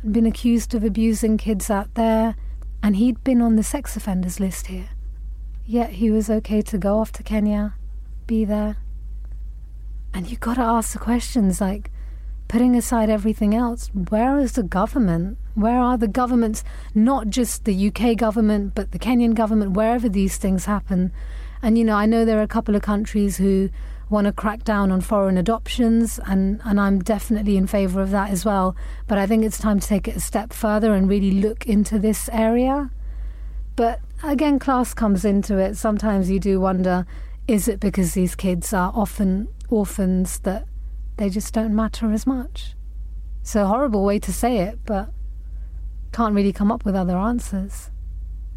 been 0.09 0.27
accused 0.27 0.75
of 0.75 0.85
abusing 0.85 1.37
kids 1.38 1.71
out 1.71 1.95
there, 1.95 2.37
and 2.83 2.97
he'd 2.97 3.23
been 3.25 3.43
on 3.43 3.57
the 3.57 3.62
sex 3.62 3.97
offenders 3.97 4.41
list 4.41 4.69
here. 4.69 4.88
Yet 5.67 5.91
he 5.91 6.11
was 6.11 6.31
okay 6.31 6.62
to 6.62 6.79
go 6.79 6.99
off 6.99 7.12
to 7.12 7.23
Kenya, 7.23 7.75
be 8.27 8.45
there. 8.45 8.77
And 10.14 10.31
you've 10.31 10.40
got 10.40 10.55
to 10.55 10.62
ask 10.62 10.92
the 10.92 10.98
questions 10.98 11.61
like, 11.61 11.90
putting 12.53 12.77
aside 12.77 13.09
everything 13.09 13.55
else, 13.55 13.88
where 14.11 14.38
is 14.38 14.53
the 14.53 14.62
government? 14.62 15.38
Where 15.55 15.79
are 15.79 15.96
the 15.96 16.07
governments, 16.07 16.62
not 16.94 17.31
just 17.31 17.64
the 17.64 17.88
UK 17.88 18.14
government, 18.14 18.75
but 18.75 18.92
the 18.92 18.98
Kenyan 18.98 19.35
government, 19.35 19.72
wherever 19.72 20.07
these 20.07 20.37
things 20.37 20.66
happen? 20.66 21.12
And, 21.62 21.79
you 21.79 21.85
know, 21.85 21.96
I 21.96 22.05
know 22.05 22.27
there 22.27 22.38
are 22.38 22.42
a 22.42 22.48
couple 22.48 22.77
of 22.77 22.83
countries 22.83 23.38
who 23.38 23.70
want 24.11 24.27
to 24.27 24.33
crack 24.33 24.64
down 24.64 24.90
on 24.90 25.01
foreign 25.01 25.38
adoptions, 25.38 26.20
and, 26.27 26.61
and 26.64 26.79
I'm 26.79 26.98
definitely 26.98 27.57
in 27.57 27.66
favour 27.66 28.03
of 28.03 28.11
that 28.11 28.31
as 28.31 28.44
well. 28.44 28.77
But 29.07 29.16
I 29.16 29.27
think 29.27 29.44
it's 29.46 29.59
time 29.59 29.81
to 29.81 29.87
take 29.87 30.07
it 30.07 30.16
a 30.16 30.20
step 30.20 30.53
further 30.53 30.92
and 30.92 31.09
really 31.09 31.31
look 31.31 31.64
into 31.64 31.98
this 31.98 32.29
area. 32.35 32.90
But 33.77 34.01
again, 34.22 34.59
class 34.59 34.92
comes 34.92 35.25
into 35.25 35.57
it. 35.57 35.79
Sometimes 35.79 36.31
you 36.31 36.38
do 36.38 36.61
wonder 36.61 37.07
is 37.48 37.66
it 37.66 37.81
because 37.81 38.14
these 38.14 38.37
kids 38.37 38.72
are 38.72 38.92
often 38.94 39.48
orphans 39.73 40.39
that 40.41 40.67
they 41.17 41.29
just 41.31 41.55
don't 41.55 41.75
matter 41.75 42.13
as 42.13 42.27
much? 42.27 42.75
It's 43.41 43.57
a 43.57 43.67
horrible 43.67 44.05
way 44.05 44.19
to 44.21 44.33
say 44.33 44.59
it, 44.59 44.79
but 44.85 45.11
can't 46.13 46.35
really 46.35 46.53
come 46.53 46.71
up 46.71 46.85
with 46.85 46.95
other 46.95 47.17
answers. 47.17 47.91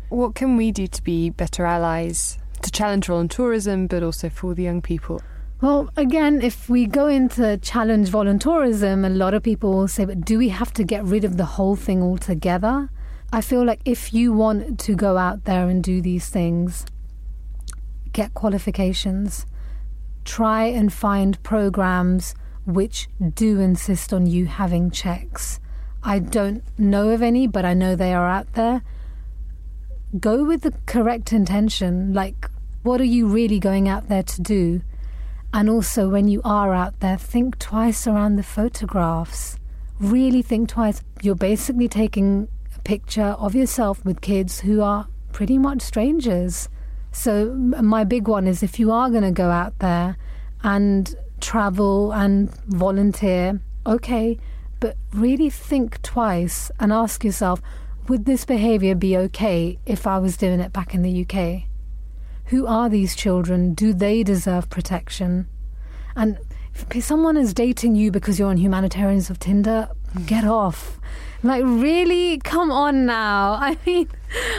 What 0.10 0.36
can 0.36 0.58
we 0.58 0.72
do 0.72 0.88
to 0.88 1.04
be 1.04 1.30
better 1.30 1.66
allies 1.66 2.38
to 2.62 2.70
challenge 2.70 3.08
voluntourism, 3.08 3.90
but 3.90 4.04
also 4.04 4.30
for 4.30 4.54
the 4.54 4.64
young 4.64 4.82
people? 4.82 5.22
Well, 5.62 5.90
again, 5.96 6.42
if 6.42 6.70
we 6.70 6.86
go 6.86 7.08
into 7.08 7.58
challenge 7.58 8.10
voluntourism, 8.10 9.06
a 9.06 9.10
lot 9.10 9.34
of 9.34 9.42
people 9.42 9.72
will 9.74 9.88
say, 9.88 10.06
but 10.06 10.22
do 10.22 10.38
we 10.38 10.50
have 10.50 10.74
to 10.74 10.84
get 10.84 11.04
rid 11.04 11.24
of 11.24 11.38
the 11.38 11.46
whole 11.46 11.76
thing 11.76 12.04
altogether? 12.04 12.90
I 13.32 13.42
feel 13.42 13.66
like 13.66 13.80
if 13.86 14.14
you 14.14 14.34
want 14.34 14.80
to 14.82 14.96
go 14.96 15.18
out 15.18 15.46
there 15.46 15.68
and 15.68 15.84
do 15.84 16.02
these 16.02 16.30
things, 16.30 16.86
get 18.12 18.34
qualifications, 18.34 19.46
try 20.26 20.64
and 20.66 20.92
find 20.92 21.42
programs 21.44 22.36
which 22.66 23.08
do 23.36 23.60
insist 23.60 24.12
on 24.12 24.26
you 24.26 24.48
having 24.48 24.92
checks. 24.92 25.60
I 26.04 26.20
don't 26.20 26.64
know 26.78 27.10
of 27.10 27.22
any, 27.22 27.48
but 27.48 27.64
I 27.66 27.74
know 27.74 27.96
they 27.96 28.14
are 28.14 28.28
out 28.28 28.54
there. 28.54 28.84
Go 30.20 30.44
with 30.44 30.62
the 30.62 30.74
correct 30.86 31.32
intention. 31.32 32.14
Like, 32.14 32.50
what 32.84 33.02
are 33.02 33.06
you 33.06 33.28
really 33.28 33.60
going 33.60 33.88
out 33.88 34.10
there 34.10 34.24
to 34.24 34.42
do? 34.42 34.82
And 35.54 35.70
also, 35.70 36.10
when 36.10 36.28
you 36.28 36.42
are 36.44 36.74
out 36.74 37.00
there, 37.00 37.18
think 37.18 37.58
twice 37.60 38.08
around 38.08 38.36
the 38.36 38.44
photographs. 38.44 39.58
Really 40.00 40.42
think 40.42 40.70
twice. 40.70 41.02
You're 41.22 41.36
basically 41.36 41.88
taking 41.88 42.48
a 42.76 42.80
picture 42.80 43.36
of 43.40 43.56
yourself 43.56 44.04
with 44.04 44.22
kids 44.22 44.60
who 44.60 44.82
are 44.82 45.08
pretty 45.32 45.58
much 45.58 45.82
strangers. 45.82 46.68
So, 47.16 47.54
my 47.56 48.04
big 48.04 48.28
one 48.28 48.46
is 48.46 48.62
if 48.62 48.78
you 48.78 48.92
are 48.92 49.10
going 49.10 49.24
to 49.24 49.32
go 49.32 49.50
out 49.50 49.80
there 49.80 50.18
and 50.64 51.16
travel 51.40 52.12
and 52.12 52.54
volunteer, 52.66 53.62
okay, 53.88 54.38
but 54.82 54.98
really 55.14 55.50
think 55.50 56.02
twice 56.02 56.70
and 56.78 56.92
ask 56.92 57.24
yourself 57.24 57.62
would 58.10 58.26
this 58.26 58.44
behaviour 58.44 58.96
be 58.96 59.16
okay 59.18 59.80
if 59.86 60.06
I 60.06 60.20
was 60.20 60.36
doing 60.36 60.60
it 60.60 60.74
back 60.74 60.94
in 60.94 61.04
the 61.04 61.26
UK? 61.26 61.64
Who 62.48 62.68
are 62.68 62.90
these 62.90 63.16
children? 63.16 63.74
Do 63.74 63.94
they 63.94 64.22
deserve 64.22 64.70
protection? 64.70 65.48
And 66.18 66.38
if 66.74 67.04
someone 67.04 67.38
is 67.38 67.54
dating 67.54 67.96
you 67.96 68.12
because 68.12 68.38
you're 68.38 68.50
on 68.50 68.58
humanitarians 68.58 69.30
of 69.30 69.40
Tinder, 69.40 69.88
get 70.26 70.46
off. 70.46 71.00
Like, 71.44 71.64
really? 71.64 72.40
Come 72.40 72.72
on 72.72 73.06
now. 73.06 73.54
I 73.62 73.78
mean, 73.86 74.10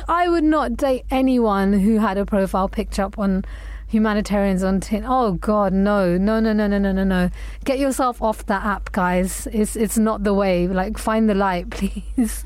I 0.08 0.28
would 0.28 0.44
not 0.44 0.76
date 0.76 1.04
anyone 1.10 1.80
who 1.80 1.98
had 1.98 2.18
a 2.18 2.24
profile 2.24 2.68
picture 2.68 3.02
up 3.02 3.18
on 3.18 3.44
humanitarians 3.88 4.62
on 4.62 4.80
Tinder. 4.80 5.08
Oh, 5.10 5.32
God, 5.32 5.72
no. 5.72 6.16
No, 6.16 6.40
no, 6.40 6.52
no, 6.52 6.66
no, 6.66 6.78
no, 6.78 6.92
no, 6.92 7.04
no. 7.04 7.30
Get 7.64 7.78
yourself 7.78 8.22
off 8.22 8.46
that 8.46 8.64
app, 8.64 8.92
guys. 8.92 9.48
It's, 9.52 9.76
it's 9.76 9.98
not 9.98 10.24
the 10.24 10.34
way. 10.34 10.68
Like, 10.68 10.98
find 10.98 11.28
the 11.28 11.34
light, 11.34 11.70
please. 11.70 12.44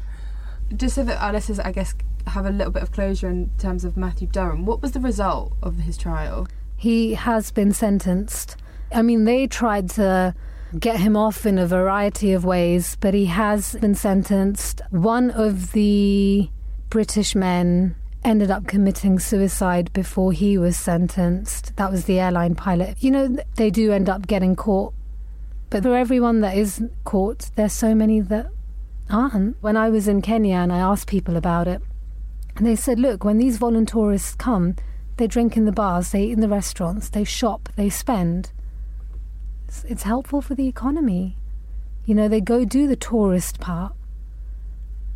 Just 0.75 0.95
so 0.95 1.05
that 1.05 1.23
our 1.23 1.33
listeners, 1.33 1.61
I 1.61 1.73
guess, 1.73 1.95
have 2.29 2.47
a 2.47 2.51
little 2.51 2.73
bit 2.73 2.83
of 2.83 2.93
closure 2.93 3.29
in 3.29 3.51
terms 3.59 3.85
of 3.85 3.97
Matthew 3.97 4.29
Durham. 4.29 4.65
What 4.65 4.83
was 4.83 4.93
the 4.93 5.01
result 5.01 5.55
of 5.63 5.77
his 5.79 5.97
trial? 5.97 6.47
He 6.77 7.15
has 7.15 7.51
been 7.51 7.73
sentenced. 7.73 8.57
I 8.93 9.03
mean, 9.03 9.25
they 9.25 9.47
tried 9.47 9.91
to 9.91 10.35
get 10.79 11.01
him 11.01 11.17
off 11.17 11.47
in 11.47 11.59
a 11.59 11.67
variety 11.67 12.33
of 12.33 12.45
ways, 12.45 12.97
but 13.01 13.15
he 13.15 13.27
has 13.27 13.75
been 13.77 13.95
sentenced. 13.95 14.81
One 14.91 15.31
of 15.31 15.73
the 15.73 16.49
British 16.89 17.35
men 17.35 17.97
ended 18.23 18.51
up 18.51 18.67
committing 18.67 19.19
suicide 19.19 19.93
before 19.93 20.33
he 20.33 20.59
was 20.59 20.77
sentenced. 20.77 21.75
That 21.77 21.91
was 21.91 22.05
the 22.05 22.21
airline 22.21 22.55
pilot. 22.55 22.97
You 23.01 23.11
know, 23.11 23.37
they 23.57 23.71
do 23.71 23.93
end 23.93 24.09
up 24.09 24.27
getting 24.27 24.55
caught. 24.57 24.95
But 25.71 25.83
for 25.85 25.97
everyone 25.97 26.41
that 26.41 26.57
is 26.57 26.83
caught, 27.05 27.51
there's 27.55 27.73
so 27.73 27.95
many 27.95 28.21
that 28.21 28.49
aren't. 29.09 29.57
When 29.61 29.77
I 29.77 29.89
was 29.89 30.09
in 30.09 30.21
Kenya 30.21 30.57
and 30.57 30.73
I 30.73 30.79
asked 30.79 31.09
people 31.09 31.37
about 31.37 31.69
it, 31.69 31.81
and 32.57 32.67
they 32.67 32.77
said, 32.77 32.99
look, 32.99 33.25
when 33.25 33.39
these 33.39 33.59
voluntourists 33.59 34.37
come, 34.37 34.77
they 35.17 35.27
drink 35.27 35.57
in 35.57 35.65
the 35.65 35.73
bars, 35.73 36.11
they 36.11 36.25
eat 36.25 36.33
in 36.33 36.41
the 36.41 36.49
restaurants, 36.49 37.09
they 37.09 37.25
shop, 37.25 37.69
they 37.77 37.89
spend. 37.89 38.53
It's, 39.71 39.85
it's 39.85 40.03
helpful 40.03 40.43
for 40.43 40.57
the 40.57 40.67
economy. 40.67 41.37
You 42.05 42.17
know, 42.17 42.27
they 42.27 42.41
go 42.41 42.65
do 42.65 42.89
the 42.89 42.97
tourist 42.97 43.61
part. 43.61 43.93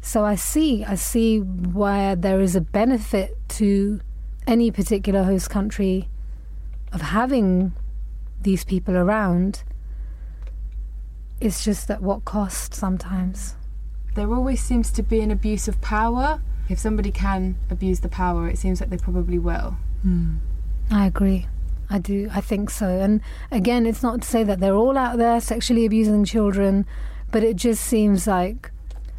So 0.01 0.25
I 0.25 0.37
see, 0.37 0.85
I 0.85 0.95
see 0.95 1.41
where 1.41 2.15
there 2.15 2.41
is 2.41 2.55
a 2.55 2.61
benefit 2.61 3.37
to 3.59 4.01
any 4.47 4.71
particular 4.71 5.25
host 5.25 5.51
country 5.51 6.09
of 6.93 7.01
having 7.01 7.73
these 8.43 8.63
people 8.63 8.97
around. 8.97 9.65
It's 11.41 11.65
just 11.65 11.91
at 11.91 12.01
what 12.01 12.25
cost 12.25 12.75
sometimes. 12.75 13.57
There 14.15 14.33
always 14.33 14.63
seems 14.63 14.93
to 14.93 15.03
be 15.03 15.21
an 15.21 15.33
abuse 15.33 15.67
of 15.67 15.81
power. 15.81 16.41
If 16.69 16.79
somebody 16.79 17.11
can 17.11 17.57
abuse 17.71 17.99
the 18.01 18.09
power, 18.09 18.49
it 18.49 18.59
seems 18.59 18.81
like 18.81 18.91
they 18.91 18.99
probably 18.99 19.41
will. 19.41 19.79
Hmm. 20.03 20.37
I 20.93 21.07
agree. 21.07 21.49
I 21.91 21.99
do. 21.99 22.29
I 22.33 22.41
think 22.41 22.71
so. 22.71 22.89
And 22.89 23.21
again, 23.51 23.87
it's 23.87 24.03
not 24.03 24.23
to 24.23 24.29
say 24.29 24.43
that 24.45 24.61
they're 24.61 24.75
all 24.75 24.97
out 24.97 25.19
there 25.19 25.41
sexually 25.41 25.87
abusing 25.87 26.25
children, 26.25 26.87
but 27.31 27.43
it 27.43 27.57
just 27.57 27.85
seems 27.85 28.27
like 28.27 28.71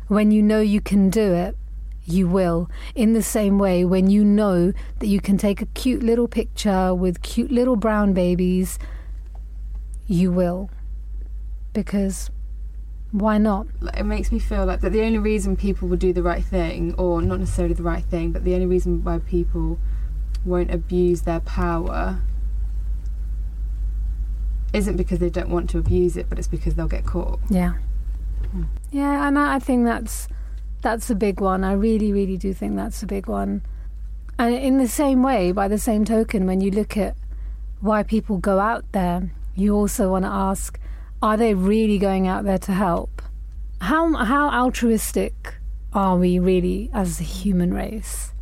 when 0.08 0.32
you 0.32 0.42
know 0.42 0.60
you 0.62 0.82
can 0.82 1.10
do 1.10 1.34
it, 1.34 1.58
you 2.06 2.28
will. 2.28 2.70
In 2.94 3.14
the 3.14 3.24
same 3.24 3.58
way, 3.58 3.84
when 3.84 4.10
you 4.10 4.24
know 4.24 4.74
that 5.00 5.08
you 5.08 5.20
can 5.20 5.38
take 5.38 5.62
a 5.62 5.66
cute 5.68 6.04
little 6.04 6.28
picture 6.28 6.94
with 6.94 7.22
cute 7.22 7.52
little 7.52 7.76
brown 7.76 8.14
babies, 8.14 8.78
you 10.08 10.32
will. 10.32 10.70
Because 11.74 12.30
why 13.12 13.38
not? 13.38 13.68
It 13.98 14.04
makes 14.04 14.32
me 14.32 14.40
feel 14.40 14.66
like 14.66 14.82
that 14.82 14.92
the 14.92 15.02
only 15.02 15.18
reason 15.18 15.56
people 15.56 15.88
will 15.88 15.98
do 15.98 16.14
the 16.14 16.24
right 16.24 16.44
thing, 16.44 16.94
or 16.96 17.22
not 17.22 17.40
necessarily 17.40 17.74
the 17.74 17.84
right 17.84 18.04
thing, 18.04 18.32
but 18.32 18.44
the 18.44 18.54
only 18.54 18.68
reason 18.68 19.04
why 19.04 19.20
people 19.20 19.80
won't 20.44 20.72
abuse 20.72 21.22
their 21.22 21.40
power 21.40 22.22
isn't 24.76 24.98
because 24.98 25.20
they 25.20 25.30
don't 25.30 25.50
want 25.50 25.70
to 25.72 25.78
abuse 25.78 26.18
it, 26.18 26.28
but 26.30 26.38
it's 26.38 26.48
because 26.48 26.76
they'll 26.76 26.88
get 26.88 27.06
caught. 27.06 27.40
Yeah. 27.50 27.74
Hmm. 28.52 28.64
Yeah, 28.92 29.28
and 29.28 29.40
I 29.40 29.56
I 29.56 29.60
think 29.60 29.86
that's 29.86 30.28
that's 30.82 31.10
a 31.10 31.16
big 31.16 31.40
one. 31.40 31.64
I 31.64 31.74
really, 31.74 32.12
really 32.14 32.38
do 32.38 32.54
think 32.54 32.76
that's 32.76 33.02
a 33.02 33.08
big 33.08 33.28
one. 33.28 33.62
And 34.38 34.54
in 34.54 34.78
the 34.78 34.88
same 34.88 35.24
way, 35.24 35.52
by 35.52 35.68
the 35.68 35.80
same 35.80 36.06
token, 36.06 36.46
when 36.46 36.62
you 36.62 36.70
look 36.70 36.98
at 36.98 37.16
why 37.80 38.04
people 38.04 38.38
go 38.38 38.60
out 38.60 38.86
there, 38.92 39.32
you 39.56 39.74
also 39.76 40.12
want 40.12 40.26
to 40.26 40.30
ask, 40.30 40.80
are 41.22 41.38
they 41.38 41.54
really 41.54 41.98
going 41.98 42.28
out 42.28 42.44
there 42.44 42.58
to 42.60 42.74
help? 42.74 43.22
How 43.82 44.14
how 44.14 44.50
altruistic 44.50 45.56
are 45.94 46.18
we 46.18 46.40
really 46.40 46.90
as 46.94 47.20
a 47.20 47.24
human 47.24 47.74
race? 47.74 48.34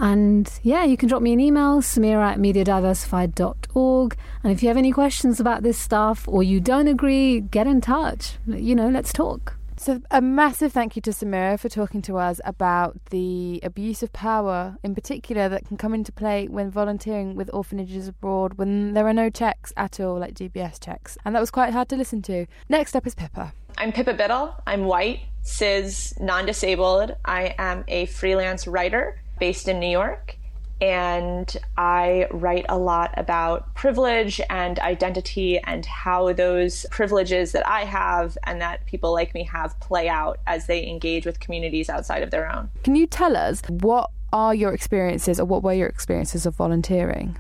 and 0.01 0.51
yeah, 0.63 0.83
you 0.83 0.97
can 0.97 1.07
drop 1.07 1.21
me 1.21 1.31
an 1.31 1.39
email, 1.39 1.79
samira 1.79 2.31
at 2.31 2.39
mediadiversified.org. 2.39 4.17
And 4.43 4.51
if 4.51 4.63
you 4.63 4.67
have 4.67 4.77
any 4.77 4.91
questions 4.91 5.39
about 5.39 5.61
this 5.61 5.77
stuff 5.77 6.27
or 6.27 6.41
you 6.41 6.59
don't 6.59 6.87
agree, 6.87 7.39
get 7.39 7.67
in 7.67 7.81
touch. 7.81 8.39
You 8.47 8.73
know, 8.73 8.89
let's 8.89 9.13
talk. 9.13 9.60
So, 9.81 9.99
a 10.11 10.21
massive 10.21 10.71
thank 10.71 10.95
you 10.95 11.01
to 11.01 11.09
Samira 11.09 11.59
for 11.59 11.67
talking 11.67 12.03
to 12.03 12.17
us 12.17 12.39
about 12.45 13.03
the 13.09 13.59
abuse 13.63 14.03
of 14.03 14.13
power, 14.13 14.77
in 14.83 14.93
particular, 14.93 15.49
that 15.49 15.65
can 15.65 15.75
come 15.75 15.95
into 15.95 16.11
play 16.11 16.47
when 16.47 16.69
volunteering 16.69 17.35
with 17.35 17.49
orphanages 17.51 18.07
abroad 18.07 18.59
when 18.59 18.93
there 18.93 19.07
are 19.07 19.13
no 19.13 19.31
checks 19.31 19.73
at 19.75 19.99
all, 19.99 20.19
like 20.19 20.35
DBS 20.35 20.79
checks. 20.79 21.17
And 21.25 21.35
that 21.35 21.39
was 21.39 21.49
quite 21.49 21.73
hard 21.73 21.89
to 21.89 21.95
listen 21.95 22.21
to. 22.21 22.45
Next 22.69 22.95
up 22.95 23.07
is 23.07 23.15
Pippa. 23.15 23.53
I'm 23.75 23.91
Pippa 23.91 24.13
Biddle. 24.13 24.53
I'm 24.67 24.85
white, 24.85 25.21
cis, 25.41 26.13
non 26.19 26.45
disabled. 26.45 27.15
I 27.25 27.55
am 27.57 27.83
a 27.87 28.05
freelance 28.05 28.67
writer 28.67 29.19
based 29.39 29.67
in 29.67 29.79
New 29.79 29.89
York. 29.89 30.37
And 30.81 31.55
I 31.77 32.27
write 32.31 32.65
a 32.67 32.77
lot 32.77 33.13
about 33.15 33.75
privilege 33.75 34.41
and 34.49 34.79
identity 34.79 35.59
and 35.59 35.85
how 35.85 36.33
those 36.33 36.87
privileges 36.89 37.51
that 37.51 37.67
I 37.67 37.85
have 37.85 38.35
and 38.45 38.59
that 38.61 38.85
people 38.87 39.13
like 39.13 39.35
me 39.35 39.43
have 39.43 39.79
play 39.79 40.09
out 40.09 40.39
as 40.47 40.65
they 40.65 40.87
engage 40.87 41.25
with 41.27 41.39
communities 41.39 41.87
outside 41.87 42.23
of 42.23 42.31
their 42.31 42.51
own. 42.51 42.71
Can 42.83 42.95
you 42.95 43.05
tell 43.05 43.37
us 43.37 43.61
what 43.69 44.09
are 44.33 44.55
your 44.55 44.73
experiences 44.73 45.39
or 45.39 45.45
what 45.45 45.61
were 45.61 45.73
your 45.73 45.87
experiences 45.87 46.47
of 46.47 46.55
volunteering? 46.55 47.37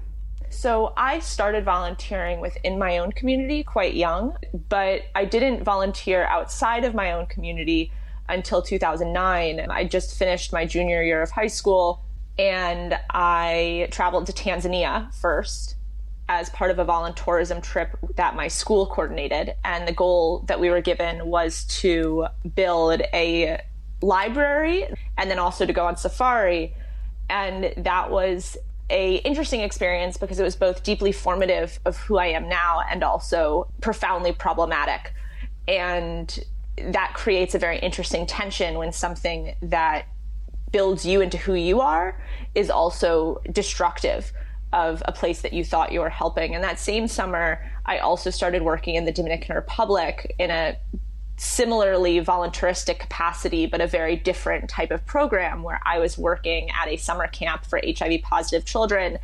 So 0.51 0.93
I 0.97 1.19
started 1.19 1.63
volunteering 1.63 2.41
within 2.41 2.77
my 2.77 2.97
own 2.97 3.13
community 3.13 3.63
quite 3.63 3.95
young, 3.95 4.37
but 4.69 5.03
I 5.15 5.25
didn't 5.25 5.63
volunteer 5.63 6.25
outside 6.25 6.83
of 6.83 6.93
my 6.93 7.13
own 7.13 7.25
community 7.25 7.91
until 8.27 8.61
2009. 8.61 9.59
I 9.69 9.83
just 9.85 10.17
finished 10.17 10.53
my 10.53 10.65
junior 10.65 11.01
year 11.01 11.21
of 11.21 11.31
high 11.31 11.47
school 11.47 12.03
and 12.41 12.97
I 13.11 13.87
traveled 13.91 14.25
to 14.25 14.33
Tanzania 14.33 15.13
first 15.13 15.75
as 16.27 16.49
part 16.49 16.71
of 16.71 16.79
a 16.79 16.85
volunteerism 16.85 17.61
trip 17.61 17.95
that 18.15 18.35
my 18.35 18.47
school 18.47 18.87
coordinated. 18.87 19.53
And 19.63 19.87
the 19.87 19.91
goal 19.91 20.43
that 20.47 20.59
we 20.59 20.71
were 20.71 20.81
given 20.81 21.27
was 21.27 21.65
to 21.81 22.25
build 22.55 23.01
a 23.13 23.61
library 24.01 24.87
and 25.19 25.29
then 25.29 25.37
also 25.37 25.67
to 25.67 25.73
go 25.73 25.85
on 25.85 25.97
safari. 25.97 26.73
And 27.29 27.75
that 27.77 28.09
was 28.09 28.57
a 28.89 29.17
interesting 29.17 29.61
experience 29.61 30.17
because 30.17 30.39
it 30.39 30.43
was 30.43 30.55
both 30.55 30.81
deeply 30.81 31.11
formative 31.11 31.79
of 31.85 31.95
who 31.97 32.17
I 32.17 32.27
am 32.27 32.49
now 32.49 32.81
and 32.89 33.03
also 33.03 33.67
profoundly 33.81 34.31
problematic. 34.31 35.13
And 35.67 36.43
that 36.77 37.13
creates 37.13 37.53
a 37.53 37.59
very 37.59 37.77
interesting 37.77 38.25
tension 38.25 38.79
when 38.79 38.91
something 38.93 39.53
that 39.61 40.07
builds 40.71 41.05
you 41.05 41.21
into 41.21 41.37
who 41.37 41.53
you 41.53 41.81
are 41.81 42.21
is 42.55 42.69
also 42.69 43.41
destructive 43.51 44.31
of 44.73 45.03
a 45.05 45.11
place 45.11 45.41
that 45.41 45.53
you 45.53 45.65
thought 45.65 45.91
you 45.91 45.99
were 45.99 46.09
helping. 46.09 46.55
And 46.55 46.63
that 46.63 46.79
same 46.79 47.07
summer, 47.07 47.63
I 47.85 47.97
also 47.97 48.29
started 48.29 48.61
working 48.61 48.95
in 48.95 49.05
the 49.05 49.11
Dominican 49.11 49.55
Republic 49.55 50.33
in 50.39 50.49
a 50.49 50.77
similarly 51.37 52.19
voluntaristic 52.19 52.99
capacity, 52.99 53.65
but 53.65 53.81
a 53.81 53.87
very 53.87 54.15
different 54.15 54.69
type 54.69 54.91
of 54.91 55.05
program 55.05 55.63
where 55.63 55.81
I 55.85 55.97
was 55.97 56.17
working 56.17 56.69
at 56.69 56.87
a 56.87 56.97
summer 56.97 57.27
camp 57.27 57.65
for 57.65 57.81
HIV 57.83 58.21
positive 58.21 58.65
children 58.65 59.17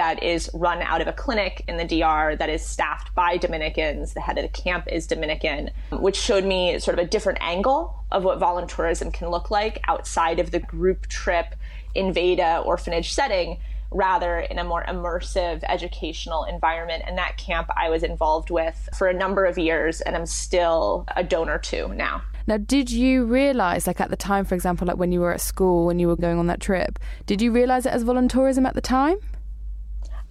that 0.00 0.22
is 0.22 0.48
run 0.54 0.80
out 0.80 1.02
of 1.02 1.08
a 1.08 1.12
clinic 1.12 1.62
in 1.68 1.76
the 1.76 1.84
DR 1.84 2.34
that 2.34 2.48
is 2.48 2.64
staffed 2.64 3.14
by 3.14 3.36
Dominicans. 3.36 4.14
The 4.14 4.22
head 4.22 4.38
of 4.38 4.44
the 4.44 4.48
camp 4.48 4.86
is 4.90 5.06
Dominican, 5.06 5.68
which 5.92 6.16
showed 6.16 6.46
me 6.46 6.78
sort 6.78 6.98
of 6.98 7.04
a 7.04 7.06
different 7.06 7.36
angle 7.42 8.02
of 8.10 8.24
what 8.24 8.40
volunteerism 8.40 9.12
can 9.12 9.28
look 9.28 9.50
like 9.50 9.78
outside 9.88 10.38
of 10.38 10.52
the 10.52 10.58
group 10.58 11.06
trip 11.08 11.54
Invada 11.94 12.62
orphanage 12.64 13.12
setting, 13.12 13.58
rather 13.90 14.38
in 14.38 14.58
a 14.58 14.64
more 14.64 14.84
immersive 14.84 15.62
educational 15.64 16.44
environment. 16.44 17.02
And 17.06 17.18
that 17.18 17.36
camp 17.36 17.68
I 17.76 17.90
was 17.90 18.02
involved 18.02 18.48
with 18.48 18.88
for 18.96 19.06
a 19.06 19.12
number 19.12 19.44
of 19.44 19.58
years 19.58 20.00
and 20.00 20.16
I'm 20.16 20.24
still 20.24 21.04
a 21.14 21.22
donor 21.22 21.58
to 21.58 21.88
now. 21.88 22.22
Now, 22.46 22.56
did 22.56 22.90
you 22.90 23.26
realize, 23.26 23.86
like 23.86 24.00
at 24.00 24.08
the 24.08 24.16
time, 24.16 24.46
for 24.46 24.54
example, 24.54 24.86
like 24.86 24.96
when 24.96 25.12
you 25.12 25.20
were 25.20 25.34
at 25.34 25.42
school, 25.42 25.84
when 25.84 25.98
you 25.98 26.08
were 26.08 26.16
going 26.16 26.38
on 26.38 26.46
that 26.46 26.60
trip, 26.60 26.98
did 27.26 27.42
you 27.42 27.52
realize 27.52 27.84
it 27.84 27.92
as 27.92 28.02
volunteerism 28.02 28.66
at 28.66 28.74
the 28.74 28.80
time? 28.80 29.18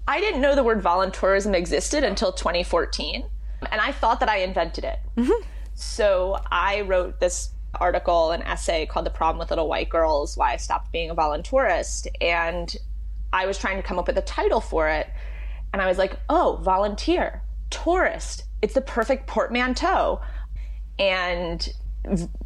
I 0.09 0.19
didn't 0.19 0.41
know 0.41 0.55
the 0.55 0.63
word 0.63 0.81
voluntourism 0.81 1.53
existed 1.53 2.03
until 2.03 2.31
2014, 2.31 3.29
and 3.71 3.79
I 3.79 3.91
thought 3.91 4.19
that 4.21 4.27
I 4.27 4.37
invented 4.37 4.83
it. 4.83 4.97
Mm-hmm. 5.15 5.47
So 5.75 6.39
I 6.51 6.81
wrote 6.81 7.19
this 7.19 7.51
article, 7.75 8.31
an 8.31 8.41
essay 8.41 8.87
called 8.87 9.05
The 9.05 9.11
Problem 9.11 9.37
with 9.37 9.51
Little 9.51 9.67
White 9.67 9.87
Girls 9.89 10.35
Why 10.35 10.53
I 10.53 10.57
Stopped 10.57 10.91
Being 10.91 11.11
a 11.11 11.15
Voluntourist. 11.15 12.07
And 12.21 12.75
I 13.31 13.45
was 13.45 13.59
trying 13.59 13.77
to 13.77 13.83
come 13.83 13.99
up 13.99 14.07
with 14.07 14.17
a 14.17 14.23
title 14.23 14.61
for 14.61 14.89
it. 14.89 15.07
And 15.73 15.81
I 15.81 15.87
was 15.87 15.99
like, 15.99 16.19
oh, 16.27 16.59
volunteer, 16.63 17.43
tourist. 17.69 18.45
It's 18.63 18.73
the 18.73 18.81
perfect 18.81 19.27
portmanteau. 19.27 20.21
And 20.97 21.71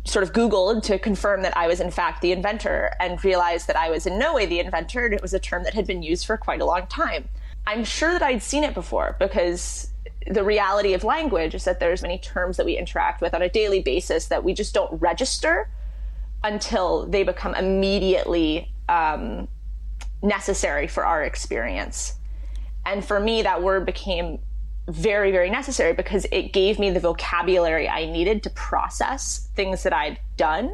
sort 0.03 0.23
of 0.23 0.33
Googled 0.33 0.83
to 0.83 0.99
confirm 0.99 1.43
that 1.43 1.55
I 1.55 1.67
was 1.67 1.79
in 1.79 1.91
fact 1.91 2.21
the 2.21 2.33
inventor 2.33 2.91
and 2.99 3.23
realized 3.23 3.67
that 3.67 3.77
I 3.77 3.89
was 3.89 4.05
in 4.05 4.19
no 4.19 4.33
way 4.33 4.45
the 4.45 4.59
inventor. 4.59 5.05
And 5.05 5.13
it 5.13 5.21
was 5.21 5.33
a 5.33 5.39
term 5.39 5.63
that 5.63 5.73
had 5.73 5.87
been 5.87 6.03
used 6.03 6.25
for 6.25 6.35
quite 6.35 6.59
a 6.59 6.65
long 6.65 6.87
time. 6.87 7.29
I'm 7.65 7.83
sure 7.83 8.11
that 8.11 8.21
I'd 8.21 8.43
seen 8.43 8.63
it 8.63 8.73
before 8.73 9.15
because 9.19 9.91
the 10.27 10.43
reality 10.43 10.93
of 10.93 11.03
language 11.03 11.55
is 11.55 11.63
that 11.65 11.79
there's 11.79 12.01
many 12.01 12.17
terms 12.17 12.57
that 12.57 12.65
we 12.65 12.77
interact 12.77 13.21
with 13.21 13.33
on 13.33 13.41
a 13.41 13.49
daily 13.49 13.81
basis 13.81 14.27
that 14.27 14.43
we 14.43 14.53
just 14.53 14.73
don't 14.73 15.01
register 15.01 15.69
until 16.43 17.05
they 17.05 17.23
become 17.23 17.55
immediately 17.55 18.71
um, 18.89 19.47
necessary 20.21 20.87
for 20.87 21.05
our 21.05 21.23
experience. 21.23 22.15
And 22.85 23.03
for 23.03 23.19
me, 23.19 23.41
that 23.43 23.63
word 23.63 23.85
became 23.85 24.39
very, 24.87 25.31
very 25.31 25.49
necessary 25.49 25.93
because 25.93 26.25
it 26.31 26.51
gave 26.51 26.79
me 26.79 26.89
the 26.91 26.99
vocabulary 26.99 27.87
I 27.87 28.05
needed 28.05 28.43
to 28.43 28.49
process 28.49 29.49
things 29.55 29.83
that 29.83 29.93
I'd 29.93 30.19
done, 30.35 30.73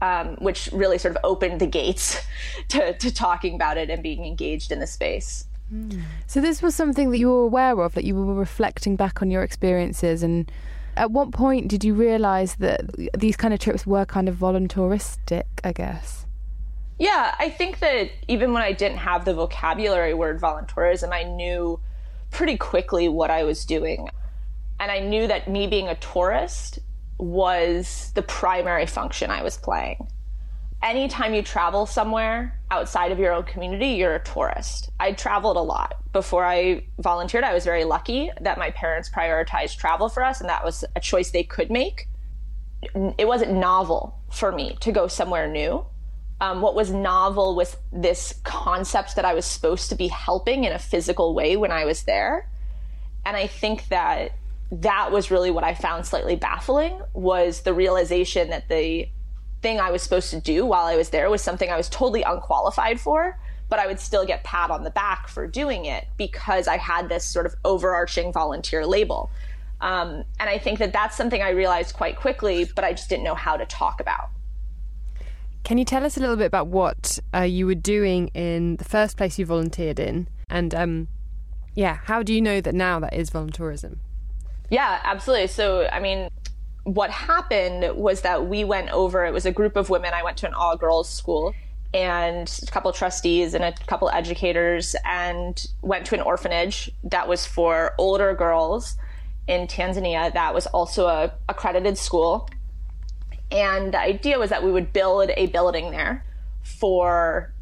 um, 0.00 0.36
which 0.36 0.70
really 0.72 0.96
sort 0.96 1.16
of 1.16 1.20
opened 1.22 1.60
the 1.60 1.66
gates 1.66 2.18
to, 2.68 2.96
to 2.96 3.12
talking 3.12 3.54
about 3.54 3.76
it 3.76 3.90
and 3.90 4.02
being 4.02 4.24
engaged 4.24 4.72
in 4.72 4.80
the 4.80 4.86
space. 4.86 5.46
Hmm. 5.68 6.00
So 6.26 6.40
this 6.40 6.62
was 6.62 6.74
something 6.74 7.10
that 7.10 7.18
you 7.18 7.30
were 7.30 7.44
aware 7.44 7.80
of, 7.80 7.94
that 7.94 8.04
you 8.04 8.14
were 8.14 8.34
reflecting 8.34 8.96
back 8.96 9.22
on 9.22 9.30
your 9.30 9.42
experiences, 9.42 10.22
and 10.22 10.50
at 10.96 11.10
what 11.10 11.32
point 11.32 11.68
did 11.68 11.84
you 11.84 11.94
realise 11.94 12.54
that 12.56 12.82
these 13.18 13.36
kind 13.36 13.52
of 13.52 13.60
trips 13.60 13.86
were 13.86 14.04
kind 14.04 14.28
of 14.28 14.36
voluntouristic? 14.36 15.44
I 15.62 15.72
guess. 15.72 16.26
Yeah, 16.98 17.34
I 17.38 17.50
think 17.50 17.80
that 17.80 18.10
even 18.28 18.52
when 18.52 18.62
I 18.62 18.72
didn't 18.72 18.98
have 18.98 19.24
the 19.24 19.34
vocabulary 19.34 20.14
word 20.14 20.40
voluntourism, 20.40 21.12
I 21.12 21.24
knew 21.24 21.80
pretty 22.30 22.56
quickly 22.56 23.08
what 23.08 23.30
I 23.30 23.42
was 23.44 23.64
doing. 23.64 24.08
And 24.78 24.90
I 24.90 25.00
knew 25.00 25.26
that 25.26 25.48
me 25.48 25.66
being 25.66 25.88
a 25.88 25.96
tourist 25.96 26.78
was 27.18 28.12
the 28.14 28.22
primary 28.22 28.86
function 28.86 29.30
I 29.30 29.42
was 29.42 29.56
playing. 29.56 30.06
Anytime 30.84 31.34
you 31.34 31.42
travel 31.42 31.86
somewhere 31.86 32.60
outside 32.70 33.10
of 33.10 33.18
your 33.18 33.32
own 33.32 33.44
community, 33.44 33.88
you're 33.88 34.14
a 34.14 34.22
tourist. 34.22 34.90
I 35.00 35.12
traveled 35.12 35.56
a 35.56 35.60
lot. 35.60 35.96
Before 36.12 36.44
I 36.44 36.84
volunteered, 37.00 37.42
I 37.42 37.54
was 37.54 37.64
very 37.64 37.84
lucky 37.84 38.30
that 38.40 38.58
my 38.58 38.70
parents 38.70 39.08
prioritized 39.08 39.78
travel 39.78 40.08
for 40.08 40.22
us, 40.22 40.40
and 40.40 40.48
that 40.48 40.62
was 40.62 40.84
a 40.94 41.00
choice 41.00 41.30
they 41.30 41.42
could 41.42 41.70
make. 41.70 42.06
It 43.18 43.26
wasn't 43.26 43.52
novel 43.54 44.20
for 44.30 44.52
me 44.52 44.76
to 44.80 44.92
go 44.92 45.08
somewhere 45.08 45.48
new 45.48 45.86
um, 46.40 46.60
what 46.60 46.74
was 46.74 46.90
novel 46.90 47.54
was 47.54 47.76
this 47.92 48.40
concept 48.42 49.16
that 49.16 49.24
I 49.24 49.34
was 49.34 49.46
supposed 49.46 49.88
to 49.90 49.94
be 49.94 50.08
helping 50.08 50.64
in 50.64 50.72
a 50.72 50.78
physical 50.78 51.34
way 51.34 51.56
when 51.56 51.70
I 51.70 51.84
was 51.84 52.02
there. 52.02 52.48
And 53.24 53.36
I 53.36 53.46
think 53.46 53.88
that 53.88 54.32
that 54.70 55.12
was 55.12 55.30
really 55.30 55.50
what 55.50 55.64
I 55.64 55.74
found 55.74 56.04
slightly 56.06 56.36
baffling 56.36 57.00
was 57.12 57.62
the 57.62 57.72
realization 57.72 58.50
that 58.50 58.68
the 58.68 59.08
thing 59.64 59.80
I 59.80 59.90
was 59.90 60.02
supposed 60.02 60.28
to 60.30 60.40
do 60.40 60.66
while 60.66 60.84
I 60.84 60.94
was 60.94 61.08
there 61.08 61.30
was 61.30 61.40
something 61.40 61.70
I 61.70 61.78
was 61.78 61.88
totally 61.88 62.22
unqualified 62.22 63.00
for, 63.00 63.38
but 63.70 63.78
I 63.78 63.86
would 63.86 63.98
still 63.98 64.26
get 64.26 64.44
pat 64.44 64.70
on 64.70 64.84
the 64.84 64.90
back 64.90 65.26
for 65.26 65.46
doing 65.46 65.86
it 65.86 66.06
because 66.18 66.68
I 66.68 66.76
had 66.76 67.08
this 67.08 67.24
sort 67.24 67.46
of 67.46 67.54
overarching 67.64 68.30
volunteer 68.30 68.84
label. 68.84 69.30
Um, 69.80 70.24
and 70.38 70.50
I 70.50 70.58
think 70.58 70.78
that 70.80 70.92
that's 70.92 71.16
something 71.16 71.40
I 71.40 71.48
realized 71.48 71.96
quite 71.96 72.16
quickly, 72.16 72.68
but 72.76 72.84
I 72.84 72.92
just 72.92 73.08
didn't 73.08 73.24
know 73.24 73.34
how 73.34 73.56
to 73.56 73.64
talk 73.64 74.02
about. 74.02 74.28
Can 75.64 75.78
you 75.78 75.86
tell 75.86 76.04
us 76.04 76.18
a 76.18 76.20
little 76.20 76.36
bit 76.36 76.44
about 76.44 76.66
what 76.66 77.18
uh, 77.34 77.40
you 77.40 77.64
were 77.64 77.74
doing 77.74 78.28
in 78.34 78.76
the 78.76 78.84
first 78.84 79.16
place 79.16 79.38
you 79.38 79.46
volunteered 79.46 79.98
in? 79.98 80.28
And 80.50 80.74
um, 80.74 81.08
yeah, 81.74 82.00
how 82.04 82.22
do 82.22 82.34
you 82.34 82.42
know 82.42 82.60
that 82.60 82.74
now 82.74 83.00
that 83.00 83.14
is 83.14 83.30
voluntourism? 83.30 83.96
Yeah, 84.68 85.00
absolutely. 85.04 85.46
So, 85.46 85.88
I 85.90 86.00
mean, 86.00 86.28
what 86.84 87.10
happened 87.10 87.96
was 87.96 88.20
that 88.22 88.46
we 88.46 88.62
went 88.64 88.90
over, 88.90 89.24
it 89.24 89.32
was 89.32 89.46
a 89.46 89.52
group 89.52 89.76
of 89.76 89.90
women. 89.90 90.12
I 90.14 90.22
went 90.22 90.36
to 90.38 90.46
an 90.46 90.54
all 90.54 90.76
girls 90.76 91.08
school 91.08 91.54
and 91.94 92.60
a 92.62 92.70
couple 92.70 92.92
trustees 92.92 93.54
and 93.54 93.64
a 93.64 93.72
couple 93.86 94.10
educators 94.10 94.94
and 95.04 95.66
went 95.80 96.06
to 96.06 96.14
an 96.14 96.20
orphanage 96.20 96.90
that 97.04 97.28
was 97.28 97.46
for 97.46 97.94
older 97.98 98.34
girls 98.34 98.96
in 99.46 99.66
Tanzania 99.66 100.32
that 100.32 100.54
was 100.54 100.66
also 100.66 101.06
a 101.06 101.32
accredited 101.48 101.96
school 101.96 102.48
and 103.52 103.94
the 103.94 104.00
idea 104.00 104.38
was 104.38 104.50
that 104.50 104.64
we 104.64 104.72
would 104.72 104.92
build 104.92 105.30
a 105.36 105.46
building 105.46 105.90
there 105.90 106.24
for 106.62 107.52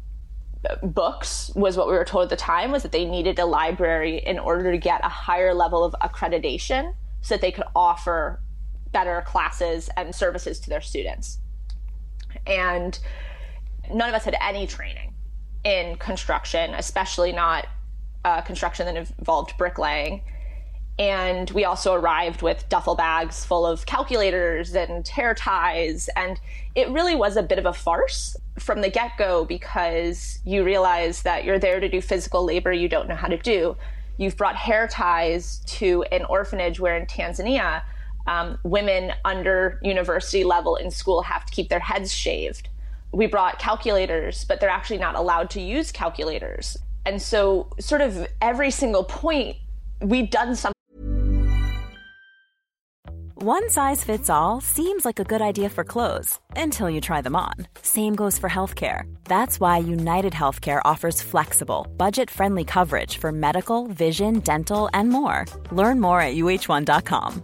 books 0.81 1.51
was 1.55 1.75
what 1.75 1.87
we 1.87 1.93
were 1.93 2.05
told 2.05 2.23
at 2.23 2.29
the 2.29 2.35
time 2.37 2.71
was 2.71 2.83
that 2.83 2.91
they 2.91 3.05
needed 3.05 3.37
a 3.37 3.45
library 3.45 4.17
in 4.17 4.39
order 4.39 4.71
to 4.71 4.77
get 4.77 5.01
a 5.03 5.09
higher 5.09 5.53
level 5.53 5.83
of 5.83 5.93
accreditation 6.01 6.93
so 7.21 7.35
that 7.35 7.41
they 7.41 7.51
could 7.51 7.65
offer 7.75 8.39
better 8.93 9.21
classes 9.25 9.89
and 9.97 10.15
services 10.15 10.59
to 10.61 10.69
their 10.69 10.81
students. 10.81 11.39
And 12.47 12.97
none 13.93 14.09
of 14.09 14.15
us 14.15 14.23
had 14.23 14.37
any 14.41 14.67
training 14.67 15.13
in 15.63 15.97
construction, 15.97 16.73
especially 16.73 17.31
not 17.31 17.67
uh, 18.25 18.41
construction 18.41 18.85
that 18.85 18.95
involved 18.95 19.57
bricklaying. 19.57 20.21
And 20.99 21.49
we 21.51 21.65
also 21.65 21.93
arrived 21.93 22.43
with 22.43 22.69
duffel 22.69 22.95
bags 22.95 23.43
full 23.43 23.65
of 23.65 23.85
calculators 23.85 24.75
and 24.75 25.07
hair 25.07 25.33
ties. 25.33 26.07
And 26.15 26.39
it 26.75 26.89
really 26.89 27.15
was 27.15 27.35
a 27.35 27.43
bit 27.43 27.57
of 27.57 27.65
a 27.65 27.73
farce 27.73 28.37
from 28.59 28.81
the 28.81 28.89
get 28.89 29.17
go 29.17 29.43
because 29.43 30.39
you 30.45 30.63
realize 30.63 31.23
that 31.23 31.43
you're 31.43 31.57
there 31.57 31.79
to 31.79 31.89
do 31.89 31.99
physical 31.99 32.45
labor 32.45 32.71
you 32.71 32.87
don't 32.87 33.07
know 33.07 33.15
how 33.15 33.27
to 33.27 33.37
do. 33.37 33.75
You've 34.17 34.37
brought 34.37 34.55
hair 34.55 34.87
ties 34.87 35.59
to 35.65 36.03
an 36.11 36.25
orphanage 36.25 36.79
where 36.79 36.95
in 36.95 37.07
Tanzania, 37.07 37.81
um, 38.27 38.57
women 38.63 39.11
under 39.25 39.79
university 39.83 40.43
level 40.43 40.75
in 40.75 40.91
school 40.91 41.21
have 41.23 41.45
to 41.45 41.53
keep 41.53 41.69
their 41.69 41.79
heads 41.79 42.13
shaved. 42.13 42.69
We 43.11 43.27
brought 43.27 43.59
calculators, 43.59 44.45
but 44.45 44.59
they're 44.59 44.69
actually 44.69 44.99
not 44.99 45.15
allowed 45.15 45.49
to 45.51 45.61
use 45.61 45.91
calculators. 45.91 46.77
And 47.05 47.21
so, 47.21 47.69
sort 47.79 48.01
of 48.01 48.27
every 48.41 48.71
single 48.71 49.03
point, 49.03 49.57
we've 50.01 50.29
done 50.29 50.55
something 50.55 50.73
one 53.43 53.69
size 53.69 54.05
fits 54.05 54.29
all 54.29 54.61
seems 54.61 55.03
like 55.03 55.19
a 55.19 55.25
good 55.25 55.41
idea 55.41 55.67
for 55.67 55.83
clothes 55.83 56.39
until 56.55 56.89
you 56.89 57.01
try 57.01 57.19
them 57.19 57.35
on. 57.35 57.55
Same 57.81 58.15
goes 58.15 58.39
for 58.39 58.49
healthcare. 58.49 59.13
That's 59.25 59.59
why 59.59 59.79
United 59.79 60.31
Healthcare 60.31 60.79
offers 60.85 61.21
flexible, 61.21 61.85
budget 61.97 62.31
friendly 62.31 62.63
coverage 62.63 63.17
for 63.17 63.33
medical, 63.33 63.87
vision, 63.87 64.39
dental, 64.39 64.89
and 64.93 65.09
more. 65.09 65.43
Learn 65.71 65.99
more 65.99 66.21
at 66.21 66.35
uhc.com. 66.35 67.43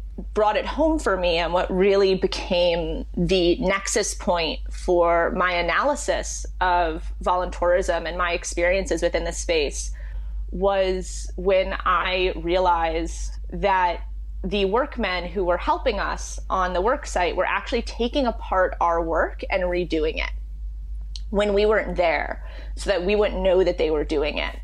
brought 0.33 0.57
it 0.57 0.65
home 0.65 0.99
for 0.99 1.17
me 1.17 1.37
and 1.37 1.53
what 1.53 1.71
really 1.71 2.15
became 2.15 3.05
the 3.15 3.55
nexus 3.57 4.13
point 4.13 4.59
for 4.71 5.31
my 5.31 5.53
analysis 5.53 6.45
of 6.59 7.11
voluntourism 7.23 8.07
and 8.07 8.17
my 8.17 8.33
experiences 8.33 9.01
within 9.01 9.23
the 9.23 9.31
space 9.31 9.91
was 10.51 11.31
when 11.35 11.73
I 11.85 12.33
realized 12.35 13.33
that 13.51 14.01
the 14.43 14.65
workmen 14.65 15.27
who 15.27 15.45
were 15.45 15.57
helping 15.57 15.99
us 15.99 16.39
on 16.49 16.73
the 16.73 16.81
work 16.81 17.05
site 17.05 17.35
were 17.35 17.45
actually 17.45 17.83
taking 17.83 18.25
apart 18.25 18.75
our 18.81 19.01
work 19.01 19.43
and 19.49 19.63
redoing 19.63 20.17
it 20.17 20.31
when 21.29 21.53
we 21.53 21.65
weren't 21.65 21.95
there 21.95 22.43
so 22.75 22.89
that 22.89 23.05
we 23.05 23.15
wouldn't 23.15 23.41
know 23.41 23.63
that 23.63 23.77
they 23.77 23.91
were 23.91 24.03
doing 24.03 24.37
it. 24.37 24.59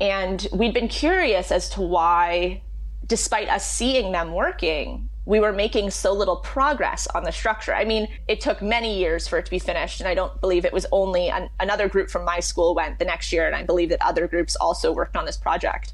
And 0.00 0.46
we'd 0.52 0.74
been 0.74 0.88
curious 0.88 1.52
as 1.52 1.68
to 1.70 1.82
why 1.82 2.62
despite 3.08 3.48
us 3.48 3.68
seeing 3.68 4.12
them 4.12 4.32
working, 4.32 5.08
we 5.24 5.40
were 5.40 5.52
making 5.52 5.90
so 5.90 6.12
little 6.12 6.36
progress 6.36 7.06
on 7.08 7.24
the 7.24 7.32
structure. 7.32 7.74
I 7.74 7.84
mean, 7.84 8.08
it 8.28 8.40
took 8.40 8.62
many 8.62 8.98
years 8.98 9.28
for 9.28 9.38
it 9.38 9.44
to 9.44 9.50
be 9.50 9.58
finished, 9.58 10.00
and 10.00 10.08
I 10.08 10.14
don't 10.14 10.40
believe 10.40 10.64
it 10.64 10.72
was 10.72 10.86
only 10.90 11.28
an, 11.28 11.50
another 11.60 11.88
group 11.88 12.08
from 12.08 12.24
my 12.24 12.40
school 12.40 12.74
went 12.74 12.98
the 12.98 13.04
next 13.04 13.30
year, 13.32 13.46
and 13.46 13.54
I 13.54 13.62
believe 13.62 13.90
that 13.90 14.00
other 14.00 14.26
groups 14.26 14.56
also 14.56 14.90
worked 14.92 15.16
on 15.16 15.26
this 15.26 15.36
project. 15.36 15.92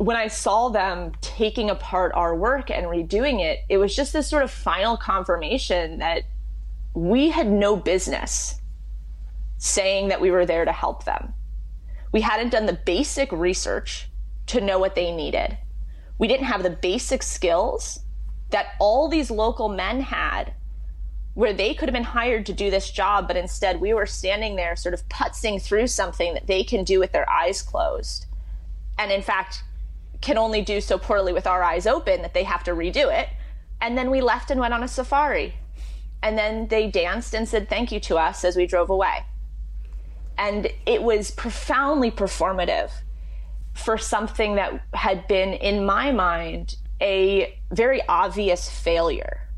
when 0.00 0.16
I 0.16 0.28
saw 0.28 0.70
them 0.70 1.12
taking 1.20 1.68
apart 1.68 2.12
our 2.14 2.34
work 2.34 2.70
and 2.70 2.86
redoing 2.86 3.40
it, 3.40 3.58
it 3.68 3.76
was 3.76 3.94
just 3.94 4.14
this 4.14 4.26
sort 4.26 4.42
of 4.42 4.50
final 4.50 4.96
confirmation 4.96 5.98
that 5.98 6.22
we 6.94 7.28
had 7.28 7.46
no 7.46 7.76
business 7.76 8.62
saying 9.58 10.08
that 10.08 10.22
we 10.22 10.30
were 10.30 10.46
there 10.46 10.64
to 10.64 10.72
help 10.72 11.04
them. 11.04 11.34
We 12.12 12.22
hadn't 12.22 12.48
done 12.48 12.64
the 12.64 12.72
basic 12.72 13.30
research 13.30 14.08
to 14.46 14.62
know 14.62 14.78
what 14.78 14.94
they 14.94 15.12
needed. 15.12 15.58
We 16.20 16.28
didn't 16.28 16.46
have 16.46 16.62
the 16.62 16.68
basic 16.68 17.22
skills 17.22 18.00
that 18.50 18.74
all 18.78 19.08
these 19.08 19.30
local 19.30 19.70
men 19.70 20.02
had 20.02 20.52
where 21.32 21.54
they 21.54 21.72
could 21.72 21.88
have 21.88 21.94
been 21.94 22.02
hired 22.02 22.44
to 22.44 22.52
do 22.52 22.70
this 22.70 22.90
job, 22.90 23.26
but 23.26 23.38
instead 23.38 23.80
we 23.80 23.94
were 23.94 24.04
standing 24.04 24.54
there 24.54 24.76
sort 24.76 24.92
of 24.92 25.08
putzing 25.08 25.62
through 25.62 25.86
something 25.86 26.34
that 26.34 26.46
they 26.46 26.62
can 26.62 26.84
do 26.84 27.00
with 27.00 27.12
their 27.12 27.28
eyes 27.30 27.62
closed. 27.62 28.26
And 28.98 29.10
in 29.10 29.22
fact, 29.22 29.62
can 30.20 30.36
only 30.36 30.60
do 30.60 30.82
so 30.82 30.98
poorly 30.98 31.32
with 31.32 31.46
our 31.46 31.62
eyes 31.62 31.86
open 31.86 32.20
that 32.20 32.34
they 32.34 32.44
have 32.44 32.64
to 32.64 32.72
redo 32.72 33.10
it. 33.10 33.30
And 33.80 33.96
then 33.96 34.10
we 34.10 34.20
left 34.20 34.50
and 34.50 34.60
went 34.60 34.74
on 34.74 34.82
a 34.82 34.88
safari. 34.88 35.54
And 36.22 36.36
then 36.36 36.68
they 36.68 36.90
danced 36.90 37.32
and 37.32 37.48
said 37.48 37.70
thank 37.70 37.90
you 37.90 38.00
to 38.00 38.18
us 38.18 38.44
as 38.44 38.56
we 38.56 38.66
drove 38.66 38.90
away. 38.90 39.24
And 40.36 40.70
it 40.84 41.02
was 41.02 41.30
profoundly 41.30 42.10
performative 42.10 42.90
for 43.80 43.98
something 43.98 44.56
that 44.56 44.80
had 44.94 45.26
been, 45.26 45.54
in 45.54 45.84
my 45.84 46.12
mind, 46.12 46.76
a 47.00 47.58
very 47.72 48.02
obvious 48.08 48.68
failure. 48.68 49.48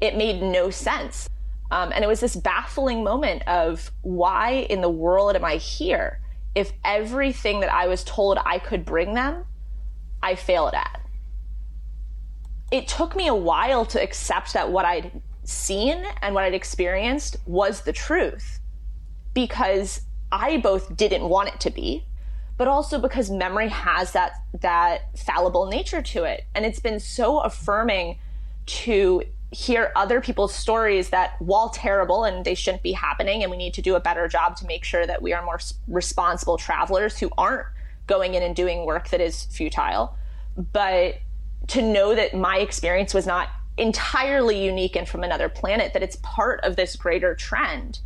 It 0.00 0.16
made 0.16 0.42
no 0.42 0.70
sense. 0.70 1.28
Um, 1.70 1.92
and 1.92 2.04
it 2.04 2.06
was 2.06 2.20
this 2.20 2.36
baffling 2.36 3.02
moment 3.02 3.42
of 3.48 3.90
why 4.02 4.66
in 4.70 4.80
the 4.80 4.90
world 4.90 5.34
am 5.34 5.44
I 5.44 5.56
here 5.56 6.20
if 6.54 6.72
everything 6.84 7.60
that 7.60 7.72
I 7.72 7.88
was 7.88 8.04
told 8.04 8.38
I 8.44 8.58
could 8.58 8.84
bring 8.84 9.14
them, 9.14 9.44
I 10.22 10.34
failed 10.34 10.74
at? 10.74 11.00
It 12.70 12.86
took 12.86 13.16
me 13.16 13.26
a 13.28 13.34
while 13.34 13.84
to 13.86 14.02
accept 14.02 14.52
that 14.52 14.70
what 14.70 14.84
I'd 14.84 15.10
seen 15.44 16.04
and 16.22 16.34
what 16.34 16.44
I'd 16.44 16.54
experienced 16.54 17.36
was 17.46 17.82
the 17.82 17.92
truth 17.92 18.60
because 19.32 20.02
I 20.30 20.58
both 20.58 20.96
didn't 20.96 21.28
want 21.28 21.48
it 21.48 21.60
to 21.60 21.70
be 21.70 22.04
but 22.56 22.68
also 22.68 22.98
because 22.98 23.30
memory 23.30 23.68
has 23.68 24.12
that 24.12 24.32
that 24.60 25.16
fallible 25.18 25.66
nature 25.66 26.02
to 26.02 26.24
it. 26.24 26.44
And 26.54 26.64
it's 26.64 26.80
been 26.80 27.00
so 27.00 27.40
affirming 27.40 28.18
to 28.66 29.22
hear 29.50 29.92
other 29.94 30.20
people's 30.20 30.54
stories 30.54 31.10
that 31.10 31.40
while 31.40 31.68
terrible 31.68 32.24
and 32.24 32.44
they 32.44 32.54
shouldn't 32.54 32.82
be 32.82 32.92
happening 32.92 33.42
and 33.42 33.50
we 33.50 33.56
need 33.56 33.74
to 33.74 33.82
do 33.82 33.94
a 33.94 34.00
better 34.00 34.26
job 34.26 34.56
to 34.56 34.66
make 34.66 34.84
sure 34.84 35.06
that 35.06 35.22
we 35.22 35.32
are 35.32 35.44
more 35.44 35.60
responsible 35.86 36.56
travelers 36.56 37.18
who 37.18 37.30
aren't 37.38 37.66
going 38.06 38.34
in 38.34 38.42
and 38.42 38.56
doing 38.56 38.84
work 38.84 39.08
that 39.10 39.20
is 39.20 39.44
futile. 39.44 40.16
But 40.56 41.18
to 41.68 41.82
know 41.82 42.14
that 42.14 42.34
my 42.34 42.58
experience 42.58 43.14
was 43.14 43.26
not 43.26 43.48
entirely 43.76 44.64
unique 44.64 44.96
and 44.96 45.08
from 45.08 45.24
another 45.24 45.48
planet 45.48 45.92
that 45.92 46.02
it's 46.02 46.16
part 46.16 46.60
of 46.62 46.76
this 46.76 46.94
greater 46.96 47.34
trend 47.34 48.00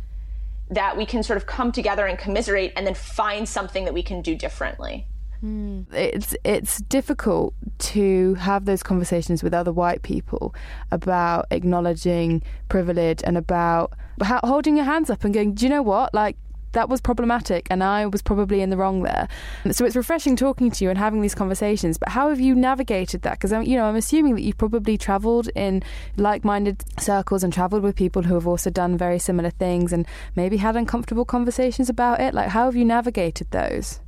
that 0.69 0.97
we 0.97 1.05
can 1.05 1.23
sort 1.23 1.37
of 1.37 1.45
come 1.45 1.71
together 1.71 2.05
and 2.05 2.17
commiserate 2.17 2.73
and 2.75 2.85
then 2.85 2.93
find 2.93 3.47
something 3.47 3.85
that 3.85 3.93
we 3.93 4.03
can 4.03 4.21
do 4.21 4.35
differently. 4.35 5.07
Mm. 5.43 5.85
It's 5.93 6.35
it's 6.43 6.79
difficult 6.81 7.53
to 7.79 8.33
have 8.35 8.65
those 8.65 8.83
conversations 8.83 9.41
with 9.41 9.53
other 9.53 9.71
white 9.71 10.01
people 10.01 10.53
about 10.91 11.45
acknowledging 11.49 12.43
privilege 12.67 13.21
and 13.23 13.37
about 13.37 13.93
holding 14.21 14.75
your 14.75 14.85
hands 14.85 15.09
up 15.09 15.23
and 15.23 15.33
going, 15.33 15.53
do 15.53 15.65
you 15.65 15.69
know 15.69 15.81
what? 15.81 16.13
Like 16.13 16.35
that 16.73 16.89
was 16.89 17.01
problematic 17.01 17.67
and 17.69 17.83
I 17.83 18.05
was 18.05 18.21
probably 18.21 18.61
in 18.61 18.69
the 18.69 18.77
wrong 18.77 19.03
there. 19.03 19.27
So 19.71 19.85
it's 19.85 19.95
refreshing 19.95 20.35
talking 20.35 20.71
to 20.71 20.83
you 20.83 20.89
and 20.89 20.99
having 20.99 21.21
these 21.21 21.35
conversations. 21.35 21.97
But 21.97 22.09
how 22.09 22.29
have 22.29 22.39
you 22.39 22.55
navigated 22.55 23.21
that? 23.23 23.39
Because 23.39 23.51
you 23.67 23.75
know, 23.75 23.85
I'm 23.85 23.95
assuming 23.95 24.35
that 24.35 24.41
you've 24.41 24.57
probably 24.57 24.97
travelled 24.97 25.49
in 25.55 25.83
like-minded 26.17 26.83
circles 26.99 27.43
and 27.43 27.51
travelled 27.51 27.83
with 27.83 27.95
people 27.95 28.23
who 28.23 28.33
have 28.35 28.47
also 28.47 28.69
done 28.69 28.97
very 28.97 29.19
similar 29.19 29.49
things 29.49 29.93
and 29.93 30.05
maybe 30.35 30.57
had 30.57 30.75
uncomfortable 30.75 31.25
conversations 31.25 31.89
about 31.89 32.19
it. 32.19 32.33
Like, 32.33 32.49
how 32.49 32.65
have 32.65 32.75
you 32.75 32.85
navigated 32.85 33.51
those? 33.51 33.99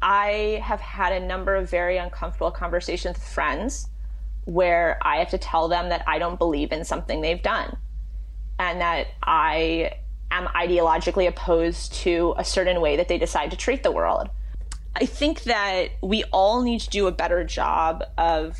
I 0.00 0.62
have 0.64 0.80
had 0.80 1.12
a 1.12 1.20
number 1.20 1.56
of 1.56 1.68
very 1.68 1.96
uncomfortable 1.96 2.50
conversations 2.50 3.16
with 3.16 3.26
friends 3.26 3.88
where 4.44 4.98
I 5.02 5.16
have 5.18 5.30
to 5.30 5.38
tell 5.38 5.68
them 5.68 5.88
that 5.90 6.04
I 6.06 6.18
don't 6.18 6.38
believe 6.38 6.72
in 6.72 6.84
something 6.84 7.20
they've 7.20 7.42
done 7.42 7.76
and 8.58 8.80
that 8.80 9.08
I 9.22 9.92
am 10.30 10.46
ideologically 10.48 11.26
opposed 11.26 11.92
to 11.94 12.34
a 12.36 12.44
certain 12.44 12.80
way 12.80 12.96
that 12.96 13.08
they 13.08 13.18
decide 13.18 13.50
to 13.50 13.56
treat 13.56 13.82
the 13.82 13.92
world. 13.92 14.28
I 14.96 15.06
think 15.06 15.44
that 15.44 15.90
we 16.02 16.24
all 16.32 16.62
need 16.62 16.80
to 16.80 16.90
do 16.90 17.06
a 17.06 17.12
better 17.12 17.44
job 17.44 18.04
of 18.16 18.58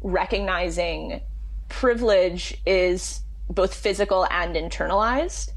recognizing 0.00 1.20
privilege 1.68 2.56
is 2.66 3.20
both 3.50 3.74
physical 3.74 4.26
and 4.30 4.56
internalized. 4.56 5.50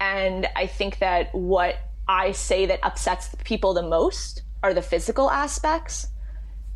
And 0.00 0.48
I 0.56 0.66
think 0.66 0.98
that 0.98 1.34
what 1.34 1.76
I 2.06 2.32
say 2.32 2.66
that 2.66 2.80
upsets 2.82 3.34
people 3.44 3.74
the 3.74 3.82
most 3.82 4.42
are 4.62 4.72
the 4.72 4.82
physical 4.82 5.30
aspects 5.30 6.08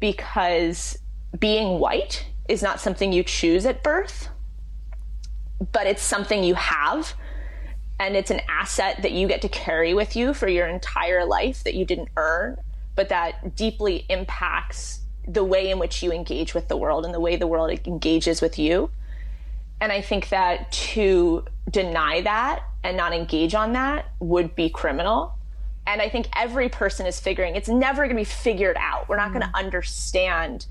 because 0.00 0.98
being 1.38 1.78
white 1.78 2.26
is 2.48 2.62
not 2.62 2.80
something 2.80 3.12
you 3.12 3.22
choose 3.22 3.64
at 3.64 3.82
birth, 3.82 4.28
but 5.72 5.86
it's 5.86 6.02
something 6.02 6.44
you 6.44 6.54
have 6.54 7.14
and 7.98 8.16
it's 8.16 8.30
an 8.30 8.40
asset 8.48 9.02
that 9.02 9.12
you 9.12 9.28
get 9.28 9.42
to 9.42 9.48
carry 9.48 9.94
with 9.94 10.16
you 10.16 10.34
for 10.34 10.48
your 10.48 10.66
entire 10.66 11.24
life 11.24 11.64
that 11.64 11.74
you 11.74 11.84
didn't 11.84 12.08
earn, 12.16 12.56
but 12.94 13.08
that 13.10 13.54
deeply 13.54 14.06
impacts 14.08 15.00
the 15.26 15.44
way 15.44 15.70
in 15.70 15.78
which 15.78 16.02
you 16.02 16.12
engage 16.12 16.54
with 16.54 16.68
the 16.68 16.76
world 16.76 17.04
and 17.04 17.14
the 17.14 17.20
way 17.20 17.36
the 17.36 17.46
world 17.46 17.70
engages 17.86 18.40
with 18.40 18.58
you. 18.58 18.90
And 19.80 19.92
I 19.92 20.00
think 20.00 20.28
that 20.30 20.70
to 20.72 21.44
deny 21.70 22.20
that 22.22 22.64
and 22.84 22.96
not 22.96 23.12
engage 23.12 23.54
on 23.54 23.72
that 23.72 24.06
would 24.20 24.54
be 24.54 24.68
criminal. 24.68 25.34
And 25.86 26.00
I 26.00 26.08
think 26.08 26.28
every 26.36 26.68
person 26.68 27.06
is 27.06 27.18
figuring 27.20 27.56
it's 27.56 27.68
never 27.68 28.02
going 28.02 28.10
to 28.10 28.20
be 28.20 28.24
figured 28.24 28.76
out. 28.78 29.08
We're 29.08 29.16
not 29.16 29.30
mm. 29.30 29.34
going 29.34 29.50
to 29.50 29.56
understand 29.56 30.66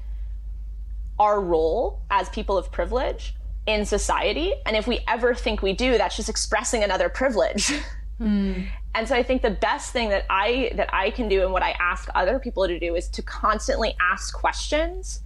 our 1.20 1.40
role 1.40 2.02
as 2.10 2.30
people 2.30 2.58
of 2.58 2.72
privilege 2.72 3.36
in 3.66 3.86
society. 3.86 4.54
And 4.66 4.76
if 4.76 4.88
we 4.88 5.00
ever 5.08 5.34
think 5.36 5.62
we 5.62 5.74
do, 5.74 5.98
that's 5.98 6.16
just 6.16 6.30
expressing 6.30 6.84
another 6.84 7.10
privilege. 7.10 7.72
Mm. 8.20 8.68
And 8.94 9.08
so 9.08 9.16
I 9.16 9.24
think 9.24 9.42
the 9.42 9.50
best 9.50 9.94
thing 9.94 10.10
that 10.10 10.28
I 10.30 10.72
that 10.76 10.94
I 10.94 11.10
can 11.10 11.28
do 11.28 11.42
and 11.42 11.52
what 11.52 11.64
I 11.64 11.72
ask 11.80 12.08
other 12.14 12.38
people 12.38 12.68
to 12.68 12.78
do 12.78 12.94
is 12.94 13.08
to 13.10 13.24
constantly 13.24 13.96
ask 14.00 14.32
questions 14.32 15.22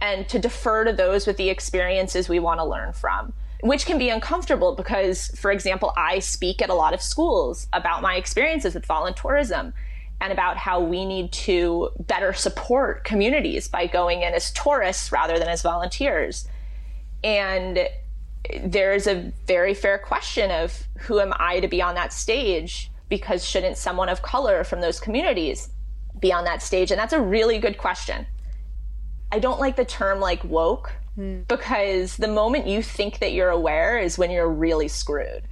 and 0.00 0.26
to 0.30 0.38
defer 0.38 0.84
to 0.84 0.92
those 0.94 1.26
with 1.26 1.36
the 1.36 1.50
experiences 1.50 2.30
we 2.30 2.38
want 2.38 2.60
to 2.60 2.64
learn 2.64 2.94
from 2.94 3.34
which 3.62 3.86
can 3.86 3.98
be 3.98 4.08
uncomfortable 4.08 4.74
because 4.74 5.28
for 5.36 5.50
example 5.50 5.92
I 5.96 6.18
speak 6.18 6.62
at 6.62 6.70
a 6.70 6.74
lot 6.74 6.94
of 6.94 7.02
schools 7.02 7.66
about 7.72 8.02
my 8.02 8.16
experiences 8.16 8.74
with 8.74 8.86
voluntourism 8.86 9.72
and 10.20 10.32
about 10.32 10.56
how 10.56 10.80
we 10.80 11.04
need 11.04 11.32
to 11.32 11.90
better 11.98 12.32
support 12.32 13.04
communities 13.04 13.68
by 13.68 13.86
going 13.86 14.22
in 14.22 14.34
as 14.34 14.50
tourists 14.52 15.12
rather 15.12 15.38
than 15.38 15.48
as 15.48 15.62
volunteers 15.62 16.46
and 17.22 17.88
there's 18.62 19.06
a 19.06 19.32
very 19.46 19.74
fair 19.74 19.98
question 19.98 20.50
of 20.50 20.86
who 20.98 21.20
am 21.20 21.32
I 21.38 21.60
to 21.60 21.68
be 21.68 21.82
on 21.82 21.94
that 21.94 22.12
stage? 22.12 22.90
Because 23.08 23.44
shouldn't 23.44 23.76
someone 23.76 24.08
of 24.08 24.22
color 24.22 24.64
from 24.64 24.80
those 24.80 25.00
communities 25.00 25.68
be 26.18 26.32
on 26.32 26.44
that 26.44 26.62
stage? 26.62 26.90
And 26.90 26.98
that's 26.98 27.12
a 27.12 27.20
really 27.20 27.58
good 27.58 27.78
question. 27.78 28.26
I 29.32 29.38
don't 29.38 29.60
like 29.60 29.76
the 29.76 29.84
term 29.84 30.20
like 30.20 30.42
woke 30.44 30.92
hmm. 31.14 31.40
because 31.48 32.16
the 32.16 32.28
moment 32.28 32.66
you 32.66 32.82
think 32.82 33.18
that 33.18 33.32
you're 33.32 33.50
aware 33.50 33.98
is 33.98 34.18
when 34.18 34.30
you're 34.30 34.48
really 34.48 34.88
screwed. 34.88 35.42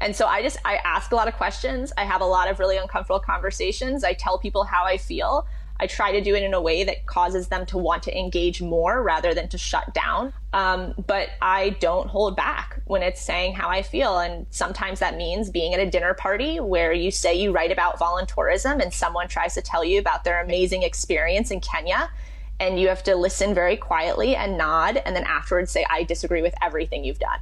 And 0.00 0.14
so 0.14 0.26
I 0.26 0.42
just 0.42 0.58
I 0.64 0.76
ask 0.76 1.10
a 1.12 1.16
lot 1.16 1.28
of 1.28 1.34
questions. 1.34 1.92
I 1.96 2.04
have 2.04 2.20
a 2.20 2.26
lot 2.26 2.48
of 2.48 2.58
really 2.58 2.76
uncomfortable 2.76 3.20
conversations. 3.20 4.04
I 4.04 4.12
tell 4.12 4.38
people 4.38 4.64
how 4.64 4.84
I 4.84 4.96
feel. 4.96 5.46
I 5.80 5.86
try 5.86 6.12
to 6.12 6.20
do 6.20 6.34
it 6.34 6.42
in 6.42 6.54
a 6.54 6.60
way 6.60 6.82
that 6.84 7.06
causes 7.06 7.48
them 7.48 7.64
to 7.66 7.78
want 7.78 8.02
to 8.04 8.18
engage 8.18 8.60
more 8.60 9.02
rather 9.02 9.32
than 9.32 9.48
to 9.48 9.58
shut 9.58 9.94
down. 9.94 10.32
Um, 10.52 10.94
but 11.06 11.30
I 11.40 11.70
don't 11.80 12.08
hold 12.08 12.36
back 12.36 12.80
when 12.86 13.02
it's 13.02 13.20
saying 13.20 13.54
how 13.54 13.68
I 13.68 13.82
feel. 13.82 14.18
And 14.18 14.46
sometimes 14.50 14.98
that 14.98 15.16
means 15.16 15.50
being 15.50 15.74
at 15.74 15.80
a 15.80 15.88
dinner 15.88 16.14
party 16.14 16.58
where 16.58 16.92
you 16.92 17.10
say 17.10 17.34
you 17.34 17.52
write 17.52 17.70
about 17.70 17.98
voluntourism 17.98 18.82
and 18.82 18.92
someone 18.92 19.28
tries 19.28 19.54
to 19.54 19.62
tell 19.62 19.84
you 19.84 20.00
about 20.00 20.24
their 20.24 20.42
amazing 20.42 20.82
experience 20.82 21.50
in 21.50 21.60
Kenya. 21.60 22.10
And 22.58 22.80
you 22.80 22.88
have 22.88 23.04
to 23.04 23.14
listen 23.14 23.54
very 23.54 23.76
quietly 23.76 24.34
and 24.34 24.58
nod, 24.58 24.96
and 24.96 25.14
then 25.14 25.22
afterwards 25.22 25.70
say, 25.70 25.86
I 25.88 26.02
disagree 26.02 26.42
with 26.42 26.54
everything 26.60 27.04
you've 27.04 27.20
done. 27.20 27.38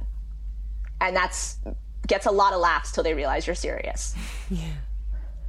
And 1.01 1.15
that's 1.15 1.57
gets 2.05 2.25
a 2.25 2.31
lot 2.31 2.53
of 2.53 2.59
laughs 2.59 2.91
till 2.91 3.03
they 3.03 3.13
realize 3.13 3.47
you're 3.47 3.55
serious. 3.55 4.15
Yeah. 4.49 4.75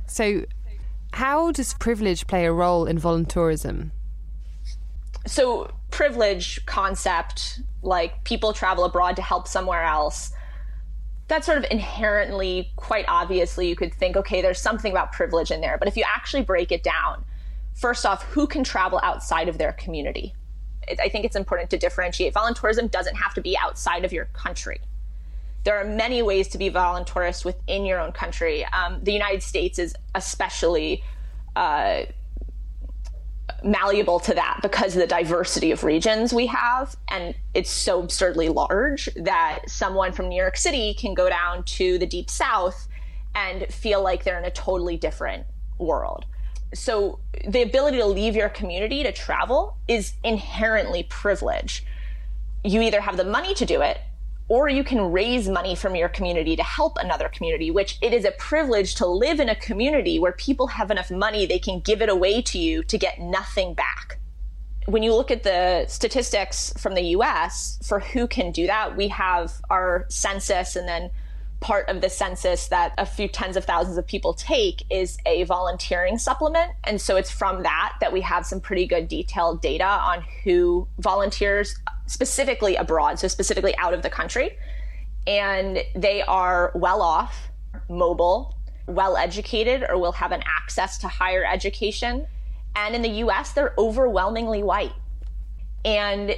So 0.06 0.42
how 1.12 1.52
does 1.52 1.74
privilege 1.74 2.26
play 2.26 2.44
a 2.44 2.52
role 2.52 2.86
in 2.86 2.98
voluntourism? 2.98 3.90
So, 5.26 5.70
privilege 5.90 6.64
concept, 6.66 7.60
like 7.82 8.24
people 8.24 8.52
travel 8.52 8.84
abroad 8.84 9.16
to 9.16 9.22
help 9.22 9.48
somewhere 9.48 9.84
else, 9.84 10.32
that's 11.28 11.44
sort 11.44 11.58
of 11.58 11.66
inherently, 11.70 12.72
quite 12.76 13.04
obviously, 13.08 13.68
you 13.68 13.76
could 13.76 13.92
think, 13.92 14.16
okay, 14.16 14.40
there's 14.40 14.60
something 14.60 14.90
about 14.90 15.12
privilege 15.12 15.50
in 15.50 15.60
there. 15.60 15.76
But 15.78 15.88
if 15.88 15.96
you 15.96 16.04
actually 16.06 16.42
break 16.42 16.72
it 16.72 16.82
down, 16.82 17.24
first 17.74 18.06
off, 18.06 18.22
who 18.22 18.46
can 18.46 18.64
travel 18.64 18.98
outside 19.02 19.48
of 19.48 19.58
their 19.58 19.72
community? 19.72 20.34
I 20.98 21.10
think 21.10 21.26
it's 21.26 21.36
important 21.36 21.68
to 21.70 21.76
differentiate. 21.76 22.32
Voluntourism 22.32 22.90
doesn't 22.90 23.16
have 23.16 23.34
to 23.34 23.42
be 23.42 23.58
outside 23.58 24.06
of 24.06 24.12
your 24.12 24.24
country. 24.26 24.80
There 25.64 25.76
are 25.78 25.84
many 25.84 26.22
ways 26.22 26.48
to 26.48 26.58
be 26.58 26.70
voluntourist 26.70 27.44
within 27.44 27.84
your 27.84 28.00
own 28.00 28.12
country. 28.12 28.64
Um, 28.66 29.00
the 29.02 29.12
United 29.12 29.42
States 29.42 29.78
is 29.78 29.94
especially 30.14 31.02
uh, 31.56 32.02
malleable 33.64 34.20
to 34.20 34.34
that 34.34 34.60
because 34.62 34.94
of 34.94 35.00
the 35.00 35.06
diversity 35.06 35.70
of 35.72 35.84
regions 35.84 36.32
we 36.32 36.46
have. 36.46 36.96
And 37.08 37.34
it's 37.54 37.70
so 37.70 38.00
absurdly 38.02 38.48
large 38.48 39.08
that 39.16 39.60
someone 39.66 40.12
from 40.12 40.28
New 40.28 40.36
York 40.36 40.56
City 40.56 40.94
can 40.94 41.14
go 41.14 41.28
down 41.28 41.64
to 41.64 41.98
the 41.98 42.06
deep 42.06 42.30
south 42.30 42.88
and 43.34 43.66
feel 43.72 44.02
like 44.02 44.24
they're 44.24 44.38
in 44.38 44.44
a 44.44 44.50
totally 44.50 44.96
different 44.96 45.46
world. 45.78 46.24
So 46.74 47.18
the 47.46 47.62
ability 47.62 47.98
to 47.98 48.06
leave 48.06 48.36
your 48.36 48.48
community 48.48 49.02
to 49.02 49.12
travel 49.12 49.76
is 49.86 50.12
inherently 50.22 51.04
privilege. 51.04 51.84
You 52.64 52.82
either 52.82 53.00
have 53.00 53.16
the 53.16 53.24
money 53.24 53.54
to 53.54 53.64
do 53.64 53.80
it 53.80 53.98
or 54.48 54.68
you 54.68 54.82
can 54.82 55.12
raise 55.12 55.48
money 55.48 55.74
from 55.74 55.94
your 55.94 56.08
community 56.08 56.56
to 56.56 56.62
help 56.62 56.96
another 56.98 57.28
community, 57.28 57.70
which 57.70 57.98
it 58.00 58.14
is 58.14 58.24
a 58.24 58.30
privilege 58.32 58.94
to 58.96 59.06
live 59.06 59.40
in 59.40 59.48
a 59.48 59.54
community 59.54 60.18
where 60.18 60.32
people 60.32 60.66
have 60.66 60.90
enough 60.90 61.10
money 61.10 61.44
they 61.44 61.58
can 61.58 61.80
give 61.80 62.00
it 62.00 62.08
away 62.08 62.40
to 62.40 62.58
you 62.58 62.82
to 62.84 62.96
get 62.96 63.20
nothing 63.20 63.74
back. 63.74 64.18
When 64.86 65.02
you 65.02 65.14
look 65.14 65.30
at 65.30 65.42
the 65.42 65.84
statistics 65.86 66.72
from 66.78 66.94
the 66.94 67.02
US 67.16 67.78
for 67.86 68.00
who 68.00 68.26
can 68.26 68.50
do 68.50 68.66
that, 68.66 68.96
we 68.96 69.08
have 69.08 69.52
our 69.68 70.06
census 70.08 70.76
and 70.76 70.88
then 70.88 71.10
part 71.60 71.88
of 71.88 72.00
the 72.00 72.08
census 72.08 72.68
that 72.68 72.94
a 72.98 73.04
few 73.04 73.28
tens 73.28 73.56
of 73.56 73.64
thousands 73.64 73.98
of 73.98 74.06
people 74.06 74.32
take 74.32 74.84
is 74.90 75.18
a 75.26 75.42
volunteering 75.44 76.16
supplement. 76.16 76.72
And 76.84 77.00
so 77.00 77.16
it's 77.16 77.30
from 77.30 77.64
that 77.64 77.96
that 78.00 78.12
we 78.12 78.20
have 78.22 78.46
some 78.46 78.60
pretty 78.60 78.86
good 78.86 79.08
detailed 79.08 79.60
data 79.60 79.84
on 79.84 80.24
who 80.44 80.86
volunteers 80.98 81.78
specifically 82.08 82.74
abroad, 82.76 83.18
so 83.18 83.28
specifically 83.28 83.76
out 83.78 83.94
of 83.94 84.02
the 84.02 84.10
country. 84.10 84.58
And 85.26 85.78
they 85.94 86.22
are 86.22 86.72
well 86.74 87.02
off, 87.02 87.48
mobile, 87.88 88.56
well 88.86 89.16
educated, 89.16 89.84
or 89.88 89.98
will 89.98 90.12
have 90.12 90.32
an 90.32 90.42
access 90.46 90.98
to 90.98 91.08
higher 91.08 91.44
education. 91.44 92.26
And 92.74 92.94
in 92.94 93.02
the 93.02 93.10
US, 93.24 93.52
they're 93.52 93.74
overwhelmingly 93.78 94.62
white. 94.62 94.94
And 95.84 96.34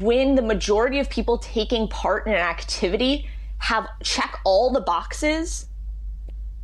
when 0.00 0.34
the 0.34 0.42
majority 0.42 1.00
of 1.00 1.08
people 1.08 1.38
taking 1.38 1.88
part 1.88 2.26
in 2.26 2.32
an 2.32 2.38
activity 2.38 3.28
have 3.58 3.88
check 4.02 4.38
all 4.44 4.70
the 4.70 4.80
boxes 4.80 5.66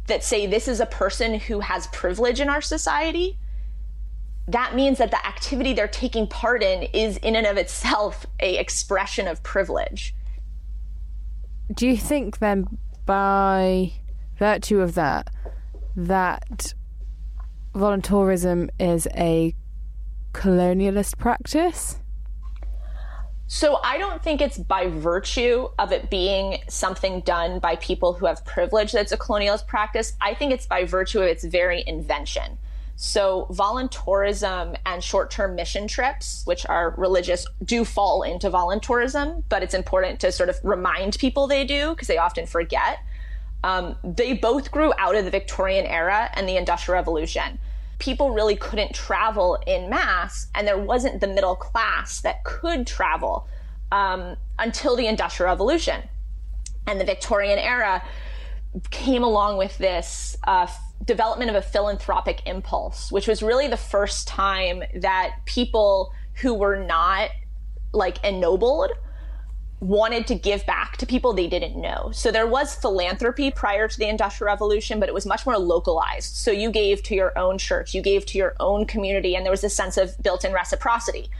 that 0.08 0.22
say 0.22 0.46
this 0.46 0.68
is 0.68 0.80
a 0.80 0.86
person 0.86 1.38
who 1.38 1.60
has 1.60 1.86
privilege 1.88 2.40
in 2.40 2.48
our 2.48 2.60
society, 2.60 3.38
that 4.48 4.74
means 4.74 4.98
that 4.98 5.10
the 5.10 5.26
activity 5.26 5.72
they're 5.72 5.88
taking 5.88 6.26
part 6.26 6.62
in 6.62 6.82
is 6.92 7.16
in 7.18 7.36
and 7.36 7.46
of 7.46 7.56
itself 7.56 8.26
a 8.40 8.56
expression 8.58 9.28
of 9.28 9.42
privilege. 9.42 10.14
Do 11.72 11.86
you 11.86 11.96
think 11.96 12.38
then 12.38 12.78
by 13.06 13.92
virtue 14.38 14.80
of 14.80 14.94
that 14.94 15.30
that 15.94 16.74
voluntourism 17.74 18.68
is 18.78 19.06
a 19.14 19.54
colonialist 20.32 21.18
practice? 21.18 21.98
So 23.46 23.80
I 23.84 23.98
don't 23.98 24.22
think 24.22 24.40
it's 24.40 24.56
by 24.56 24.88
virtue 24.88 25.68
of 25.78 25.92
it 25.92 26.08
being 26.08 26.62
something 26.68 27.20
done 27.20 27.58
by 27.58 27.76
people 27.76 28.14
who 28.14 28.24
have 28.24 28.44
privilege 28.46 28.92
that's 28.92 29.12
a 29.12 29.18
colonialist 29.18 29.66
practice. 29.66 30.14
I 30.22 30.32
think 30.34 30.52
it's 30.52 30.64
by 30.64 30.84
virtue 30.84 31.20
of 31.20 31.26
its 31.26 31.44
very 31.44 31.84
invention. 31.86 32.58
So 32.96 33.46
voluntourism 33.50 34.76
and 34.86 35.02
short-term 35.02 35.54
mission 35.54 35.88
trips, 35.88 36.42
which 36.44 36.64
are 36.66 36.94
religious, 36.96 37.46
do 37.64 37.84
fall 37.84 38.22
into 38.22 38.50
voluntourism, 38.50 39.42
but 39.48 39.62
it's 39.62 39.74
important 39.74 40.20
to 40.20 40.30
sort 40.30 40.48
of 40.48 40.58
remind 40.62 41.18
people 41.18 41.46
they 41.46 41.64
do 41.64 41.90
because 41.90 42.08
they 42.08 42.18
often 42.18 42.46
forget. 42.46 43.00
Um, 43.64 43.96
they 44.04 44.34
both 44.34 44.70
grew 44.70 44.92
out 44.98 45.14
of 45.14 45.24
the 45.24 45.30
Victorian 45.30 45.86
era 45.86 46.30
and 46.34 46.48
the 46.48 46.56
Industrial 46.56 46.96
Revolution 46.96 47.58
people 48.02 48.32
really 48.32 48.56
couldn't 48.56 48.92
travel 48.92 49.56
in 49.64 49.88
mass, 49.88 50.48
and 50.56 50.66
there 50.66 50.76
wasn't 50.76 51.20
the 51.20 51.28
middle 51.28 51.54
class 51.54 52.20
that 52.22 52.42
could 52.42 52.84
travel 52.84 53.46
um, 53.92 54.36
until 54.58 54.96
the 54.96 55.06
Industrial 55.06 55.48
Revolution. 55.48 56.02
And 56.88 57.00
the 57.00 57.04
Victorian 57.04 57.60
era 57.60 58.02
came 58.90 59.22
along 59.22 59.58
with 59.58 59.76
this 59.78 60.36
uh, 60.44 60.66
development 61.04 61.50
of 61.50 61.56
a 61.56 61.62
philanthropic 61.62 62.42
impulse, 62.46 63.12
which 63.12 63.28
was 63.28 63.42
really 63.42 63.68
the 63.68 63.76
first 63.76 64.26
time 64.26 64.82
that 64.94 65.36
people 65.44 66.12
who 66.34 66.54
were 66.54 66.76
not 66.76 67.30
like 67.92 68.22
ennobled 68.24 68.90
wanted 69.80 70.28
to 70.28 70.34
give 70.36 70.64
back 70.64 70.96
to 70.96 71.06
people 71.06 71.32
they 71.32 71.48
didn't 71.48 71.78
know. 71.78 72.10
So 72.12 72.30
there 72.30 72.46
was 72.46 72.74
philanthropy 72.74 73.50
prior 73.50 73.88
to 73.88 73.98
the 73.98 74.08
Industrial 74.08 74.46
Revolution, 74.46 75.00
but 75.00 75.08
it 75.08 75.14
was 75.14 75.26
much 75.26 75.44
more 75.44 75.58
localized. 75.58 76.36
So 76.36 76.52
you 76.52 76.70
gave 76.70 77.02
to 77.04 77.16
your 77.16 77.36
own 77.36 77.58
church, 77.58 77.92
you 77.92 78.00
gave 78.00 78.24
to 78.26 78.38
your 78.38 78.54
own 78.60 78.86
community, 78.86 79.34
and 79.34 79.44
there 79.44 79.50
was 79.50 79.64
a 79.64 79.68
sense 79.68 79.96
of 79.96 80.16
built 80.22 80.44
in 80.44 80.52
reciprocity. 80.52 81.30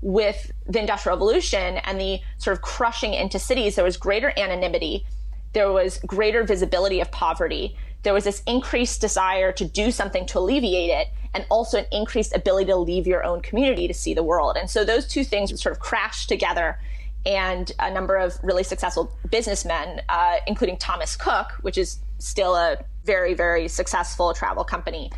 With 0.00 0.50
the 0.66 0.80
Industrial 0.80 1.16
Revolution 1.16 1.76
and 1.78 2.00
the 2.00 2.20
sort 2.38 2.56
of 2.56 2.62
crushing 2.62 3.14
into 3.14 3.38
cities, 3.38 3.76
there 3.76 3.84
was 3.84 3.96
greater 3.96 4.32
anonymity, 4.36 5.06
there 5.52 5.72
was 5.72 5.98
greater 6.06 6.44
visibility 6.44 7.00
of 7.00 7.10
poverty, 7.10 7.76
there 8.02 8.14
was 8.14 8.24
this 8.24 8.42
increased 8.46 9.00
desire 9.00 9.52
to 9.52 9.64
do 9.64 9.90
something 9.90 10.26
to 10.26 10.38
alleviate 10.38 10.90
it, 10.90 11.08
and 11.34 11.46
also 11.50 11.78
an 11.78 11.86
increased 11.92 12.34
ability 12.34 12.66
to 12.66 12.76
leave 12.76 13.06
your 13.06 13.24
own 13.24 13.40
community 13.40 13.88
to 13.88 13.94
see 13.94 14.14
the 14.14 14.22
world. 14.22 14.56
And 14.56 14.68
so 14.68 14.84
those 14.84 15.06
two 15.06 15.24
things 15.24 15.62
sort 15.62 15.74
of 15.74 15.80
crashed 15.80 16.28
together 16.28 16.78
and 17.24 17.70
a 17.78 17.90
number 17.90 18.16
of 18.16 18.38
really 18.42 18.64
successful 18.64 19.16
businessmen, 19.30 20.02
uh, 20.08 20.36
including 20.46 20.76
Thomas 20.76 21.16
Cook, 21.16 21.52
which 21.62 21.78
is 21.78 22.00
still 22.18 22.56
a 22.56 22.78
very, 23.04 23.34
very 23.34 23.68
successful 23.68 24.34
travel 24.34 24.64
company, 24.64 25.10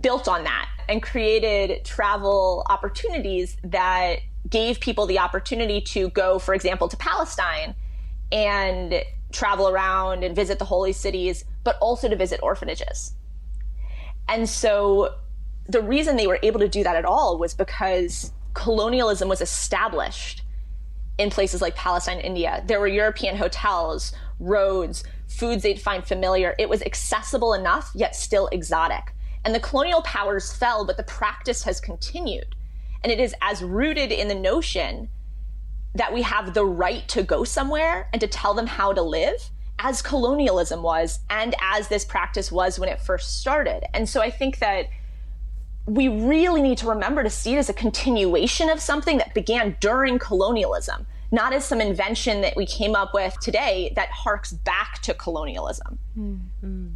built 0.00 0.28
on 0.28 0.44
that 0.44 0.68
and 0.88 1.02
created 1.02 1.84
travel 1.84 2.64
opportunities 2.68 3.56
that 3.64 4.20
gave 4.48 4.80
people 4.80 5.06
the 5.06 5.18
opportunity 5.18 5.80
to 5.80 6.10
go, 6.10 6.38
for 6.38 6.54
example, 6.54 6.88
to 6.88 6.96
Palestine 6.96 7.74
and 8.30 9.02
travel 9.32 9.68
around 9.68 10.24
and 10.24 10.34
visit 10.34 10.58
the 10.58 10.64
holy 10.64 10.92
cities, 10.92 11.44
but 11.64 11.76
also 11.80 12.08
to 12.08 12.16
visit 12.16 12.40
orphanages. 12.42 13.12
And 14.28 14.48
so 14.48 15.14
the 15.68 15.82
reason 15.82 16.16
they 16.16 16.26
were 16.26 16.38
able 16.42 16.60
to 16.60 16.68
do 16.68 16.82
that 16.82 16.96
at 16.96 17.04
all 17.04 17.38
was 17.38 17.54
because 17.54 18.32
colonialism 18.54 19.28
was 19.28 19.40
established 19.40 20.42
in 21.18 21.30
places 21.30 21.60
like 21.60 21.74
Palestine, 21.74 22.20
India. 22.20 22.62
There 22.66 22.80
were 22.80 22.86
European 22.86 23.36
hotels, 23.36 24.12
roads, 24.38 25.04
foods 25.26 25.62
they'd 25.62 25.80
find 25.80 26.06
familiar. 26.06 26.54
It 26.58 26.68
was 26.68 26.82
accessible 26.82 27.54
enough, 27.54 27.90
yet 27.94 28.16
still 28.16 28.48
exotic. 28.48 29.12
And 29.44 29.54
the 29.54 29.60
colonial 29.60 30.02
powers 30.02 30.52
fell, 30.52 30.84
but 30.84 30.96
the 30.96 31.02
practice 31.02 31.62
has 31.64 31.80
continued. 31.80 32.54
And 33.02 33.12
it 33.12 33.20
is 33.20 33.34
as 33.40 33.62
rooted 33.62 34.12
in 34.12 34.28
the 34.28 34.34
notion 34.34 35.08
that 35.98 36.14
we 36.14 36.22
have 36.22 36.54
the 36.54 36.64
right 36.64 37.06
to 37.08 37.22
go 37.22 37.44
somewhere 37.44 38.08
and 38.12 38.20
to 38.20 38.26
tell 38.26 38.54
them 38.54 38.66
how 38.66 38.92
to 38.92 39.02
live 39.02 39.50
as 39.80 40.02
colonialism 40.02 40.82
was 40.82 41.20
and 41.30 41.54
as 41.60 41.88
this 41.88 42.04
practice 42.04 42.50
was 42.50 42.78
when 42.78 42.88
it 42.88 43.00
first 43.00 43.40
started. 43.40 43.84
And 43.94 44.08
so 44.08 44.20
I 44.20 44.30
think 44.30 44.58
that 44.58 44.86
we 45.86 46.08
really 46.08 46.62
need 46.62 46.78
to 46.78 46.88
remember 46.88 47.22
to 47.22 47.30
see 47.30 47.54
it 47.54 47.58
as 47.58 47.68
a 47.68 47.72
continuation 47.72 48.68
of 48.68 48.80
something 48.80 49.18
that 49.18 49.34
began 49.34 49.76
during 49.80 50.18
colonialism, 50.18 51.06
not 51.30 51.52
as 51.52 51.64
some 51.64 51.80
invention 51.80 52.42
that 52.42 52.56
we 52.56 52.66
came 52.66 52.94
up 52.94 53.14
with 53.14 53.38
today 53.40 53.92
that 53.96 54.10
harks 54.10 54.52
back 54.52 55.00
to 55.02 55.14
colonialism. 55.14 55.98
Mm-hmm. 56.16 56.88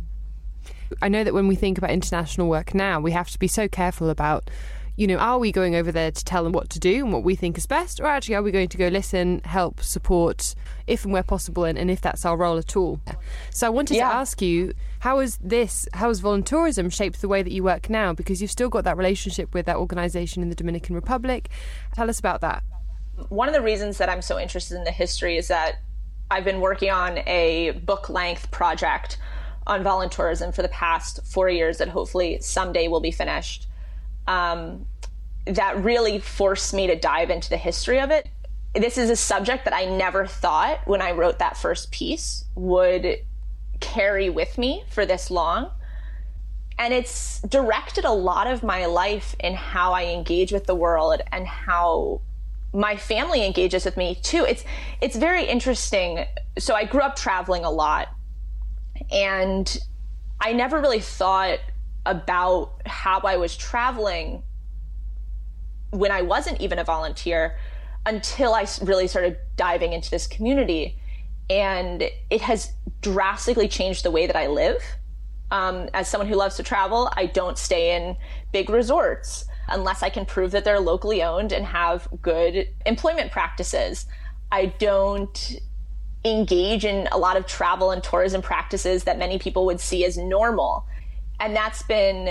I 1.01 1.09
know 1.09 1.25
that 1.25 1.33
when 1.33 1.49
we 1.49 1.57
think 1.57 1.79
about 1.79 1.91
international 1.91 2.49
work 2.49 2.75
now, 2.75 3.01
we 3.01 3.13
have 3.13 3.31
to 3.31 3.39
be 3.39 3.49
so 3.49 3.67
careful 3.67 4.11
about 4.11 4.51
you 4.97 5.07
know, 5.07 5.17
are 5.17 5.39
we 5.39 5.53
going 5.53 5.75
over 5.75 5.91
there 5.91 6.11
to 6.11 6.25
tell 6.25 6.45
them 6.45 6.53
what 6.53 6.69
to 6.71 6.79
do 6.79 7.05
and 7.05 7.13
what 7.13 7.25
we 7.25 7.35
think 7.35 7.57
is 7.57 7.67
best, 7.67 7.99
or 7.99 8.07
actually 8.07 8.35
are 8.35 8.43
we 8.43 8.51
going 8.51 8.69
to 8.69 8.77
go 8.77 8.89
listen, 8.89 9.41
help, 9.45 9.83
support, 9.83 10.55
if 10.87 11.05
and 11.05 11.13
where 11.13 11.23
possible, 11.23 11.65
and, 11.65 11.79
and 11.79 11.91
if 11.91 12.01
that's 12.01 12.27
our 12.27 12.37
role 12.37 12.59
at 12.59 12.77
all? 12.77 13.01
So 13.51 13.67
I 13.67 13.71
wanted 13.71 13.97
yeah. 13.97 14.09
to 14.09 14.15
ask 14.15 14.43
you, 14.43 14.75
how 15.01 15.21
has 15.21 15.39
this, 15.39 15.89
how 15.95 16.09
has 16.09 16.21
voluntourism 16.21 16.93
shaped 16.93 17.23
the 17.23 17.29
way 17.29 17.43
that 17.43 17.53
you 17.53 17.63
work 17.63 17.89
now? 17.89 18.13
Because 18.13 18.43
you've 18.43 18.51
still 18.51 18.69
got 18.69 18.85
that 18.85 18.99
relationship 18.99 19.55
with 19.55 19.65
that 19.67 19.77
organisation 19.77 20.43
in 20.43 20.51
the 20.51 20.55
Dominican 20.55 20.95
Republic. 20.95 21.49
Tell 21.95 22.11
us 22.11 22.19
about 22.19 22.43
that. 22.43 22.63
One 23.31 23.49
of 23.49 23.55
the 23.55 23.63
reasons 23.63 23.99
that 23.99 24.11
I'm 24.11 24.23
so 24.23 24.39
interested 24.39 24.77
in 24.77 24.85
the 24.85 24.91
history 24.91 25.39
is 25.39 25.49
that 25.49 25.77
I've 26.31 26.45
been 26.45 26.61
working 26.61 26.91
on 26.91 27.19
a 27.27 27.71
book 27.71 28.11
length 28.11 28.51
project 28.51 29.17
on 29.67 29.83
voluntourism 29.85 30.55
for 30.55 30.63
the 30.63 30.69
past 30.69 31.21
four 31.25 31.49
years 31.49 31.79
that 31.79 31.89
hopefully 31.89 32.41
someday 32.41 32.89
will 32.89 33.01
be 33.01 33.11
finished 33.11 33.69
um, 34.27 34.87
that 35.47 35.83
really 35.83 36.19
forced 36.19 36.73
me 36.73 36.87
to 36.87 36.97
dive 36.97 37.31
into 37.31 37.51
the 37.51 37.57
history 37.57 38.01
of 38.01 38.11
it. 38.11 38.29
This 38.75 38.97
is 38.97 39.11
a 39.11 39.17
subject 39.17 39.65
that 39.65 39.75
I 39.75 39.85
never 39.85 40.27
thought 40.27 40.81
when 40.87 41.03
I 41.03 41.13
wrote 41.13 41.39
that 41.41 41.57
first 41.57 41.91
piece 41.91 42.45
would 42.55 43.19
carry 43.81 44.31
with 44.31 44.57
me 44.59 44.85
for 44.89 45.05
this 45.05 45.31
long. 45.31 45.71
and 46.79 46.95
it's 46.95 47.41
directed 47.43 48.05
a 48.05 48.11
lot 48.13 48.47
of 48.47 48.63
my 48.63 48.87
life 48.87 49.37
in 49.41 49.55
how 49.55 49.93
I 49.93 50.07
engage 50.07 50.53
with 50.53 50.67
the 50.67 50.75
world 50.75 51.21
and 51.31 51.47
how 51.47 52.21
my 52.73 52.97
family 52.97 53.45
engages 53.45 53.85
with 53.85 53.97
me 53.97 54.15
too. 54.15 54.45
It's 54.45 54.65
it's 55.01 55.17
very 55.17 55.45
interesting. 55.45 56.25
So 56.59 56.75
I 56.75 56.85
grew 56.85 57.03
up 57.03 57.17
traveling 57.17 57.65
a 57.65 57.71
lot 57.71 58.09
and 59.11 59.79
I 60.41 60.53
never 60.55 60.81
really 60.81 61.01
thought 61.01 61.59
about 62.05 62.83
how 62.87 63.21
I 63.21 63.37
was 63.37 63.57
traveling 63.57 64.43
when 65.91 66.11
I 66.11 66.23
wasn't 66.23 66.61
even 66.61 66.79
a 66.79 66.85
volunteer 66.85 67.57
until 68.05 68.55
I 68.55 68.67
really 68.83 69.07
started 69.07 69.39
diving 69.57 69.93
into 69.93 70.11
this 70.11 70.27
community. 70.27 70.99
And 71.49 72.03
it 72.31 72.41
has 72.41 72.73
drastically 73.03 73.69
changed 73.69 74.05
the 74.05 74.11
way 74.11 74.27
that 74.27 74.37
I 74.37 74.47
live. 74.47 74.83
Um, 75.51 75.91
as 75.93 76.09
someone 76.09 76.29
who 76.29 76.35
loves 76.35 76.57
to 76.57 76.63
travel, 76.63 77.11
I 77.15 77.27
don't 77.27 77.59
stay 77.59 77.95
in 77.95 78.17
big 78.53 78.71
resorts 78.71 79.45
unless 79.69 80.03
I 80.03 80.09
can 80.09 80.25
prove 80.25 80.51
that 80.53 80.65
they're 80.65 80.81
locally 80.81 81.23
owned 81.23 81.53
and 81.53 81.65
have 81.67 82.09
good 82.23 82.69
employment 82.87 83.31
practices. 83.31 84.07
I 84.51 84.67
don't 84.67 85.61
engage 86.25 86.85
in 86.85 87.09
a 87.13 87.19
lot 87.19 87.37
of 87.37 87.47
travel 87.47 87.91
and 87.91 88.03
tourism 88.03 88.43
practices 88.43 89.05
that 89.05 89.19
many 89.19 89.39
people 89.39 89.67
would 89.67 89.81
see 89.81 90.05
as 90.05 90.17
normal. 90.17 90.87
And 91.43 91.57
that's 91.57 91.83
been 91.83 92.29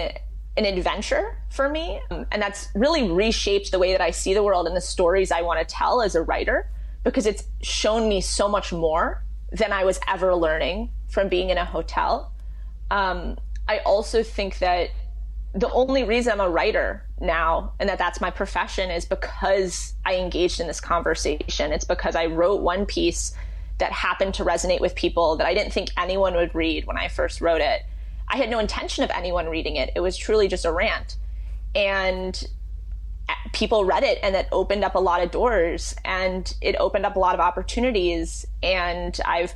an 0.55 0.65
adventure 0.65 1.37
for 1.49 1.67
me. 1.67 2.01
And 2.09 2.41
that's 2.41 2.69
really 2.73 3.11
reshaped 3.11 3.71
the 3.71 3.77
way 3.77 3.91
that 3.91 3.99
I 3.99 4.11
see 4.11 4.33
the 4.33 4.41
world 4.41 4.67
and 4.67 4.75
the 4.75 4.81
stories 4.81 5.33
I 5.33 5.41
want 5.41 5.59
to 5.59 5.65
tell 5.65 6.01
as 6.01 6.15
a 6.15 6.21
writer 6.21 6.71
because 7.03 7.25
it's 7.25 7.43
shown 7.61 8.07
me 8.07 8.21
so 8.21 8.47
much 8.47 8.71
more 8.71 9.21
than 9.51 9.73
I 9.73 9.83
was 9.83 9.99
ever 10.07 10.33
learning 10.33 10.91
from 11.09 11.27
being 11.27 11.49
in 11.49 11.57
a 11.57 11.65
hotel. 11.65 12.31
Um, 12.89 13.37
I 13.67 13.79
also 13.79 14.23
think 14.23 14.59
that 14.59 14.91
the 15.53 15.69
only 15.71 16.05
reason 16.05 16.31
I'm 16.31 16.39
a 16.39 16.49
writer 16.49 17.05
now 17.19 17.73
and 17.81 17.89
that 17.89 17.97
that's 17.97 18.21
my 18.21 18.31
profession 18.31 18.89
is 18.89 19.03
because 19.03 19.93
I 20.05 20.15
engaged 20.15 20.61
in 20.61 20.67
this 20.67 20.79
conversation. 20.79 21.73
It's 21.73 21.83
because 21.83 22.15
I 22.15 22.27
wrote 22.27 22.61
one 22.61 22.85
piece 22.85 23.35
that 23.79 23.91
happened 23.91 24.35
to 24.35 24.45
resonate 24.45 24.79
with 24.79 24.95
people 24.95 25.35
that 25.35 25.47
I 25.47 25.53
didn't 25.53 25.73
think 25.73 25.89
anyone 25.97 26.33
would 26.35 26.55
read 26.55 26.85
when 26.85 26.97
I 26.97 27.09
first 27.09 27.41
wrote 27.41 27.59
it. 27.59 27.81
I 28.27 28.37
had 28.37 28.49
no 28.49 28.59
intention 28.59 29.03
of 29.03 29.09
anyone 29.11 29.47
reading 29.47 29.75
it. 29.75 29.91
It 29.95 29.99
was 29.99 30.17
truly 30.17 30.47
just 30.47 30.65
a 30.65 30.71
rant. 30.71 31.17
And 31.75 32.47
people 33.53 33.85
read 33.85 34.03
it 34.03 34.19
and 34.23 34.35
it 34.35 34.47
opened 34.51 34.83
up 34.83 34.95
a 34.95 34.99
lot 34.99 35.21
of 35.21 35.31
doors 35.31 35.95
and 36.03 36.53
it 36.61 36.75
opened 36.77 37.05
up 37.05 37.15
a 37.15 37.19
lot 37.19 37.33
of 37.33 37.39
opportunities. 37.39 38.45
And 38.61 39.19
I've 39.25 39.53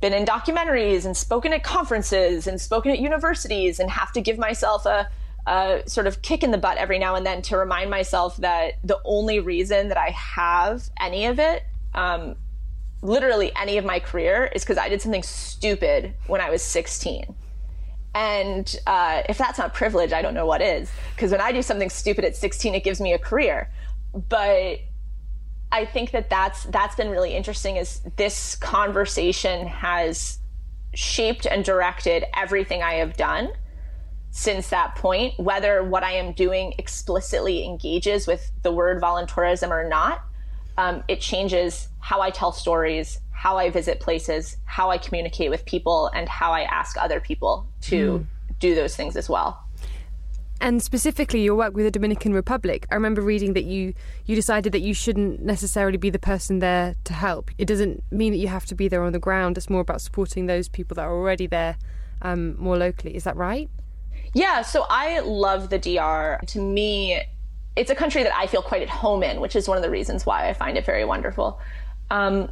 been 0.00 0.12
in 0.12 0.24
documentaries 0.24 1.04
and 1.04 1.16
spoken 1.16 1.52
at 1.52 1.62
conferences 1.62 2.46
and 2.46 2.60
spoken 2.60 2.90
at 2.90 2.98
universities 2.98 3.80
and 3.80 3.90
have 3.90 4.12
to 4.12 4.20
give 4.20 4.38
myself 4.38 4.86
a 4.86 5.08
a 5.46 5.82
sort 5.86 6.06
of 6.06 6.22
kick 6.22 6.42
in 6.42 6.50
the 6.50 6.58
butt 6.58 6.78
every 6.78 6.98
now 6.98 7.14
and 7.14 7.26
then 7.26 7.42
to 7.42 7.56
remind 7.56 7.90
myself 7.90 8.36
that 8.38 8.74
the 8.82 8.98
only 9.04 9.40
reason 9.40 9.88
that 9.88 9.98
I 9.98 10.10
have 10.10 10.88
any 10.98 11.26
of 11.26 11.38
it, 11.38 11.64
um, 11.94 12.36
literally 13.02 13.52
any 13.54 13.76
of 13.76 13.84
my 13.84 14.00
career, 14.00 14.50
is 14.54 14.62
because 14.62 14.78
I 14.78 14.88
did 14.88 15.02
something 15.02 15.22
stupid 15.22 16.14
when 16.26 16.40
I 16.40 16.48
was 16.48 16.62
16. 16.62 17.34
And 18.14 18.76
uh, 18.86 19.22
if 19.28 19.38
that's 19.38 19.58
not 19.58 19.74
privilege, 19.74 20.12
I 20.12 20.22
don't 20.22 20.34
know 20.34 20.46
what 20.46 20.62
is. 20.62 20.90
Because 21.14 21.32
when 21.32 21.40
I 21.40 21.50
do 21.52 21.62
something 21.62 21.90
stupid 21.90 22.24
at 22.24 22.36
16, 22.36 22.74
it 22.74 22.84
gives 22.84 23.00
me 23.00 23.12
a 23.12 23.18
career. 23.18 23.70
But 24.14 24.80
I 25.72 25.84
think 25.84 26.12
that 26.12 26.30
that's 26.30 26.62
that's 26.64 26.94
been 26.94 27.10
really 27.10 27.34
interesting. 27.34 27.76
Is 27.76 28.00
this 28.16 28.54
conversation 28.54 29.66
has 29.66 30.38
shaped 30.94 31.46
and 31.46 31.64
directed 31.64 32.24
everything 32.36 32.82
I 32.82 32.94
have 32.94 33.16
done 33.16 33.50
since 34.30 34.68
that 34.70 34.96
point, 34.96 35.38
whether 35.38 35.82
what 35.84 36.02
I 36.02 36.12
am 36.12 36.32
doing 36.32 36.74
explicitly 36.78 37.64
engages 37.64 38.26
with 38.26 38.50
the 38.62 38.72
word 38.72 39.00
voluntourism 39.00 39.70
or 39.70 39.88
not. 39.88 40.22
Um, 40.76 41.04
it 41.06 41.20
changes 41.20 41.88
how 42.00 42.20
I 42.20 42.30
tell 42.30 42.50
stories, 42.50 43.20
how 43.34 43.58
I 43.58 43.68
visit 43.68 44.00
places, 44.00 44.56
how 44.64 44.90
I 44.90 44.98
communicate 44.98 45.50
with 45.50 45.66
people, 45.66 46.10
and 46.14 46.28
how 46.28 46.52
I 46.52 46.62
ask 46.62 46.96
other 46.96 47.20
people 47.20 47.68
to 47.82 48.20
mm. 48.20 48.26
do 48.58 48.74
those 48.74 48.96
things 48.96 49.16
as 49.16 49.28
well. 49.28 49.60
And 50.60 50.82
specifically, 50.82 51.42
your 51.42 51.56
work 51.56 51.74
with 51.74 51.84
the 51.84 51.90
Dominican 51.90 52.32
Republic. 52.32 52.86
I 52.90 52.94
remember 52.94 53.20
reading 53.20 53.52
that 53.52 53.64
you 53.64 53.92
you 54.24 54.34
decided 54.34 54.72
that 54.72 54.80
you 54.80 54.94
shouldn't 54.94 55.42
necessarily 55.42 55.98
be 55.98 56.10
the 56.10 56.18
person 56.18 56.60
there 56.60 56.94
to 57.04 57.12
help. 57.12 57.50
It 57.58 57.66
doesn't 57.66 58.02
mean 58.10 58.32
that 58.32 58.38
you 58.38 58.48
have 58.48 58.64
to 58.66 58.74
be 58.74 58.88
there 58.88 59.02
on 59.02 59.12
the 59.12 59.18
ground. 59.18 59.58
It's 59.58 59.68
more 59.68 59.82
about 59.82 60.00
supporting 60.00 60.46
those 60.46 60.68
people 60.68 60.94
that 60.94 61.02
are 61.02 61.12
already 61.12 61.46
there 61.46 61.76
um, 62.22 62.56
more 62.58 62.78
locally. 62.78 63.14
Is 63.14 63.24
that 63.24 63.36
right? 63.36 63.68
Yeah, 64.32 64.62
so 64.62 64.86
I 64.88 65.20
love 65.20 65.70
the 65.70 65.78
DR. 65.78 66.40
To 66.46 66.60
me, 66.60 67.20
it's 67.76 67.90
a 67.90 67.94
country 67.94 68.22
that 68.22 68.34
I 68.34 68.46
feel 68.46 68.62
quite 68.62 68.82
at 68.82 68.88
home 68.88 69.22
in, 69.22 69.40
which 69.40 69.56
is 69.56 69.68
one 69.68 69.76
of 69.76 69.82
the 69.82 69.90
reasons 69.90 70.24
why 70.24 70.48
I 70.48 70.54
find 70.54 70.78
it 70.78 70.86
very 70.86 71.04
wonderful. 71.04 71.60
Um, 72.10 72.50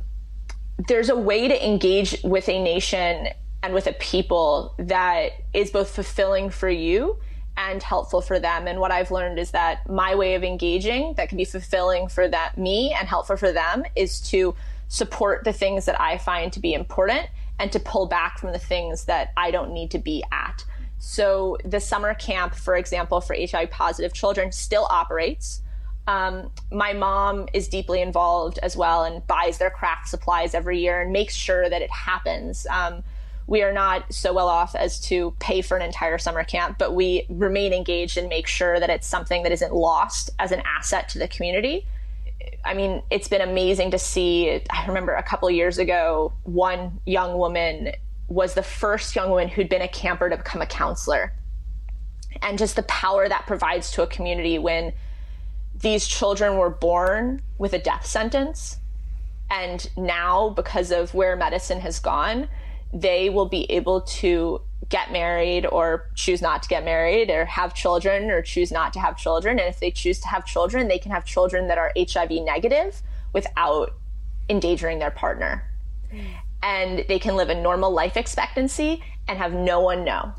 there's 0.88 1.08
a 1.08 1.16
way 1.16 1.48
to 1.48 1.66
engage 1.66 2.16
with 2.24 2.48
a 2.48 2.62
nation 2.62 3.28
and 3.62 3.74
with 3.74 3.86
a 3.86 3.92
people 3.94 4.74
that 4.78 5.32
is 5.54 5.70
both 5.70 5.90
fulfilling 5.90 6.50
for 6.50 6.68
you 6.68 7.16
and 7.56 7.82
helpful 7.82 8.20
for 8.20 8.38
them. 8.38 8.66
And 8.66 8.80
what 8.80 8.90
I've 8.90 9.10
learned 9.10 9.38
is 9.38 9.50
that 9.50 9.88
my 9.88 10.14
way 10.14 10.34
of 10.34 10.42
engaging 10.42 11.14
that 11.16 11.28
can 11.28 11.38
be 11.38 11.44
fulfilling 11.44 12.08
for 12.08 12.26
that 12.28 12.56
me 12.56 12.94
and 12.98 13.06
helpful 13.06 13.36
for 13.36 13.52
them 13.52 13.84
is 13.94 14.20
to 14.30 14.54
support 14.88 15.44
the 15.44 15.52
things 15.52 15.84
that 15.84 16.00
I 16.00 16.18
find 16.18 16.52
to 16.52 16.60
be 16.60 16.74
important 16.74 17.28
and 17.58 17.70
to 17.72 17.78
pull 17.78 18.06
back 18.06 18.38
from 18.38 18.52
the 18.52 18.58
things 18.58 19.04
that 19.04 19.32
I 19.36 19.50
don't 19.50 19.72
need 19.72 19.90
to 19.92 19.98
be 19.98 20.24
at. 20.32 20.64
So 20.98 21.58
the 21.64 21.80
summer 21.80 22.14
camp, 22.14 22.54
for 22.54 22.76
example, 22.76 23.20
for 23.20 23.36
HIV 23.36 23.70
positive 23.70 24.12
children 24.12 24.52
still 24.52 24.86
operates. 24.90 25.60
Um, 26.06 26.50
my 26.70 26.92
mom 26.92 27.48
is 27.52 27.68
deeply 27.68 28.02
involved 28.02 28.58
as 28.62 28.76
well 28.76 29.04
and 29.04 29.24
buys 29.26 29.58
their 29.58 29.70
craft 29.70 30.08
supplies 30.08 30.54
every 30.54 30.80
year 30.80 31.00
and 31.00 31.12
makes 31.12 31.34
sure 31.34 31.68
that 31.68 31.80
it 31.80 31.90
happens. 31.90 32.66
Um, 32.68 33.04
we 33.46 33.62
are 33.62 33.72
not 33.72 34.12
so 34.12 34.32
well 34.32 34.48
off 34.48 34.74
as 34.74 35.00
to 35.00 35.34
pay 35.38 35.62
for 35.62 35.76
an 35.76 35.82
entire 35.82 36.18
summer 36.18 36.44
camp, 36.44 36.78
but 36.78 36.94
we 36.94 37.26
remain 37.28 37.72
engaged 37.72 38.16
and 38.16 38.28
make 38.28 38.46
sure 38.46 38.80
that 38.80 38.90
it's 38.90 39.06
something 39.06 39.42
that 39.42 39.52
isn't 39.52 39.74
lost 39.74 40.30
as 40.38 40.52
an 40.52 40.62
asset 40.64 41.08
to 41.10 41.18
the 41.18 41.28
community. 41.28 41.86
I 42.64 42.74
mean, 42.74 43.02
it's 43.10 43.28
been 43.28 43.40
amazing 43.40 43.90
to 43.92 43.98
see. 43.98 44.62
I 44.70 44.86
remember 44.86 45.14
a 45.14 45.22
couple 45.22 45.50
years 45.50 45.78
ago, 45.78 46.32
one 46.44 47.00
young 47.04 47.36
woman 47.36 47.92
was 48.28 48.54
the 48.54 48.62
first 48.62 49.14
young 49.14 49.30
woman 49.30 49.48
who'd 49.48 49.68
been 49.68 49.82
a 49.82 49.88
camper 49.88 50.30
to 50.30 50.36
become 50.36 50.62
a 50.62 50.66
counselor. 50.66 51.32
And 52.40 52.58
just 52.58 52.76
the 52.76 52.82
power 52.84 53.28
that 53.28 53.46
provides 53.46 53.90
to 53.92 54.02
a 54.02 54.06
community 54.06 54.58
when 54.58 54.92
these 55.82 56.06
children 56.06 56.56
were 56.56 56.70
born 56.70 57.42
with 57.58 57.72
a 57.72 57.78
death 57.78 58.06
sentence. 58.06 58.78
And 59.50 59.88
now, 59.96 60.50
because 60.50 60.90
of 60.90 61.12
where 61.12 61.36
medicine 61.36 61.80
has 61.80 61.98
gone, 61.98 62.48
they 62.92 63.28
will 63.28 63.48
be 63.48 63.70
able 63.70 64.00
to 64.02 64.62
get 64.88 65.12
married 65.12 65.66
or 65.66 66.10
choose 66.14 66.40
not 66.40 66.62
to 66.62 66.68
get 66.68 66.84
married 66.84 67.30
or 67.30 67.44
have 67.44 67.74
children 67.74 68.30
or 68.30 68.42
choose 68.42 68.70
not 68.70 68.92
to 68.92 69.00
have 69.00 69.16
children. 69.16 69.58
And 69.58 69.68
if 69.68 69.80
they 69.80 69.90
choose 69.90 70.20
to 70.20 70.28
have 70.28 70.46
children, 70.46 70.88
they 70.88 70.98
can 70.98 71.10
have 71.10 71.24
children 71.24 71.68
that 71.68 71.78
are 71.78 71.92
HIV 71.96 72.30
negative 72.30 73.02
without 73.32 73.94
endangering 74.48 74.98
their 74.98 75.10
partner. 75.10 75.68
And 76.62 77.04
they 77.08 77.18
can 77.18 77.36
live 77.36 77.48
a 77.48 77.60
normal 77.60 77.90
life 77.90 78.16
expectancy 78.16 79.02
and 79.26 79.38
have 79.38 79.52
no 79.52 79.80
one 79.80 80.04
know 80.04 80.32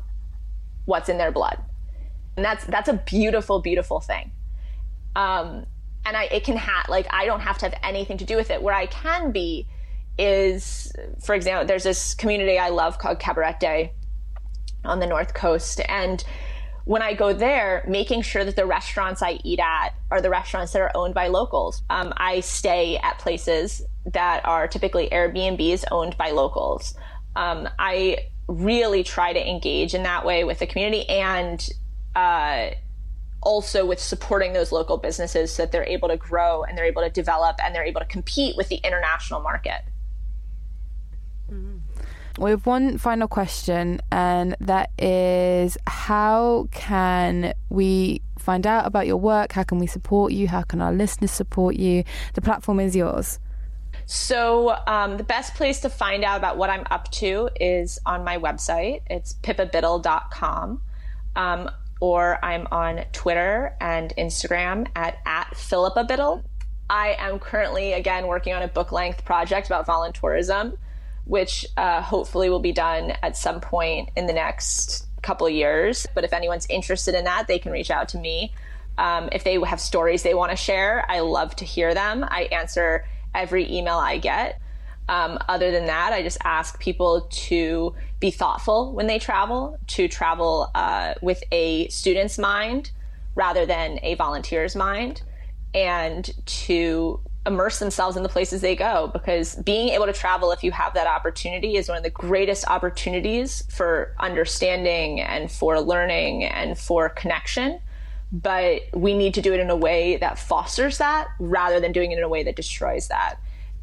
what's 0.84 1.08
in 1.08 1.18
their 1.18 1.32
blood. 1.32 1.58
And 2.36 2.44
that's 2.44 2.64
that's 2.64 2.88
a 2.88 2.94
beautiful, 2.94 3.60
beautiful 3.60 4.00
thing. 4.00 4.30
Um, 5.16 5.66
and 6.06 6.16
I 6.16 6.24
it 6.24 6.44
can 6.44 6.56
have 6.56 6.88
like 6.88 7.06
I 7.10 7.24
don't 7.24 7.40
have 7.40 7.58
to 7.58 7.66
have 7.66 7.78
anything 7.82 8.18
to 8.18 8.24
do 8.24 8.36
with 8.36 8.50
it. 8.50 8.62
Where 8.62 8.74
I 8.74 8.86
can 8.86 9.32
be 9.32 9.68
is, 10.18 10.92
for 11.24 11.34
example, 11.34 11.66
there's 11.66 11.84
this 11.84 12.14
community 12.14 12.58
I 12.58 12.68
love 12.68 12.98
called 12.98 13.18
Cabarete 13.18 13.90
on 14.84 15.00
the 15.00 15.06
North 15.06 15.34
Coast, 15.34 15.80
and 15.88 16.22
when 16.84 17.00
I 17.00 17.14
go 17.14 17.32
there, 17.32 17.82
making 17.88 18.22
sure 18.22 18.44
that 18.44 18.56
the 18.56 18.66
restaurants 18.66 19.22
I 19.22 19.38
eat 19.42 19.58
at 19.58 19.94
are 20.10 20.20
the 20.20 20.28
restaurants 20.28 20.72
that 20.72 20.82
are 20.82 20.90
owned 20.94 21.14
by 21.14 21.28
locals. 21.28 21.82
Um, 21.88 22.12
I 22.16 22.40
stay 22.40 22.98
at 22.98 23.18
places 23.18 23.82
that 24.12 24.44
are 24.44 24.68
typically 24.68 25.08
Airbnbs 25.08 25.84
owned 25.90 26.16
by 26.18 26.30
locals. 26.30 26.94
Um, 27.36 27.68
I 27.78 28.18
really 28.48 29.02
try 29.02 29.32
to 29.32 29.50
engage 29.50 29.94
in 29.94 30.02
that 30.02 30.26
way 30.26 30.44
with 30.44 30.58
the 30.58 30.66
community 30.66 31.08
and 31.08 31.66
uh, 32.14 32.70
also 33.44 33.84
with 33.86 34.00
supporting 34.00 34.52
those 34.52 34.72
local 34.72 34.96
businesses 34.96 35.52
so 35.52 35.62
that 35.62 35.72
they're 35.72 35.84
able 35.84 36.08
to 36.08 36.16
grow 36.16 36.64
and 36.64 36.76
they're 36.76 36.84
able 36.84 37.02
to 37.02 37.10
develop 37.10 37.56
and 37.62 37.74
they're 37.74 37.84
able 37.84 38.00
to 38.00 38.06
compete 38.06 38.56
with 38.56 38.68
the 38.68 38.76
international 38.76 39.40
market. 39.40 39.82
Mm-hmm. 41.50 41.78
We 42.36 42.50
have 42.50 42.66
one 42.66 42.98
final 42.98 43.28
question, 43.28 44.00
and 44.10 44.56
that 44.58 44.90
is 44.98 45.78
how 45.86 46.68
can 46.72 47.54
we 47.68 48.22
find 48.38 48.66
out 48.66 48.86
about 48.86 49.06
your 49.06 49.18
work? 49.18 49.52
How 49.52 49.62
can 49.62 49.78
we 49.78 49.86
support 49.86 50.32
you? 50.32 50.48
How 50.48 50.62
can 50.62 50.80
our 50.80 50.92
listeners 50.92 51.30
support 51.30 51.76
you? 51.76 52.02
The 52.34 52.40
platform 52.40 52.80
is 52.80 52.96
yours. 52.96 53.38
So, 54.06 54.76
um, 54.88 55.16
the 55.16 55.22
best 55.22 55.54
place 55.54 55.80
to 55.80 55.88
find 55.88 56.24
out 56.24 56.36
about 56.36 56.56
what 56.56 56.70
I'm 56.70 56.84
up 56.90 57.08
to 57.12 57.50
is 57.60 58.00
on 58.04 58.24
my 58.24 58.38
website. 58.38 59.02
It's 59.08 59.34
pippabiddle.com. 59.34 60.82
Um, 61.36 61.70
or 62.04 62.38
I'm 62.44 62.68
on 62.70 63.02
Twitter 63.14 63.74
and 63.80 64.12
Instagram 64.18 64.88
at, 64.94 65.16
at 65.24 65.56
Philippa 65.56 66.04
Biddle. 66.04 66.44
I 66.90 67.16
am 67.18 67.38
currently, 67.38 67.94
again, 67.94 68.26
working 68.26 68.52
on 68.52 68.60
a 68.60 68.68
book 68.68 68.92
length 68.92 69.24
project 69.24 69.68
about 69.68 69.86
voluntourism, 69.86 70.76
which 71.24 71.64
uh, 71.78 72.02
hopefully 72.02 72.50
will 72.50 72.60
be 72.60 72.72
done 72.72 73.14
at 73.22 73.38
some 73.38 73.58
point 73.58 74.10
in 74.16 74.26
the 74.26 74.34
next 74.34 75.06
couple 75.22 75.48
years. 75.48 76.06
But 76.14 76.24
if 76.24 76.34
anyone's 76.34 76.66
interested 76.68 77.14
in 77.14 77.24
that, 77.24 77.46
they 77.46 77.58
can 77.58 77.72
reach 77.72 77.90
out 77.90 78.10
to 78.10 78.18
me. 78.18 78.52
Um, 78.98 79.30
if 79.32 79.42
they 79.42 79.58
have 79.58 79.80
stories 79.80 80.22
they 80.22 80.34
want 80.34 80.50
to 80.50 80.56
share, 80.56 81.10
I 81.10 81.20
love 81.20 81.56
to 81.56 81.64
hear 81.64 81.94
them. 81.94 82.22
I 82.28 82.42
answer 82.52 83.06
every 83.34 83.72
email 83.72 83.96
I 83.96 84.18
get. 84.18 84.60
Um, 85.08 85.38
other 85.48 85.70
than 85.70 85.86
that, 85.86 86.12
I 86.12 86.22
just 86.22 86.38
ask 86.44 86.80
people 86.80 87.28
to 87.30 87.94
be 88.20 88.30
thoughtful 88.30 88.92
when 88.92 89.06
they 89.06 89.18
travel, 89.18 89.78
to 89.88 90.08
travel 90.08 90.70
uh, 90.74 91.14
with 91.20 91.42
a 91.52 91.88
student's 91.88 92.38
mind 92.38 92.90
rather 93.34 93.66
than 93.66 93.98
a 94.02 94.14
volunteer's 94.14 94.74
mind, 94.74 95.22
and 95.74 96.32
to 96.46 97.20
immerse 97.46 97.78
themselves 97.78 98.16
in 98.16 98.22
the 98.22 98.28
places 98.28 98.62
they 98.62 98.74
go 98.74 99.10
because 99.12 99.56
being 99.56 99.90
able 99.90 100.06
to 100.06 100.14
travel 100.14 100.50
if 100.50 100.64
you 100.64 100.72
have 100.72 100.94
that 100.94 101.06
opportunity 101.06 101.76
is 101.76 101.88
one 101.88 101.98
of 101.98 102.02
the 102.02 102.08
greatest 102.08 102.66
opportunities 102.68 103.64
for 103.68 104.14
understanding 104.18 105.20
and 105.20 105.52
for 105.52 105.78
learning 105.80 106.44
and 106.44 106.78
for 106.78 107.10
connection. 107.10 107.78
But 108.32 108.82
we 108.94 109.14
need 109.14 109.34
to 109.34 109.42
do 109.42 109.52
it 109.52 109.60
in 109.60 109.68
a 109.68 109.76
way 109.76 110.16
that 110.16 110.38
fosters 110.38 110.96
that 110.98 111.28
rather 111.38 111.80
than 111.80 111.92
doing 111.92 112.12
it 112.12 112.18
in 112.18 112.24
a 112.24 112.28
way 112.28 112.42
that 112.44 112.56
destroys 112.56 113.08
that 113.08 113.38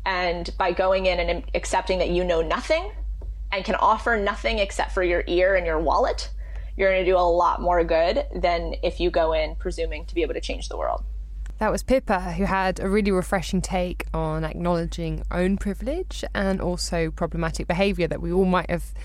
and 0.06 0.50
by 0.58 0.72
going 0.72 1.06
in 1.06 1.20
and 1.20 1.44
accepting 1.54 2.00
that 2.00 2.10
you 2.10 2.24
know 2.24 2.42
nothing 2.42 2.92
and 3.52 3.64
can 3.64 3.76
offer 3.76 4.18
nothing 4.18 4.60
except 4.60 4.92
for 4.92 5.04
your 5.04 5.24
ear 5.28 5.56
and 5.56 5.66
your 5.66 5.80
wallet 5.80 6.30
you're 6.78 6.92
going 6.92 7.04
to 7.04 7.12
do 7.12 7.18
a 7.18 7.20
lot 7.20 7.62
more 7.62 7.84
good 7.84 8.26
than 8.34 8.74
if 8.82 9.00
you 9.00 9.12
go 9.12 9.34
in 9.34 9.56
presuming 9.56 10.06
to 10.06 10.16
be 10.16 10.22
able 10.22 10.34
to 10.34 10.42
change 10.42 10.70
the 10.70 10.78
world 10.78 11.04
that 11.62 11.72
was 11.72 11.84
Pippa, 11.84 12.34
who 12.34 12.46
had 12.46 12.80
a 12.80 12.90
really 12.90 13.12
refreshing 13.12 13.62
take 13.62 14.08
on 14.16 14.44
acknowledging 14.44 15.24
own 15.30 15.58
privilege 15.58 16.26
and 16.34 16.60
also 16.60 17.12
problematic 17.12 17.68
behaviour 17.68 18.08
that 18.08 18.20
we 18.20 18.32
all 18.32 18.46
might 18.46 18.68
have 18.68 18.96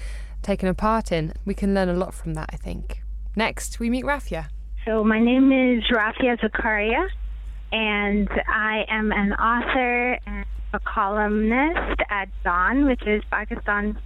taken 0.41 0.67
a 0.67 0.73
part 0.73 1.13
in. 1.13 1.35
We 1.45 1.53
can 1.53 1.75
learn 1.75 1.91
a 1.91 1.93
lot 1.93 2.15
from 2.15 2.33
that, 2.33 2.49
I 2.55 2.57
think. 2.57 3.03
Next, 3.37 3.79
we 3.79 3.91
meet 3.91 4.07
Rafia. 4.07 4.49
So, 4.87 5.05
my 5.05 5.21
name 5.21 5.53
is 5.53 5.85
Rafia 5.91 6.41
Zakaria, 6.41 7.07
and 7.73 8.31
I 8.49 8.87
am 8.89 9.13
an 9.13 9.35
author 9.35 10.19
and 10.27 10.47
a 10.77 10.81
columnist 10.81 12.01
at 12.11 12.29
Dawn, 12.45 12.85
which 12.85 13.03
is 13.07 13.23
Pakistan's 13.31 13.97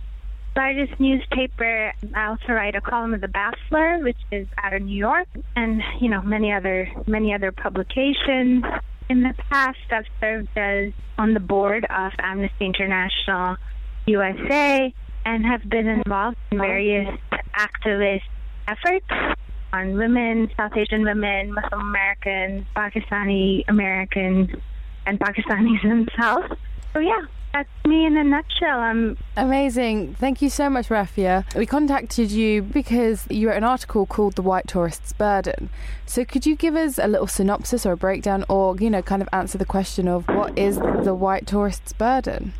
largest 0.56 0.98
newspaper. 1.00 1.92
I 2.14 2.26
also 2.26 2.52
write 2.52 2.76
a 2.76 2.80
column 2.80 3.12
of 3.12 3.20
The 3.20 3.28
Baffler, 3.28 4.02
which 4.02 4.18
is 4.30 4.46
out 4.62 4.72
of 4.72 4.82
New 4.82 4.96
York, 4.96 5.26
and 5.56 5.82
you 6.00 6.08
know 6.08 6.22
many 6.22 6.52
other 6.52 6.88
many 7.06 7.34
other 7.34 7.50
publications. 7.52 8.64
In 9.08 9.22
the 9.22 9.34
past, 9.50 9.78
I've 9.90 10.04
served 10.20 10.48
as 10.56 10.92
on 11.18 11.34
the 11.34 11.40
board 11.40 11.84
of 11.84 12.12
Amnesty 12.20 12.66
International 12.66 13.56
USA 14.06 14.94
and 15.24 15.44
have 15.44 15.68
been 15.68 15.88
involved 15.88 16.36
in 16.52 16.58
various 16.58 17.18
activist 17.56 18.22
efforts 18.68 19.06
on 19.72 19.96
women, 19.96 20.48
South 20.56 20.76
Asian 20.76 21.02
women, 21.02 21.52
Muslim 21.52 21.80
Americans, 21.80 22.64
Pakistani 22.76 23.64
Americans, 23.66 24.50
and 25.11 25.18
Pakistanis 25.18 25.82
themselves. 26.08 26.54
So 26.94 27.00
yeah, 27.00 27.22
that's 27.52 27.68
me 27.84 28.06
in 28.06 28.16
a 28.16 28.24
nutshell. 28.24 28.78
I'm 28.78 29.18
amazing. 29.36 30.14
Thank 30.14 30.40
you 30.40 30.48
so 30.48 30.70
much, 30.70 30.88
Rafia. 30.88 31.44
We 31.54 31.66
contacted 31.66 32.30
you 32.30 32.62
because 32.62 33.26
you 33.28 33.48
wrote 33.48 33.56
an 33.56 33.64
article 33.64 34.06
called 34.06 34.36
"The 34.36 34.42
White 34.42 34.68
Tourist's 34.68 35.12
Burden." 35.12 35.68
So, 36.06 36.24
could 36.24 36.46
you 36.46 36.56
give 36.56 36.76
us 36.76 36.98
a 36.98 37.08
little 37.08 37.26
synopsis 37.26 37.84
or 37.84 37.92
a 37.92 37.96
breakdown, 37.96 38.44
or 38.48 38.76
you 38.78 38.88
know, 38.88 39.02
kind 39.02 39.20
of 39.20 39.28
answer 39.32 39.58
the 39.58 39.64
question 39.64 40.08
of 40.08 40.26
what 40.28 40.56
is 40.58 40.76
the 40.76 41.14
white 41.14 41.46
tourist's 41.46 41.92
burden? 41.92 42.52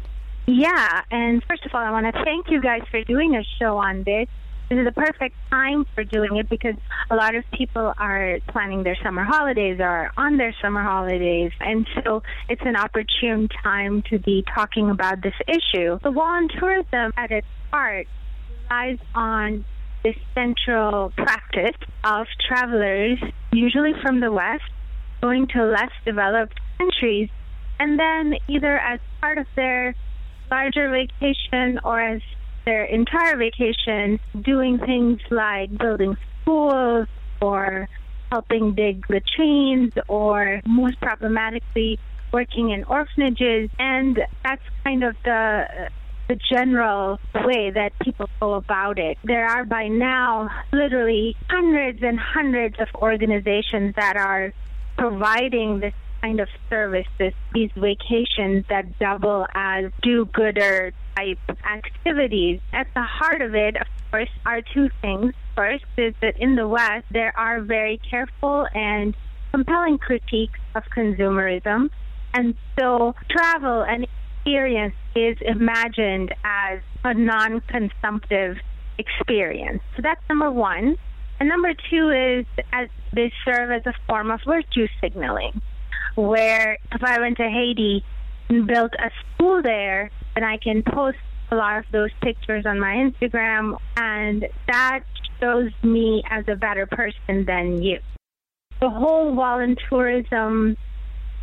Yeah, 0.47 1.03
and 1.11 1.45
first 1.45 1.65
of 1.65 1.75
all, 1.75 1.81
I 1.81 1.91
want 1.91 2.13
to 2.13 2.25
thank 2.25 2.51
you 2.51 2.61
guys 2.61 2.83
for 2.91 3.03
doing 3.05 3.37
a 3.37 3.45
show 3.59 3.77
on 3.77 4.03
this 4.03 4.29
this 4.71 4.79
is 4.79 4.85
the 4.85 4.93
perfect 4.93 5.35
time 5.51 5.85
for 5.97 6.05
doing 6.05 6.37
it 6.37 6.49
because 6.49 6.77
a 7.11 7.17
lot 7.17 7.35
of 7.35 7.43
people 7.53 7.93
are 7.99 8.39
planning 8.49 8.85
their 8.85 8.97
summer 9.03 9.25
holidays 9.25 9.79
or 9.81 10.13
on 10.17 10.37
their 10.37 10.55
summer 10.63 10.83
holidays. 10.83 11.51
And 11.59 11.89
so 12.05 12.23
it's 12.49 12.63
an 12.65 12.77
opportune 12.77 13.49
time 13.65 14.03
to 14.11 14.21
be 14.21 14.45
talking 14.55 14.89
about 14.89 15.23
this 15.23 15.35
issue. 15.49 15.99
Voluntourism 15.99 17.11
at 17.17 17.33
its 17.33 17.49
heart 17.73 18.07
relies 18.71 18.99
on 19.13 19.65
this 20.05 20.15
central 20.37 21.13
practice 21.17 21.77
of 22.05 22.27
travelers, 22.49 23.19
usually 23.53 23.93
from 24.01 24.21
the 24.21 24.31
West, 24.31 24.63
going 25.21 25.49
to 25.49 25.65
less 25.65 25.91
developed 26.05 26.59
countries, 26.79 27.29
and 27.81 27.99
then 27.99 28.35
either 28.47 28.79
as 28.79 29.01
part 29.21 29.37
of 29.37 29.47
their 29.57 29.97
larger 30.49 30.89
vacation 30.91 31.81
or 31.85 32.01
as 32.01 32.23
their 32.71 32.85
entire 32.85 33.37
vacation 33.37 34.21
doing 34.45 34.79
things 34.79 35.19
like 35.29 35.77
building 35.77 36.17
schools 36.41 37.09
or 37.43 37.89
helping 38.31 38.77
dig 38.77 39.05
latrines 39.11 39.93
or 40.07 40.61
most 40.65 41.01
problematically 41.01 41.99
working 42.33 42.71
in 42.71 42.85
orphanages 42.85 43.69
and 43.81 44.21
that's 44.45 44.63
kind 44.85 45.03
of 45.03 45.17
the 45.25 45.65
the 46.29 46.39
general 46.49 47.19
way 47.35 47.73
that 47.73 47.91
people 48.05 48.29
go 48.39 48.55
about 48.55 49.01
it. 49.01 49.19
There 49.25 49.47
are 49.47 49.65
by 49.65 49.89
now 49.89 50.49
literally 50.73 51.35
hundreds 51.49 51.99
and 52.05 52.21
hundreds 52.21 52.77
of 52.79 52.87
organizations 52.95 53.97
that 53.97 54.17
are 54.17 54.53
providing 54.97 55.81
this 55.81 55.95
kind 56.23 56.39
of 56.39 56.49
service, 56.69 57.07
this, 57.19 57.35
these 57.53 57.71
vacations 57.75 58.65
that 58.69 58.97
double 59.01 59.45
as 59.55 59.87
do-gooder 60.03 60.93
type 61.17 61.39
activities. 61.65 62.61
At 62.73 62.87
the 62.95 63.03
heart 63.03 63.43
of 63.43 63.55
it, 63.55 63.77
of 63.77 63.87
course, 64.11 64.29
are 64.47 64.63
two 64.75 64.89
things. 65.01 65.35
First 65.57 65.85
is 65.97 66.15
that 66.23 66.37
in 66.39 66.57
the 66.57 66.67
West, 66.67 67.07
there 67.11 67.37
are 67.37 67.61
very 67.61 68.01
careful 68.11 68.67
and 68.75 69.15
compelling 69.53 69.99
critiques 69.99 70.59
of 70.75 70.83
consumerism. 70.97 71.91
And 72.33 72.55
so 72.79 73.15
travel 73.29 73.83
and 73.83 74.07
experience 74.37 74.95
is 75.15 75.37
imagined 75.41 76.35
as 76.45 76.81
a 77.05 77.15
non 77.15 77.61
consumptive 77.63 78.57
experience. 78.99 79.83
So 79.97 80.03
that's 80.03 80.21
number 80.29 80.51
one. 80.51 80.97
And 81.41 81.49
number 81.49 81.73
two 81.91 82.11
is 82.11 82.47
as 82.73 82.89
they 83.13 83.33
serve 83.45 83.71
as 83.71 83.83
a 83.87 83.95
form 84.07 84.31
of 84.31 84.41
virtue 84.47 84.87
signaling 85.01 85.61
where 86.15 86.79
if 86.93 87.03
I 87.03 87.21
went 87.21 87.37
to 87.39 87.49
Haiti 87.49 88.05
and 88.49 88.67
built 88.67 88.93
a 88.95 89.11
school 89.35 89.63
there, 89.63 90.11
then 90.41 90.49
I 90.49 90.57
can 90.57 90.83
post 90.83 91.19
a 91.51 91.55
lot 91.55 91.79
of 91.79 91.85
those 91.93 92.11
pictures 92.23 92.65
on 92.65 92.81
my 92.81 92.95
Instagram, 92.95 93.77
and 93.97 94.47
that 94.69 95.01
shows 95.39 95.71
me 95.83 96.23
as 96.31 96.45
a 96.49 96.57
better 96.57 96.87
person 96.87 97.45
than 97.45 97.83
you. 97.83 97.99
The 98.81 98.89
whole 98.89 99.35
voluntourism 99.35 100.77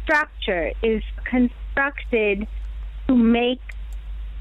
structure 0.03 0.71
is 0.81 1.03
constructed 1.25 2.47
to 3.07 3.15
make 3.15 3.59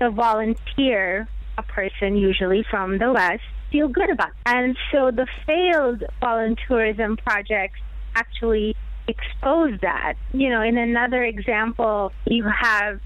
the 0.00 0.10
volunteer, 0.10 1.28
a 1.58 1.62
person 1.62 2.16
usually 2.16 2.64
from 2.70 2.98
the 2.98 3.12
West, 3.12 3.42
feel 3.70 3.88
good 3.88 4.10
about. 4.10 4.30
And 4.46 4.76
so 4.92 5.10
the 5.10 5.26
failed 5.46 6.04
voluntourism 6.22 7.18
projects 7.18 7.80
actually 8.14 8.74
expose 9.08 9.78
that. 9.82 10.14
You 10.32 10.48
know, 10.50 10.62
in 10.62 10.78
another 10.78 11.24
example, 11.24 12.12
you 12.26 12.44
have 12.44 13.00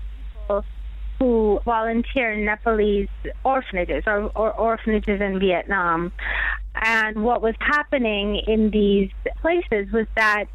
who 1.21 1.61
volunteer 1.65 2.33
in 2.33 2.45
Nepalese 2.45 3.09
orphanages 3.45 4.03
or, 4.07 4.33
or 4.35 4.53
orphanages 4.53 5.21
in 5.21 5.39
Vietnam. 5.39 6.13
And 6.75 7.23
what 7.23 7.43
was 7.43 7.55
happening 7.61 8.43
in 8.47 8.71
these 8.71 9.11
places 9.41 9.93
was 9.93 10.07
that 10.17 10.47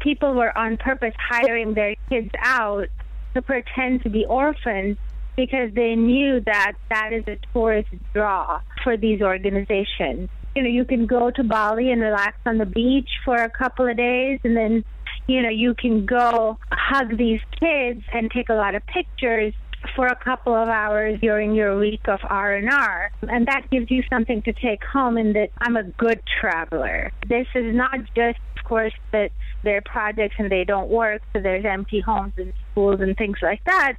people 0.00 0.34
were 0.34 0.56
on 0.56 0.76
purpose 0.76 1.14
hiring 1.18 1.74
their 1.74 1.96
kids 2.08 2.30
out 2.38 2.86
to 3.34 3.42
pretend 3.42 4.02
to 4.04 4.10
be 4.10 4.24
orphans 4.24 4.96
because 5.36 5.74
they 5.74 5.96
knew 5.96 6.40
that 6.40 6.72
that 6.88 7.12
is 7.12 7.24
a 7.26 7.38
tourist 7.52 7.88
draw 8.14 8.60
for 8.84 8.96
these 8.96 9.22
organizations 9.22 10.28
you 10.54 10.62
know, 10.62 10.68
you 10.68 10.84
can 10.84 11.06
go 11.06 11.30
to 11.30 11.42
Bali 11.42 11.90
and 11.90 12.00
relax 12.00 12.36
on 12.44 12.58
the 12.58 12.66
beach 12.66 13.08
for 13.24 13.36
a 13.36 13.50
couple 13.50 13.88
of 13.88 13.96
days 13.96 14.40
and 14.44 14.56
then, 14.56 14.84
you 15.26 15.40
know, 15.40 15.48
you 15.48 15.74
can 15.74 16.04
go 16.04 16.58
hug 16.70 17.16
these 17.16 17.40
kids 17.58 18.02
and 18.12 18.30
take 18.30 18.48
a 18.48 18.54
lot 18.54 18.74
of 18.74 18.84
pictures 18.86 19.54
for 19.94 20.06
a 20.06 20.16
couple 20.16 20.54
of 20.54 20.68
hours 20.68 21.20
during 21.20 21.54
your 21.54 21.78
week 21.78 22.08
of 22.08 22.20
R&R 22.22 23.10
and 23.22 23.46
that 23.46 23.68
gives 23.70 23.90
you 23.90 24.02
something 24.10 24.42
to 24.42 24.52
take 24.52 24.82
home 24.84 25.18
in 25.18 25.32
that 25.34 25.50
I'm 25.58 25.76
a 25.76 25.84
good 25.84 26.20
traveler. 26.40 27.12
This 27.28 27.46
is 27.54 27.74
not 27.74 27.98
just 28.14 28.38
of 28.58 28.64
course 28.64 28.94
that 29.12 29.30
they're 29.64 29.82
projects 29.82 30.36
and 30.38 30.50
they 30.50 30.64
don't 30.64 30.88
work 30.88 31.22
so 31.32 31.40
there's 31.40 31.64
empty 31.64 32.00
homes 32.00 32.32
and 32.36 32.52
schools 32.70 33.00
and 33.00 33.16
things 33.16 33.38
like 33.42 33.62
that 33.64 33.94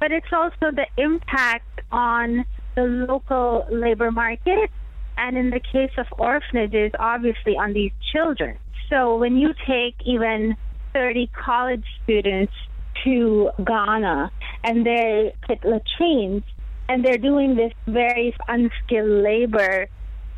but 0.00 0.12
it's 0.12 0.32
also 0.32 0.70
the 0.72 0.86
impact 0.96 1.80
on 1.90 2.44
the 2.76 2.82
local 2.82 3.66
labor 3.70 4.10
market 4.10 4.70
and 5.16 5.36
in 5.36 5.50
the 5.50 5.60
case 5.60 5.90
of 5.98 6.06
orphanages, 6.12 6.92
obviously 6.98 7.56
on 7.56 7.72
these 7.72 7.90
children. 8.12 8.56
So 8.88 9.16
when 9.16 9.36
you 9.36 9.52
take 9.66 9.96
even 10.04 10.56
30 10.94 11.28
college 11.34 11.84
students 12.04 12.52
to 13.04 13.50
Ghana 13.64 14.30
and 14.64 14.84
they're 14.86 15.32
latrines 15.64 16.42
and 16.88 17.04
they're 17.04 17.18
doing 17.18 17.56
this 17.56 17.72
very 17.86 18.34
unskilled 18.48 19.22
labor 19.24 19.88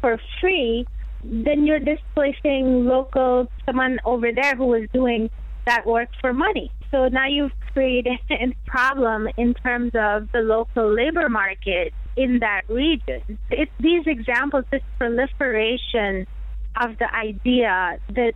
for 0.01 0.19
free, 0.41 0.87
then 1.23 1.67
you're 1.67 1.79
displacing 1.79 2.87
local 2.87 3.47
someone 3.67 3.99
over 4.05 4.33
there 4.33 4.57
who 4.57 4.67
was 4.67 4.89
doing 4.93 5.31
that 5.67 5.87
work 5.87 6.09
for 6.21 6.33
money. 6.33 6.73
So 6.91 7.09
now 7.09 7.27
you've 7.29 7.53
created 7.73 8.19
a 8.31 8.53
problem 8.67 9.29
in 9.37 9.55
terms 9.55 9.93
of 9.95 10.31
the 10.33 10.41
local 10.41 10.93
labor 10.93 11.29
market 11.29 11.93
in 12.17 12.41
that 12.41 12.63
region. 12.69 13.39
It's 13.51 13.71
these 13.79 14.05
examples, 14.07 14.65
this 14.71 14.83
proliferation 14.99 16.27
of 16.81 16.99
the 16.99 17.15
idea 17.15 17.99
that 18.11 18.33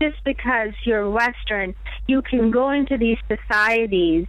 just 0.00 0.22
because 0.24 0.70
you're 0.84 1.08
Western, 1.10 1.74
you 2.06 2.22
can 2.22 2.50
go 2.50 2.70
into 2.70 2.96
these 2.96 3.18
societies 3.28 4.26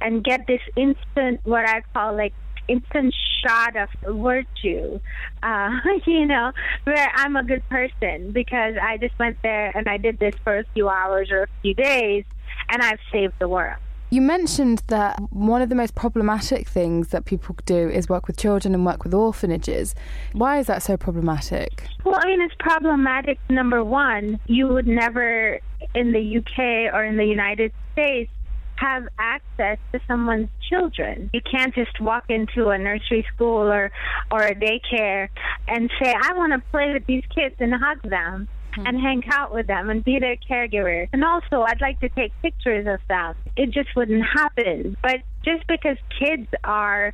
and 0.00 0.24
get 0.24 0.46
this 0.46 0.60
instant, 0.76 1.40
what 1.44 1.68
I 1.68 1.82
call 1.92 2.16
like 2.16 2.32
instant 2.68 3.14
shot 3.44 3.76
of 3.76 3.88
virtue, 4.02 5.00
uh, 5.42 5.70
you 6.06 6.26
know, 6.26 6.52
where 6.84 7.10
I'm 7.14 7.36
a 7.36 7.44
good 7.44 7.68
person 7.68 8.32
because 8.32 8.74
I 8.80 8.96
just 8.98 9.18
went 9.18 9.38
there 9.42 9.76
and 9.76 9.88
I 9.88 9.96
did 9.96 10.18
this 10.18 10.34
for 10.44 10.58
a 10.58 10.64
few 10.74 10.88
hours 10.88 11.30
or 11.30 11.42
a 11.42 11.48
few 11.62 11.74
days 11.74 12.24
and 12.68 12.82
I've 12.82 13.00
saved 13.12 13.34
the 13.38 13.48
world. 13.48 13.78
You 14.12 14.20
mentioned 14.20 14.82
that 14.88 15.18
one 15.32 15.62
of 15.62 15.70
the 15.70 15.74
most 15.74 15.94
problematic 15.94 16.68
things 16.68 17.08
that 17.08 17.24
people 17.24 17.56
do 17.64 17.88
is 17.88 18.10
work 18.10 18.26
with 18.26 18.36
children 18.36 18.74
and 18.74 18.84
work 18.84 19.04
with 19.04 19.14
orphanages. 19.14 19.94
Why 20.34 20.58
is 20.58 20.66
that 20.66 20.82
so 20.82 20.98
problematic? 20.98 21.86
Well, 22.04 22.20
I 22.22 22.26
mean, 22.26 22.42
it's 22.42 22.54
problematic. 22.58 23.38
Number 23.48 23.82
one, 23.82 24.38
you 24.44 24.68
would 24.68 24.86
never 24.86 25.58
in 25.94 26.12
the 26.12 26.36
UK 26.36 26.92
or 26.92 27.02
in 27.04 27.16
the 27.16 27.24
United 27.24 27.72
States 27.94 28.30
have 28.76 29.08
access 29.18 29.78
to 29.92 30.00
someone's 30.06 30.50
children. 30.68 31.30
You 31.32 31.40
can't 31.50 31.74
just 31.74 31.98
walk 31.98 32.24
into 32.28 32.68
a 32.68 32.76
nursery 32.76 33.24
school 33.34 33.72
or 33.72 33.90
or 34.30 34.42
a 34.42 34.54
daycare 34.54 35.30
and 35.68 35.90
say, 36.02 36.12
"I 36.12 36.34
want 36.34 36.52
to 36.52 36.58
play 36.70 36.92
with 36.92 37.06
these 37.06 37.24
kids 37.34 37.54
and 37.60 37.74
hug 37.74 38.02
them." 38.02 38.46
Mm-hmm. 38.72 38.86
and 38.86 39.00
hang 39.02 39.22
out 39.30 39.52
with 39.52 39.66
them 39.66 39.90
and 39.90 40.02
be 40.02 40.18
their 40.18 40.36
caregiver. 40.36 41.06
And 41.12 41.22
also, 41.22 41.60
I'd 41.60 41.82
like 41.82 42.00
to 42.00 42.08
take 42.08 42.32
pictures 42.40 42.86
of 42.86 43.00
them. 43.06 43.34
It 43.54 43.70
just 43.70 43.94
wouldn't 43.94 44.24
happen. 44.24 44.96
But 45.02 45.16
just 45.44 45.66
because 45.66 45.98
kids 46.18 46.48
are 46.64 47.12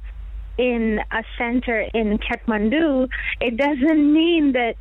in 0.57 1.01
a 1.11 1.25
center 1.37 1.81
in 1.93 2.19
Kathmandu, 2.19 3.09
it 3.41 3.57
doesn't 3.57 4.13
mean 4.13 4.53
that 4.53 4.75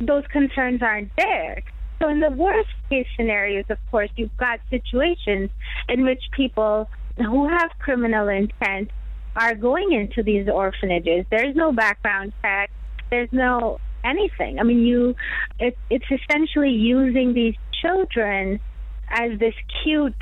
those 0.00 0.22
concerns 0.30 0.82
aren't 0.82 1.10
there. 1.16 1.64
So, 2.00 2.08
in 2.08 2.20
the 2.20 2.30
worst 2.30 2.70
case 2.88 3.08
scenarios, 3.16 3.64
of 3.68 3.78
course, 3.90 4.10
you've 4.14 4.36
got 4.36 4.60
situations 4.70 5.50
in 5.88 6.04
which 6.04 6.22
people 6.30 6.88
who 7.16 7.48
have 7.48 7.70
criminal 7.80 8.28
intent 8.28 8.90
are 9.34 9.56
going 9.56 9.92
into 9.92 10.22
these 10.22 10.48
orphanages. 10.48 11.26
There's 11.30 11.56
no 11.56 11.72
background 11.72 12.32
check. 12.40 12.70
There's 13.10 13.28
no 13.32 13.80
anything. 14.04 14.58
I 14.58 14.62
mean, 14.62 14.80
you, 14.80 15.14
it, 15.58 15.76
it's 15.88 16.04
essentially 16.10 16.70
using 16.70 17.34
these 17.34 17.54
children 17.80 18.60
as 19.08 19.38
this 19.38 19.54
cute 19.82 20.14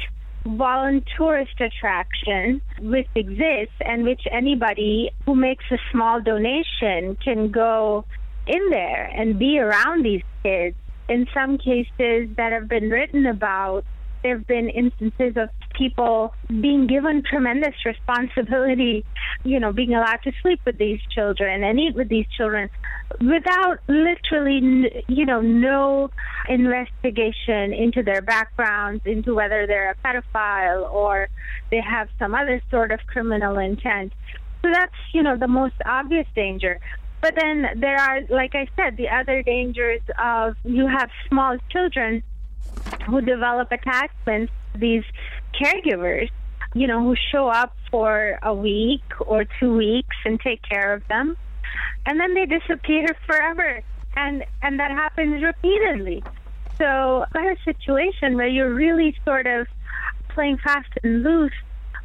volunteerist 0.46 1.60
attraction 1.60 2.62
which 2.80 3.08
exists 3.14 3.74
and 3.80 4.04
which 4.04 4.22
anybody 4.30 5.10
who 5.26 5.34
makes 5.34 5.64
a 5.70 5.76
small 5.92 6.22
donation 6.22 7.16
can 7.22 7.50
go 7.50 8.04
in 8.46 8.70
there 8.70 9.04
and 9.14 9.38
be 9.38 9.58
around 9.58 10.04
these 10.04 10.22
kids. 10.42 10.76
In 11.08 11.26
some 11.34 11.58
cases 11.58 12.28
that 12.36 12.52
have 12.52 12.68
been 12.68 12.90
written 12.90 13.26
about, 13.26 13.84
there 14.22 14.38
have 14.38 14.46
been 14.46 14.68
instances 14.68 15.36
of 15.36 15.48
people 15.76 16.34
being 16.48 16.86
given 16.86 17.22
tremendous 17.28 17.74
responsibility, 17.84 19.04
you 19.44 19.60
know, 19.60 19.72
being 19.72 19.94
allowed 19.94 20.22
to 20.24 20.32
sleep 20.42 20.60
with 20.64 20.78
these 20.78 21.00
children 21.14 21.62
and 21.62 21.78
eat 21.78 21.94
with 21.94 22.08
these 22.08 22.26
children 22.36 22.68
without 23.20 23.78
literally, 23.88 25.04
you 25.08 25.24
know, 25.24 25.40
no 25.40 26.10
investigation 26.48 27.72
into 27.72 28.02
their 28.02 28.20
backgrounds, 28.20 29.02
into 29.06 29.34
whether 29.34 29.66
they're 29.66 29.90
a 29.90 29.94
pedophile 30.06 30.92
or 30.92 31.28
they 31.70 31.80
have 31.80 32.08
some 32.18 32.34
other 32.34 32.60
sort 32.70 32.90
of 32.90 33.00
criminal 33.06 33.58
intent. 33.58 34.12
So 34.62 34.70
that's, 34.72 34.94
you 35.12 35.22
know, 35.22 35.36
the 35.36 35.48
most 35.48 35.74
obvious 35.86 36.26
danger. 36.34 36.80
But 37.20 37.34
then 37.36 37.66
there 37.76 37.96
are, 37.96 38.20
like 38.28 38.54
I 38.54 38.68
said, 38.76 38.96
the 38.96 39.08
other 39.08 39.42
dangers 39.42 40.00
of 40.18 40.56
you 40.64 40.86
have 40.86 41.10
small 41.28 41.56
children 41.70 42.22
who 43.06 43.20
develop 43.20 43.72
attachments 43.72 44.52
to 44.72 44.78
these 44.78 45.04
caregivers, 45.60 46.28
you 46.74 46.86
know, 46.86 47.02
who 47.02 47.16
show 47.32 47.48
up 47.48 47.74
for 47.90 48.38
a 48.42 48.54
week 48.54 49.02
or 49.20 49.44
two 49.58 49.76
weeks 49.76 50.16
and 50.24 50.40
take 50.40 50.62
care 50.62 50.92
of 50.92 51.06
them, 51.08 51.36
and 52.06 52.18
then 52.20 52.34
they 52.34 52.46
disappear 52.46 53.06
forever, 53.26 53.82
and 54.16 54.44
and 54.62 54.80
that 54.80 54.90
happens 54.90 55.42
repeatedly. 55.42 56.22
So, 56.78 57.24
got 57.32 57.46
a 57.46 57.56
situation 57.64 58.36
where 58.36 58.46
you're 58.46 58.72
really 58.72 59.16
sort 59.24 59.46
of 59.46 59.66
playing 60.28 60.58
fast 60.58 60.88
and 61.02 61.22
loose 61.22 61.52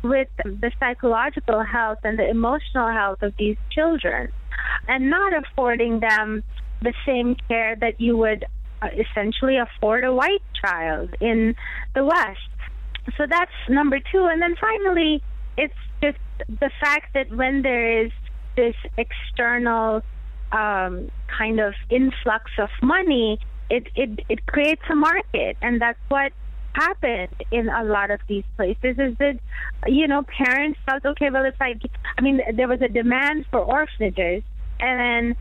with 0.02 0.28
the 0.44 0.72
psychological 0.80 1.64
health 1.64 2.00
and 2.04 2.18
the 2.18 2.28
emotional 2.28 2.92
health 2.92 3.22
of 3.22 3.34
these 3.38 3.58
children, 3.72 4.32
and 4.88 5.10
not 5.10 5.34
affording 5.34 6.00
them 6.00 6.44
the 6.82 6.94
same 7.06 7.36
care 7.48 7.76
that 7.78 8.02
you 8.02 8.18
would 8.18 8.46
uh, 8.82 8.90
essentially 8.98 9.58
afford 9.58 10.04
a 10.04 10.14
white 10.14 10.44
child 10.64 11.16
in 11.22 11.56
the 11.96 12.04
West. 12.04 12.40
So 13.18 13.26
that's 13.30 13.52
number 13.70 14.00
two. 14.12 14.26
And 14.26 14.42
then 14.42 14.56
finally, 14.60 15.22
it's 15.58 15.74
just 16.02 16.18
the 16.48 16.72
fact 16.82 17.14
that 17.14 17.30
when 17.32 17.62
there 17.62 18.06
is 18.06 18.12
this 18.56 18.76
external 18.98 20.02
um, 20.52 21.10
kind 21.28 21.60
of 21.60 21.74
influx 21.90 22.52
of 22.58 22.70
money, 22.82 23.40
it, 23.70 23.88
it, 23.96 24.20
it 24.30 24.46
creates 24.46 24.82
a 24.90 24.96
market. 24.96 25.58
And 25.62 25.82
that's 25.82 26.00
what 26.10 26.32
happened 26.74 27.36
in 27.52 27.70
a 27.70 27.84
lot 27.84 28.12
of 28.12 28.20
these 28.28 28.44
places 28.56 28.98
is 28.98 29.18
that, 29.20 29.40
you 29.88 30.08
know, 30.08 30.24
parents 30.24 30.80
felt, 30.86 31.06
okay, 31.06 31.30
well, 31.30 31.46
if 31.46 31.56
I, 31.60 31.80
I 32.18 32.22
mean, 32.22 32.42
there 32.56 32.68
was 32.68 32.82
a 32.82 32.88
demand 32.90 33.46
for 33.50 33.60
orphanages. 33.60 34.44
And 34.80 35.00
then 35.00 35.36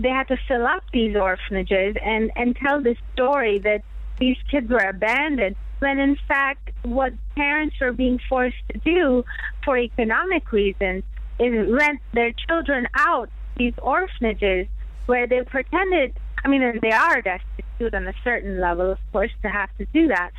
they 0.00 0.08
had 0.08 0.28
to 0.28 0.36
fill 0.48 0.66
up 0.66 0.82
these 0.92 1.16
orphanages 1.16 1.96
and, 2.02 2.30
and 2.36 2.56
tell 2.56 2.82
this 2.82 2.98
story 3.14 3.58
that 3.60 3.82
these 4.18 4.36
kids 4.50 4.68
were 4.68 4.78
abandoned 4.78 5.56
when 5.80 5.98
in 5.98 6.16
fact 6.26 6.70
what 6.82 7.12
parents 7.36 7.76
are 7.80 7.92
being 7.92 8.18
forced 8.28 8.56
to 8.72 8.78
do 8.78 9.24
for 9.64 9.76
economic 9.78 10.50
reasons 10.52 11.02
is 11.38 11.70
rent 11.70 12.00
their 12.12 12.32
children 12.48 12.86
out 12.94 13.28
these 13.56 13.74
orphanages 13.82 14.66
where 15.06 15.26
they 15.26 15.42
pretended 15.42 16.12
I 16.44 16.48
mean 16.48 16.78
they 16.80 16.92
are 16.92 17.22
destitute 17.22 17.94
on 17.94 18.06
a 18.06 18.14
certain 18.24 18.60
level 18.60 18.90
of 18.92 18.98
course 19.12 19.32
to 19.42 19.48
have 19.48 19.70
to 19.78 19.86
do 19.86 20.08
that 20.08 20.30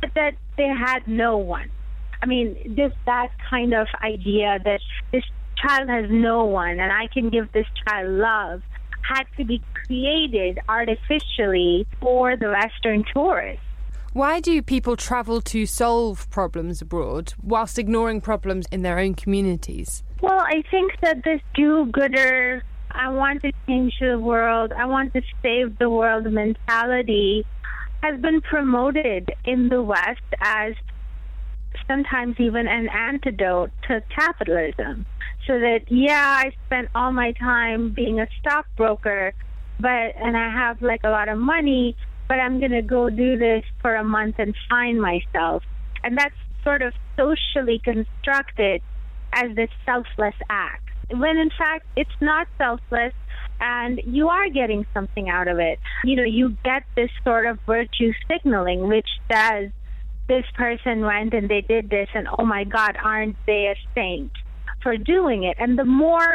but 0.00 0.10
that 0.14 0.34
they 0.56 0.68
had 0.68 1.06
no 1.06 1.36
one 1.36 1.70
I 2.22 2.26
mean 2.26 2.74
just 2.76 2.94
that 3.06 3.28
kind 3.48 3.74
of 3.74 3.86
idea 4.02 4.58
that 4.64 4.80
this 5.12 5.24
child 5.56 5.88
has 5.88 6.06
no 6.10 6.44
one 6.44 6.80
and 6.80 6.92
I 6.92 7.06
can 7.12 7.30
give 7.30 7.52
this 7.52 7.66
child 7.86 8.08
love 8.08 8.62
had 9.02 9.24
to 9.36 9.44
be 9.44 9.62
created 9.86 10.58
artificially 10.68 11.86
for 12.00 12.36
the 12.36 12.48
Western 12.48 13.04
tourists. 13.12 13.64
Why 14.12 14.40
do 14.40 14.60
people 14.60 14.96
travel 14.96 15.40
to 15.42 15.66
solve 15.66 16.28
problems 16.30 16.82
abroad 16.82 17.32
whilst 17.40 17.78
ignoring 17.78 18.20
problems 18.20 18.66
in 18.72 18.82
their 18.82 18.98
own 18.98 19.14
communities? 19.14 20.02
Well, 20.20 20.40
I 20.40 20.64
think 20.68 20.94
that 21.00 21.22
this 21.22 21.40
do 21.54 21.86
gooder, 21.86 22.64
I 22.90 23.08
want 23.10 23.42
to 23.42 23.52
change 23.68 23.94
the 24.00 24.18
world, 24.18 24.72
I 24.76 24.86
want 24.86 25.12
to 25.12 25.22
save 25.42 25.78
the 25.78 25.88
world 25.88 26.24
mentality 26.24 27.46
has 28.02 28.20
been 28.20 28.40
promoted 28.40 29.30
in 29.44 29.68
the 29.68 29.80
West 29.80 30.20
as 30.40 30.74
sometimes 31.86 32.34
even 32.40 32.66
an 32.66 32.88
antidote 32.88 33.70
to 33.86 34.02
capitalism. 34.12 35.06
So 35.46 35.60
that, 35.60 35.82
yeah, 35.86 36.42
I 36.44 36.52
spent 36.66 36.88
all 36.96 37.12
my 37.12 37.30
time 37.32 37.90
being 37.90 38.18
a 38.18 38.26
stockbroker, 38.40 39.34
but, 39.78 39.88
and 39.88 40.36
I 40.36 40.50
have 40.50 40.82
like 40.82 41.02
a 41.04 41.10
lot 41.10 41.28
of 41.28 41.38
money, 41.38 41.96
but 42.30 42.38
I'm 42.38 42.60
going 42.60 42.70
to 42.70 42.80
go 42.80 43.10
do 43.10 43.36
this 43.36 43.64
for 43.82 43.96
a 43.96 44.04
month 44.04 44.36
and 44.38 44.54
find 44.68 45.02
myself. 45.02 45.64
And 46.04 46.16
that's 46.16 46.36
sort 46.62 46.80
of 46.80 46.92
socially 47.16 47.80
constructed 47.82 48.82
as 49.32 49.56
this 49.56 49.68
selfless 49.84 50.36
act. 50.48 50.88
When 51.10 51.36
in 51.36 51.50
fact, 51.58 51.86
it's 51.96 52.08
not 52.20 52.46
selfless 52.56 53.14
and 53.58 54.00
you 54.04 54.28
are 54.28 54.48
getting 54.48 54.86
something 54.94 55.28
out 55.28 55.48
of 55.48 55.58
it. 55.58 55.80
You 56.04 56.14
know, 56.14 56.22
you 56.22 56.56
get 56.64 56.84
this 56.94 57.10
sort 57.24 57.46
of 57.46 57.58
virtue 57.66 58.12
signaling, 58.30 58.86
which 58.86 59.08
says, 59.28 59.70
this 60.28 60.44
person 60.54 61.00
went 61.00 61.34
and 61.34 61.48
they 61.48 61.62
did 61.62 61.90
this, 61.90 62.08
and 62.14 62.28
oh 62.38 62.44
my 62.44 62.62
God, 62.62 62.96
aren't 63.02 63.34
they 63.46 63.66
a 63.66 63.74
saint 63.96 64.30
for 64.84 64.96
doing 64.96 65.42
it? 65.42 65.56
And 65.58 65.76
the 65.76 65.84
more 65.84 66.32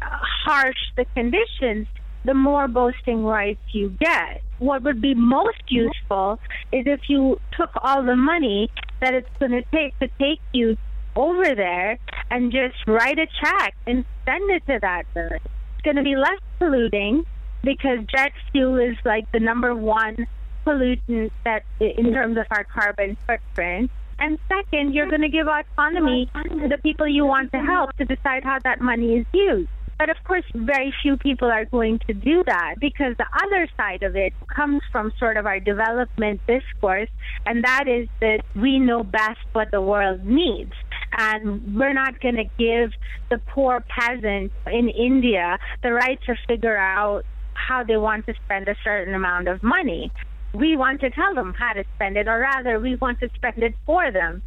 harsh 0.00 0.78
the 0.96 1.04
conditions, 1.16 1.88
the 2.24 2.34
more 2.34 2.68
boasting 2.68 3.24
rights 3.24 3.60
you 3.72 3.90
get. 3.98 4.40
What 4.62 4.84
would 4.84 5.02
be 5.02 5.14
most 5.14 5.64
useful 5.66 6.38
is 6.70 6.84
if 6.86 7.00
you 7.08 7.40
took 7.58 7.70
all 7.82 8.04
the 8.04 8.14
money 8.14 8.70
that 9.00 9.12
it's 9.12 9.28
going 9.40 9.50
to 9.50 9.62
take 9.72 9.98
to 9.98 10.06
take 10.20 10.38
you 10.52 10.76
over 11.16 11.52
there 11.56 11.98
and 12.30 12.52
just 12.52 12.76
write 12.86 13.18
a 13.18 13.26
check 13.42 13.74
and 13.88 14.04
send 14.24 14.50
it 14.52 14.64
to 14.68 14.78
that 14.80 15.02
village. 15.14 15.42
It's 15.42 15.82
going 15.82 15.96
to 15.96 16.04
be 16.04 16.14
less 16.14 16.38
polluting 16.60 17.26
because 17.64 18.06
jet 18.14 18.30
fuel 18.52 18.78
is 18.78 18.96
like 19.04 19.30
the 19.32 19.40
number 19.40 19.74
one 19.74 20.28
pollutant 20.64 21.32
that 21.44 21.64
in 21.80 22.12
terms 22.12 22.38
of 22.38 22.46
our 22.52 22.62
carbon 22.62 23.16
footprint. 23.26 23.90
And 24.20 24.38
second, 24.48 24.94
you're 24.94 25.08
going 25.08 25.22
to 25.22 25.28
give 25.28 25.48
autonomy 25.48 26.30
to 26.34 26.68
the 26.68 26.78
people 26.78 27.08
you 27.08 27.26
want 27.26 27.50
to 27.50 27.58
help 27.58 27.96
to 27.96 28.04
decide 28.04 28.44
how 28.44 28.60
that 28.62 28.80
money 28.80 29.16
is 29.16 29.26
used. 29.32 29.68
But 29.98 30.10
of 30.10 30.16
course, 30.24 30.44
very 30.54 30.92
few 31.02 31.16
people 31.16 31.48
are 31.48 31.64
going 31.64 32.00
to 32.08 32.12
do 32.12 32.42
that 32.46 32.74
because 32.80 33.14
the 33.18 33.26
other 33.44 33.68
side 33.76 34.02
of 34.02 34.16
it 34.16 34.32
comes 34.54 34.82
from 34.90 35.12
sort 35.18 35.36
of 35.36 35.46
our 35.46 35.60
development 35.60 36.40
discourse, 36.46 37.08
and 37.46 37.62
that 37.64 37.86
is 37.86 38.08
that 38.20 38.40
we 38.56 38.78
know 38.78 39.04
best 39.04 39.38
what 39.52 39.70
the 39.70 39.80
world 39.80 40.24
needs. 40.24 40.72
And 41.16 41.78
we're 41.78 41.92
not 41.92 42.20
going 42.20 42.36
to 42.36 42.44
give 42.58 42.90
the 43.30 43.38
poor 43.38 43.84
peasant 43.86 44.50
in 44.66 44.88
India 44.88 45.58
the 45.82 45.92
right 45.92 46.18
to 46.26 46.34
figure 46.48 46.76
out 46.76 47.24
how 47.54 47.84
they 47.84 47.96
want 47.96 48.26
to 48.26 48.34
spend 48.44 48.66
a 48.68 48.74
certain 48.82 49.14
amount 49.14 49.46
of 49.46 49.62
money. 49.62 50.10
We 50.54 50.76
want 50.76 51.00
to 51.02 51.10
tell 51.10 51.34
them 51.34 51.54
how 51.56 51.74
to 51.74 51.84
spend 51.94 52.16
it, 52.16 52.28
or 52.28 52.40
rather, 52.40 52.80
we 52.80 52.96
want 52.96 53.20
to 53.20 53.28
spend 53.36 53.62
it 53.62 53.74
for 53.86 54.10
them. 54.10 54.42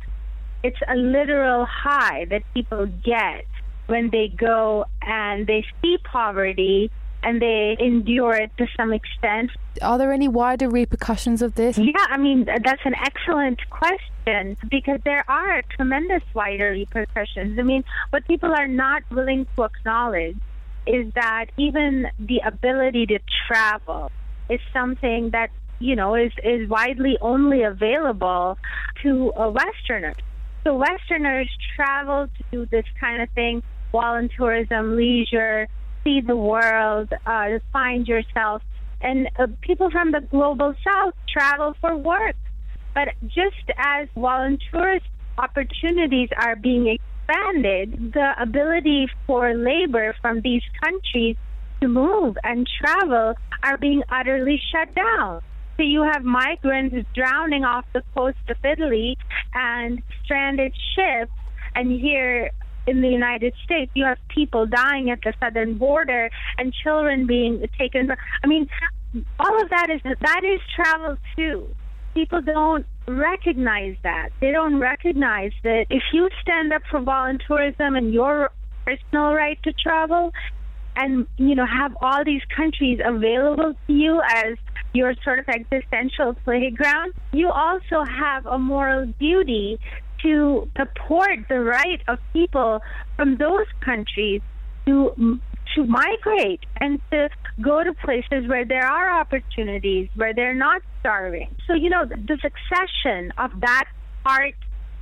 It's 0.64 0.78
a 0.88 0.96
literal 0.96 1.66
high 1.66 2.26
that 2.30 2.42
people 2.54 2.88
get 2.88 3.46
when 3.88 4.10
they 4.10 4.28
go 4.28 4.86
and 5.02 5.48
they 5.48 5.66
see 5.82 5.98
poverty 6.04 6.92
and 7.26 7.42
they 7.42 7.76
endure 7.80 8.36
it 8.36 8.52
to 8.58 8.68
some 8.78 8.94
extent. 8.94 9.50
Are 9.82 9.98
there 9.98 10.14
any 10.14 10.28
wider 10.28 10.70
repercussions 10.70 11.42
of 11.42 11.56
this? 11.56 11.78
Yeah, 11.78 11.92
I 12.08 12.18
mean, 12.18 12.46
that's 12.46 12.82
an 12.86 12.94
excellent 12.96 13.60
question 13.70 14.56
because 14.70 15.00
there 15.04 15.26
are 15.30 15.64
tremendous 15.76 16.22
wider 16.34 16.72
repercussions. 16.72 17.60
I 17.60 17.64
mean, 17.64 17.84
what 18.12 18.28
people 18.28 18.54
are 18.54 18.68
not 18.68 19.02
willing 19.10 19.48
to 19.56 19.64
acknowledge 19.64 20.38
is 20.86 21.12
that 21.16 21.48
even 21.58 22.08
the 22.20 22.42
ability 22.46 23.08
to 23.08 23.20
travel 23.48 24.12
is 24.48 24.60
something 24.72 25.32
that, 25.32 25.50
you 25.80 25.96
know, 25.96 26.14
is, 26.14 26.32
is 26.44 26.70
widely 26.70 27.18
only 27.22 27.64
available 27.64 28.60
to 29.02 29.34
a 29.36 29.50
Westerner. 29.50 30.14
So 30.64 30.76
Westerners 30.76 31.50
travel 31.76 32.28
to 32.28 32.44
do 32.52 32.66
this 32.68 32.86
kind 33.00 33.22
of 33.24 33.30
thing 33.32 33.64
voluntourism, 33.94 34.96
leisure, 34.96 35.68
see 36.04 36.22
the 36.22 36.36
world, 36.36 37.10
uh, 37.26 37.60
find 37.74 38.08
yourself. 38.08 38.62
And 39.02 39.30
uh, 39.38 39.48
people 39.62 39.90
from 39.92 40.12
the 40.12 40.22
global 40.22 40.74
south 40.84 41.14
travel 41.32 41.76
for 41.82 41.96
work. 41.96 42.36
But 42.94 43.10
just 43.28 43.70
as 43.78 44.08
volunteerist 44.16 45.02
opportunities 45.38 46.30
are 46.38 46.56
being 46.56 46.88
expanded, 46.88 48.14
the 48.14 48.34
ability 48.42 49.08
for 49.28 49.54
labor 49.54 50.16
from 50.22 50.42
these 50.42 50.64
countries 50.82 51.36
to 51.82 51.88
move 51.88 52.38
and 52.44 52.68
travel 52.80 53.34
are 53.64 53.78
being 53.78 54.02
utterly 54.10 54.62
shut 54.72 54.94
down. 54.96 55.42
So 55.78 55.84
you 55.84 56.04
have 56.04 56.24
migrants 56.24 56.96
drowning 57.14 57.66
off 57.66 57.86
the 57.94 58.02
coast 58.16 58.38
of 58.48 58.56
Italy 58.64 59.18
and 59.54 60.02
stranded 60.24 60.74
ships, 60.96 61.32
and 61.76 61.92
here 61.92 62.52
in 62.88 63.02
the 63.02 63.08
United 63.08 63.54
States, 63.64 63.92
you 63.96 64.06
have 64.06 64.18
people 64.30 64.66
dying 64.66 65.10
at 65.10 65.20
the 65.24 65.34
southern 65.42 65.78
border 65.78 66.30
and 66.58 66.74
children 66.74 67.26
being 67.26 67.68
taken. 67.78 68.12
I 68.44 68.48
mean, 68.48 68.68
all 69.40 69.62
of 69.62 69.70
that 69.70 69.90
is 69.90 70.02
that 70.04 70.42
is 70.44 70.60
travel 70.76 71.18
too. 71.36 71.68
People 72.14 72.42
don't 72.42 72.86
recognize 73.08 73.96
that. 74.04 74.30
They 74.40 74.52
don't 74.52 74.80
recognize 74.80 75.52
that 75.64 75.86
if 75.90 76.04
you 76.14 76.30
stand 76.42 76.74
up 76.74 76.82
for 76.90 77.00
voluntourism 77.02 77.98
and 77.98 78.14
your 78.14 78.52
personal 78.86 79.34
right 79.34 79.62
to 79.64 79.74
travel, 79.74 80.32
and 80.96 81.28
you 81.38 81.56
know 81.56 81.66
have 81.66 81.96
all 82.02 82.24
these 82.24 82.42
countries 82.56 83.00
available 83.04 83.74
to 83.88 83.94
you 83.94 84.22
as 84.34 84.56
your 84.94 85.14
sort 85.24 85.40
of 85.40 85.46
existential 85.50 86.34
playground, 86.46 87.14
you 87.34 87.50
also 87.50 88.04
have 88.06 88.46
a 88.46 88.58
moral 88.58 89.06
duty 89.20 89.80
to 90.26 90.68
support 90.76 91.40
the 91.50 91.60
right 91.60 92.02
of 92.08 92.18
people 92.34 92.82
from 93.16 93.38
those 93.38 93.68
countries 93.82 94.42
to 94.86 95.40
to 95.76 95.86
migrate 95.86 96.62
and 96.80 97.00
to 97.12 97.28
go 97.62 97.84
to 97.84 97.94
places 97.94 98.48
where 98.48 98.66
there 98.66 98.86
are 98.86 99.20
opportunities, 99.20 100.10
where 100.16 100.34
they're 100.34 100.56
not 100.56 100.82
starving. 101.00 101.54
So, 101.68 101.74
you 101.74 101.90
know, 101.90 102.06
the 102.06 102.38
succession 102.42 103.34
of 103.38 103.52
that 103.62 103.86
part 104.24 104.56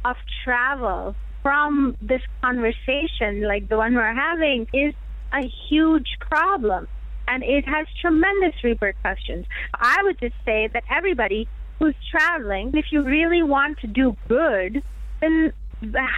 of 0.04 0.16
travel 0.44 1.16
from 1.44 1.96
this 2.02 2.22
conversation, 2.42 3.44
like 3.48 3.70
the 3.70 3.78
one 3.78 3.94
we're 3.94 4.16
having, 4.16 4.68
is 4.74 4.94
a 5.32 5.48
huge 5.70 6.18
problem. 6.20 6.88
And 7.28 7.44
it 7.44 7.66
has 7.68 7.86
tremendous 8.02 8.56
repercussions. 8.64 9.46
I 9.74 9.98
would 10.04 10.20
just 10.20 10.36
say 10.46 10.70
that 10.74 10.84
everybody 10.90 11.48
who's 11.80 11.96
traveling, 12.10 12.72
if 12.74 12.86
you 12.92 13.04
really 13.04 13.44
want 13.44 13.80
to 13.80 13.88
do 13.88 14.16
good, 14.28 14.82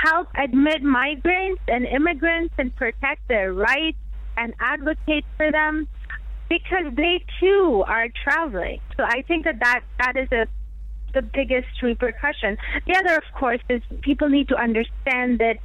help 0.04 0.28
admit 0.36 0.84
migrants 0.84 1.62
and 1.68 1.86
immigrants 1.86 2.54
and 2.58 2.76
protect 2.76 3.28
their 3.28 3.54
rights 3.54 3.98
and 4.38 4.54
advocate 4.60 5.26
for 5.38 5.52
them 5.52 5.88
because 6.50 6.94
they 6.96 7.24
too 7.40 7.84
are 7.88 8.08
traveling. 8.24 8.80
So 8.98 9.04
I 9.04 9.24
think 9.28 9.46
that 9.46 9.60
that, 9.62 9.82
that 10.00 10.18
is 10.18 10.32
a 10.32 10.48
the 11.16 11.22
biggest 11.22 11.82
repercussion. 11.82 12.58
The 12.86 12.96
other, 12.98 13.16
of 13.16 13.24
course, 13.40 13.62
is 13.70 13.82
people 14.02 14.30
need 14.30 14.50
to 14.50 14.56
understand 14.58 15.40
that 15.40 15.58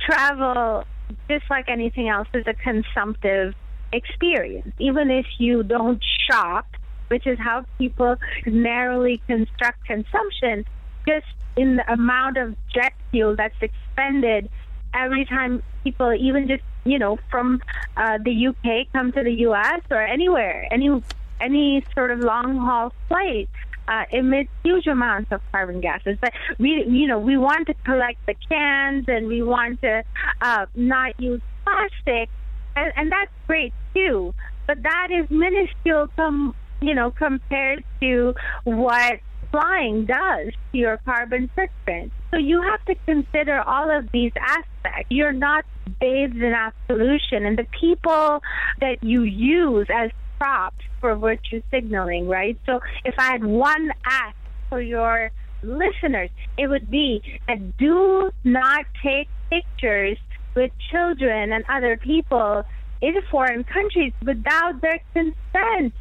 travel, 0.00 0.84
just 1.28 1.44
like 1.50 1.68
anything 1.68 2.08
else, 2.08 2.28
is 2.32 2.44
a 2.46 2.54
consumptive 2.54 3.54
experience. 3.92 4.72
Even 4.78 5.10
if 5.10 5.26
you 5.38 5.64
don't 5.64 6.02
shop, 6.30 6.66
which 7.08 7.26
is 7.26 7.38
how 7.38 7.64
people 7.78 8.16
narrowly 8.46 9.20
construct 9.26 9.84
consumption, 9.84 10.64
just 11.06 11.26
in 11.56 11.76
the 11.76 11.92
amount 11.92 12.36
of 12.36 12.56
jet 12.72 12.92
fuel 13.10 13.36
that's 13.36 13.54
expended 13.60 14.48
every 14.94 15.24
time 15.24 15.62
people, 15.84 16.12
even 16.14 16.48
just 16.48 16.62
you 16.84 16.98
know 16.98 17.18
from 17.30 17.60
uh, 17.96 18.18
the 18.24 18.48
UK, 18.48 18.92
come 18.92 19.12
to 19.12 19.22
the 19.22 19.32
US 19.46 19.80
or 19.90 20.02
anywhere, 20.02 20.66
any 20.70 21.02
any 21.40 21.84
sort 21.94 22.10
of 22.10 22.20
long 22.20 22.56
haul 22.58 22.92
flight. 23.08 23.48
Uh, 23.88 24.04
emits 24.12 24.48
huge 24.62 24.86
amounts 24.86 25.32
of 25.32 25.40
carbon 25.50 25.80
gases, 25.80 26.16
but 26.20 26.32
we, 26.58 26.84
you 26.86 27.08
know, 27.08 27.18
we 27.18 27.36
want 27.36 27.66
to 27.66 27.74
collect 27.84 28.24
the 28.26 28.34
cans 28.48 29.04
and 29.08 29.26
we 29.26 29.42
want 29.42 29.82
to 29.82 30.04
uh, 30.40 30.66
not 30.76 31.18
use 31.18 31.42
plastic, 31.64 32.30
and, 32.76 32.92
and 32.94 33.10
that's 33.10 33.30
great 33.48 33.74
too. 33.92 34.32
But 34.68 34.84
that 34.84 35.08
is 35.10 35.28
minuscule, 35.30 36.06
com- 36.14 36.54
you 36.80 36.94
know, 36.94 37.10
compared 37.10 37.82
to 38.00 38.34
what 38.62 39.18
flying 39.52 40.06
does 40.06 40.52
to 40.72 40.78
your 40.78 40.96
carbon 41.04 41.48
footprint. 41.54 42.12
So 42.32 42.38
you 42.38 42.60
have 42.62 42.84
to 42.86 42.94
consider 43.06 43.60
all 43.60 43.96
of 43.96 44.10
these 44.12 44.32
aspects. 44.40 45.10
You're 45.10 45.32
not 45.32 45.64
bathed 46.00 46.36
in 46.36 46.52
absolution, 46.52 47.46
and 47.46 47.56
the 47.56 47.66
people 47.78 48.42
that 48.80 48.96
you 49.02 49.22
use 49.22 49.86
as 49.94 50.10
props 50.38 50.84
for 51.00 51.14
virtue 51.14 51.62
signaling, 51.70 52.26
right? 52.26 52.58
So 52.66 52.80
if 53.04 53.14
I 53.18 53.32
had 53.32 53.44
one 53.44 53.92
ask 54.04 54.34
for 54.68 54.80
your 54.80 55.30
listeners, 55.62 56.30
it 56.58 56.66
would 56.66 56.90
be 56.90 57.22
that 57.46 57.76
do 57.76 58.30
not 58.42 58.86
take 59.04 59.28
pictures 59.50 60.18
with 60.56 60.72
children 60.90 61.52
and 61.52 61.64
other 61.68 61.96
people 61.96 62.64
in 63.00 63.14
foreign 63.30 63.64
countries 63.64 64.12
without 64.24 64.80
their 64.80 65.00
consent. 65.12 65.92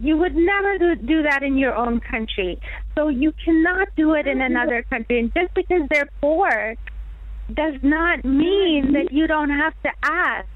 You 0.00 0.16
would 0.16 0.34
never 0.34 0.78
do, 0.78 0.94
do 0.96 1.22
that 1.22 1.42
in 1.42 1.58
your 1.58 1.74
own 1.74 2.00
country. 2.00 2.58
So 2.94 3.08
you 3.08 3.32
cannot 3.44 3.88
do 3.96 4.14
it 4.14 4.26
in 4.26 4.40
another 4.40 4.82
country. 4.88 5.20
And 5.20 5.32
just 5.34 5.52
because 5.54 5.82
they're 5.90 6.08
poor 6.20 6.74
does 7.52 7.74
not 7.82 8.24
mean 8.24 8.92
that 8.92 9.12
you 9.12 9.26
don't 9.26 9.50
have 9.50 9.74
to 9.82 9.90
ask 10.02 10.48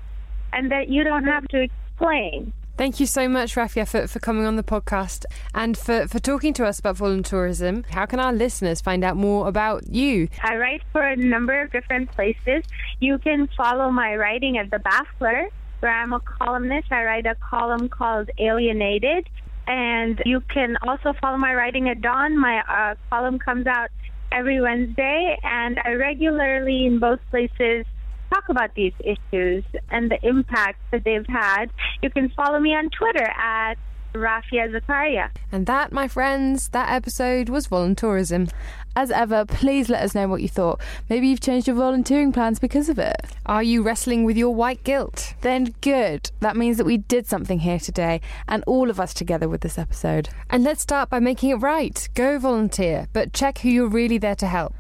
and 0.53 0.71
that 0.71 0.89
you 0.89 1.05
don't 1.05 1.25
have 1.25 1.47
to 1.49 1.61
explain. 1.61 2.53
Thank 2.77 2.99
you 2.99 3.07
so 3.07 3.29
much, 3.29 3.55
Rafia, 3.55 3.87
for, 3.87 4.09
for 4.09 4.19
coming 4.19 4.47
on 4.47 4.57
the 4.57 4.65
podcast 4.65 5.27
and 5.55 5.79
for, 5.79 6.09
for 6.09 6.19
talking 6.19 6.53
to 6.55 6.67
us 6.67 6.81
about 6.81 6.97
voluntourism. 6.97 7.87
How 7.91 8.05
can 8.05 8.19
our 8.19 8.33
listeners 8.33 8.81
find 8.81 9.05
out 9.05 9.17
more 9.17 9.47
about 9.47 9.87
you? 9.87 10.29
I 10.43 10.57
write 10.57 10.83
for 10.91 11.03
a 11.03 11.15
number 11.15 11.61
of 11.61 11.71
different 11.71 12.11
places. 12.11 12.65
You 12.99 13.19
can 13.19 13.49
follow 13.57 13.91
my 13.91 14.17
writing 14.17 14.59
at 14.59 14.73
The 14.73 14.79
Baffler, 14.79 15.51
where 15.85 15.93
I'm 15.93 16.15
a 16.15 16.21
columnist. 16.21 16.91
I 16.91 17.05
write 17.05 17.27
a 17.27 17.37
column 17.51 17.91
called 17.91 18.31
Alienated. 18.39 19.29
And 19.67 20.21
you 20.25 20.41
can 20.41 20.77
also 20.83 21.13
follow 21.21 21.37
my 21.37 21.55
writing 21.55 21.91
at 21.91 22.01
Dawn. 22.01 22.41
My 22.41 22.61
uh, 22.61 22.95
column 23.11 23.39
comes 23.39 23.67
out 23.67 23.91
every 24.33 24.61
Wednesday, 24.61 25.39
and 25.43 25.79
I 25.85 25.93
regularly 25.93 26.87
in 26.87 26.99
both 26.99 27.21
places 27.31 27.85
talk 28.33 28.49
about 28.49 28.75
these 28.75 28.95
issues 29.01 29.63
and 29.91 30.11
the 30.11 30.19
impact 30.27 30.81
that 30.91 31.05
they've 31.05 31.27
had, 31.29 31.67
you 32.03 32.11
can 32.11 32.31
follow 32.31 32.59
me 32.59 32.75
on 32.75 32.89
Twitter 32.91 33.25
at 33.25 33.75
Rafia 34.15 34.73
Zakaria. 34.73 35.31
And 35.53 35.67
that, 35.67 35.93
my 35.93 36.09
friends, 36.09 36.69
that 36.71 36.91
episode 36.91 37.49
was 37.49 37.69
voluntourism. 37.69 38.51
As 38.97 39.11
ever, 39.11 39.45
please 39.45 39.89
let 39.89 40.03
us 40.03 40.15
know 40.15 40.29
what 40.29 40.43
you 40.43 40.49
thought. 40.49 40.81
Maybe 41.11 41.29
you've 41.29 41.41
changed 41.41 41.67
your 41.67 41.77
volunteering 41.77 42.33
plans 42.33 42.59
because 42.59 42.89
of 42.89 42.99
it. 42.99 43.17
Are 43.45 43.63
you 43.63 43.83
wrestling 43.83 44.25
with 44.25 44.37
your 44.37 44.55
white 44.55 44.85
guilt? 44.85 45.35
Then 45.41 45.75
good. 45.81 46.31
That 46.41 46.57
means 46.57 46.77
that 46.77 46.85
we 46.85 46.99
did 46.99 47.27
something 47.27 47.59
here 47.59 47.81
today, 47.81 48.21
and 48.47 48.63
all 48.67 48.91
of 48.91 49.01
us 49.01 49.13
together 49.13 49.49
with 49.49 49.63
this 49.63 49.79
episode. 49.79 50.29
And 50.49 50.63
let's 50.63 50.83
start 50.83 51.11
by 51.11 51.19
making 51.19 51.51
it 51.51 51.57
right. 51.57 52.09
Go 52.15 52.39
volunteer, 52.39 53.09
but 53.13 53.33
check 53.33 53.59
who 53.59 53.69
you're 53.69 53.89
really 53.89 54.19
there 54.19 54.37
to 54.37 54.47
help. 54.47 54.75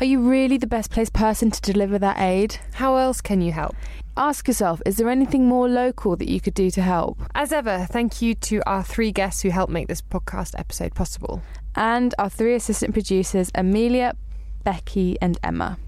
Are 0.00 0.06
you 0.06 0.20
really 0.20 0.56
the 0.56 0.66
best 0.66 0.90
placed 0.90 1.12
person 1.12 1.50
to 1.50 1.60
deliver 1.60 1.98
that 1.98 2.18
aid? 2.18 2.58
How 2.72 2.96
else 2.96 3.20
can 3.20 3.40
you 3.40 3.52
help? 3.52 3.76
Ask 4.16 4.48
yourself, 4.48 4.82
is 4.84 4.96
there 4.96 5.08
anything 5.08 5.46
more 5.46 5.68
local 5.68 6.16
that 6.16 6.28
you 6.28 6.40
could 6.40 6.54
do 6.54 6.70
to 6.72 6.82
help? 6.82 7.20
As 7.34 7.52
ever, 7.52 7.86
thank 7.88 8.20
you 8.20 8.34
to 8.34 8.60
our 8.68 8.82
three 8.82 9.12
guests 9.12 9.42
who 9.42 9.50
helped 9.50 9.72
make 9.72 9.88
this 9.88 10.02
podcast 10.02 10.58
episode 10.58 10.94
possible. 10.94 11.42
And 11.74 12.14
our 12.18 12.28
three 12.30 12.54
assistant 12.54 12.92
producers, 12.92 13.50
Amelia, 13.54 14.14
Becky, 14.64 15.16
and 15.20 15.38
Emma. 15.42 15.78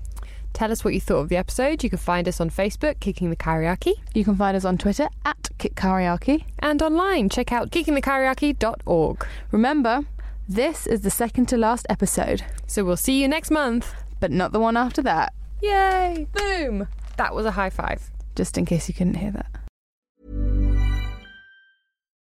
Tell 0.52 0.70
us 0.70 0.84
what 0.84 0.92
you 0.94 1.00
thought 1.00 1.20
of 1.20 1.28
the 1.28 1.36
episode. 1.36 1.82
You 1.82 1.90
can 1.90 1.98
find 1.98 2.28
us 2.28 2.40
on 2.40 2.50
Facebook, 2.50 3.00
Kicking 3.00 3.30
the 3.30 3.36
Karaoke. 3.36 3.94
You 4.14 4.24
can 4.24 4.36
find 4.36 4.56
us 4.56 4.64
on 4.64 4.76
Twitter 4.76 5.08
at 5.24 5.48
Kick 5.58 5.74
Karaoke. 5.74 6.44
And 6.58 6.82
online, 6.82 7.28
check 7.28 7.52
out 7.52 7.70
kickingthekaraoke.org. 7.70 9.26
Remember, 9.50 10.02
this 10.48 10.86
is 10.86 11.00
the 11.00 11.10
second 11.10 11.46
to 11.46 11.56
last 11.56 11.86
episode. 11.88 12.44
So 12.66 12.84
we'll 12.84 12.96
see 12.96 13.20
you 13.20 13.28
next 13.28 13.50
month. 13.50 13.94
But 14.20 14.30
not 14.30 14.52
the 14.52 14.60
one 14.60 14.76
after 14.76 15.02
that. 15.02 15.32
Yay! 15.62 16.28
Boom! 16.32 16.86
That 17.16 17.34
was 17.34 17.46
a 17.46 17.52
high 17.52 17.70
five. 17.70 18.10
Just 18.36 18.56
in 18.58 18.64
case 18.66 18.88
you 18.88 18.94
couldn't 18.94 19.14
hear 19.14 19.30
that. 19.32 19.61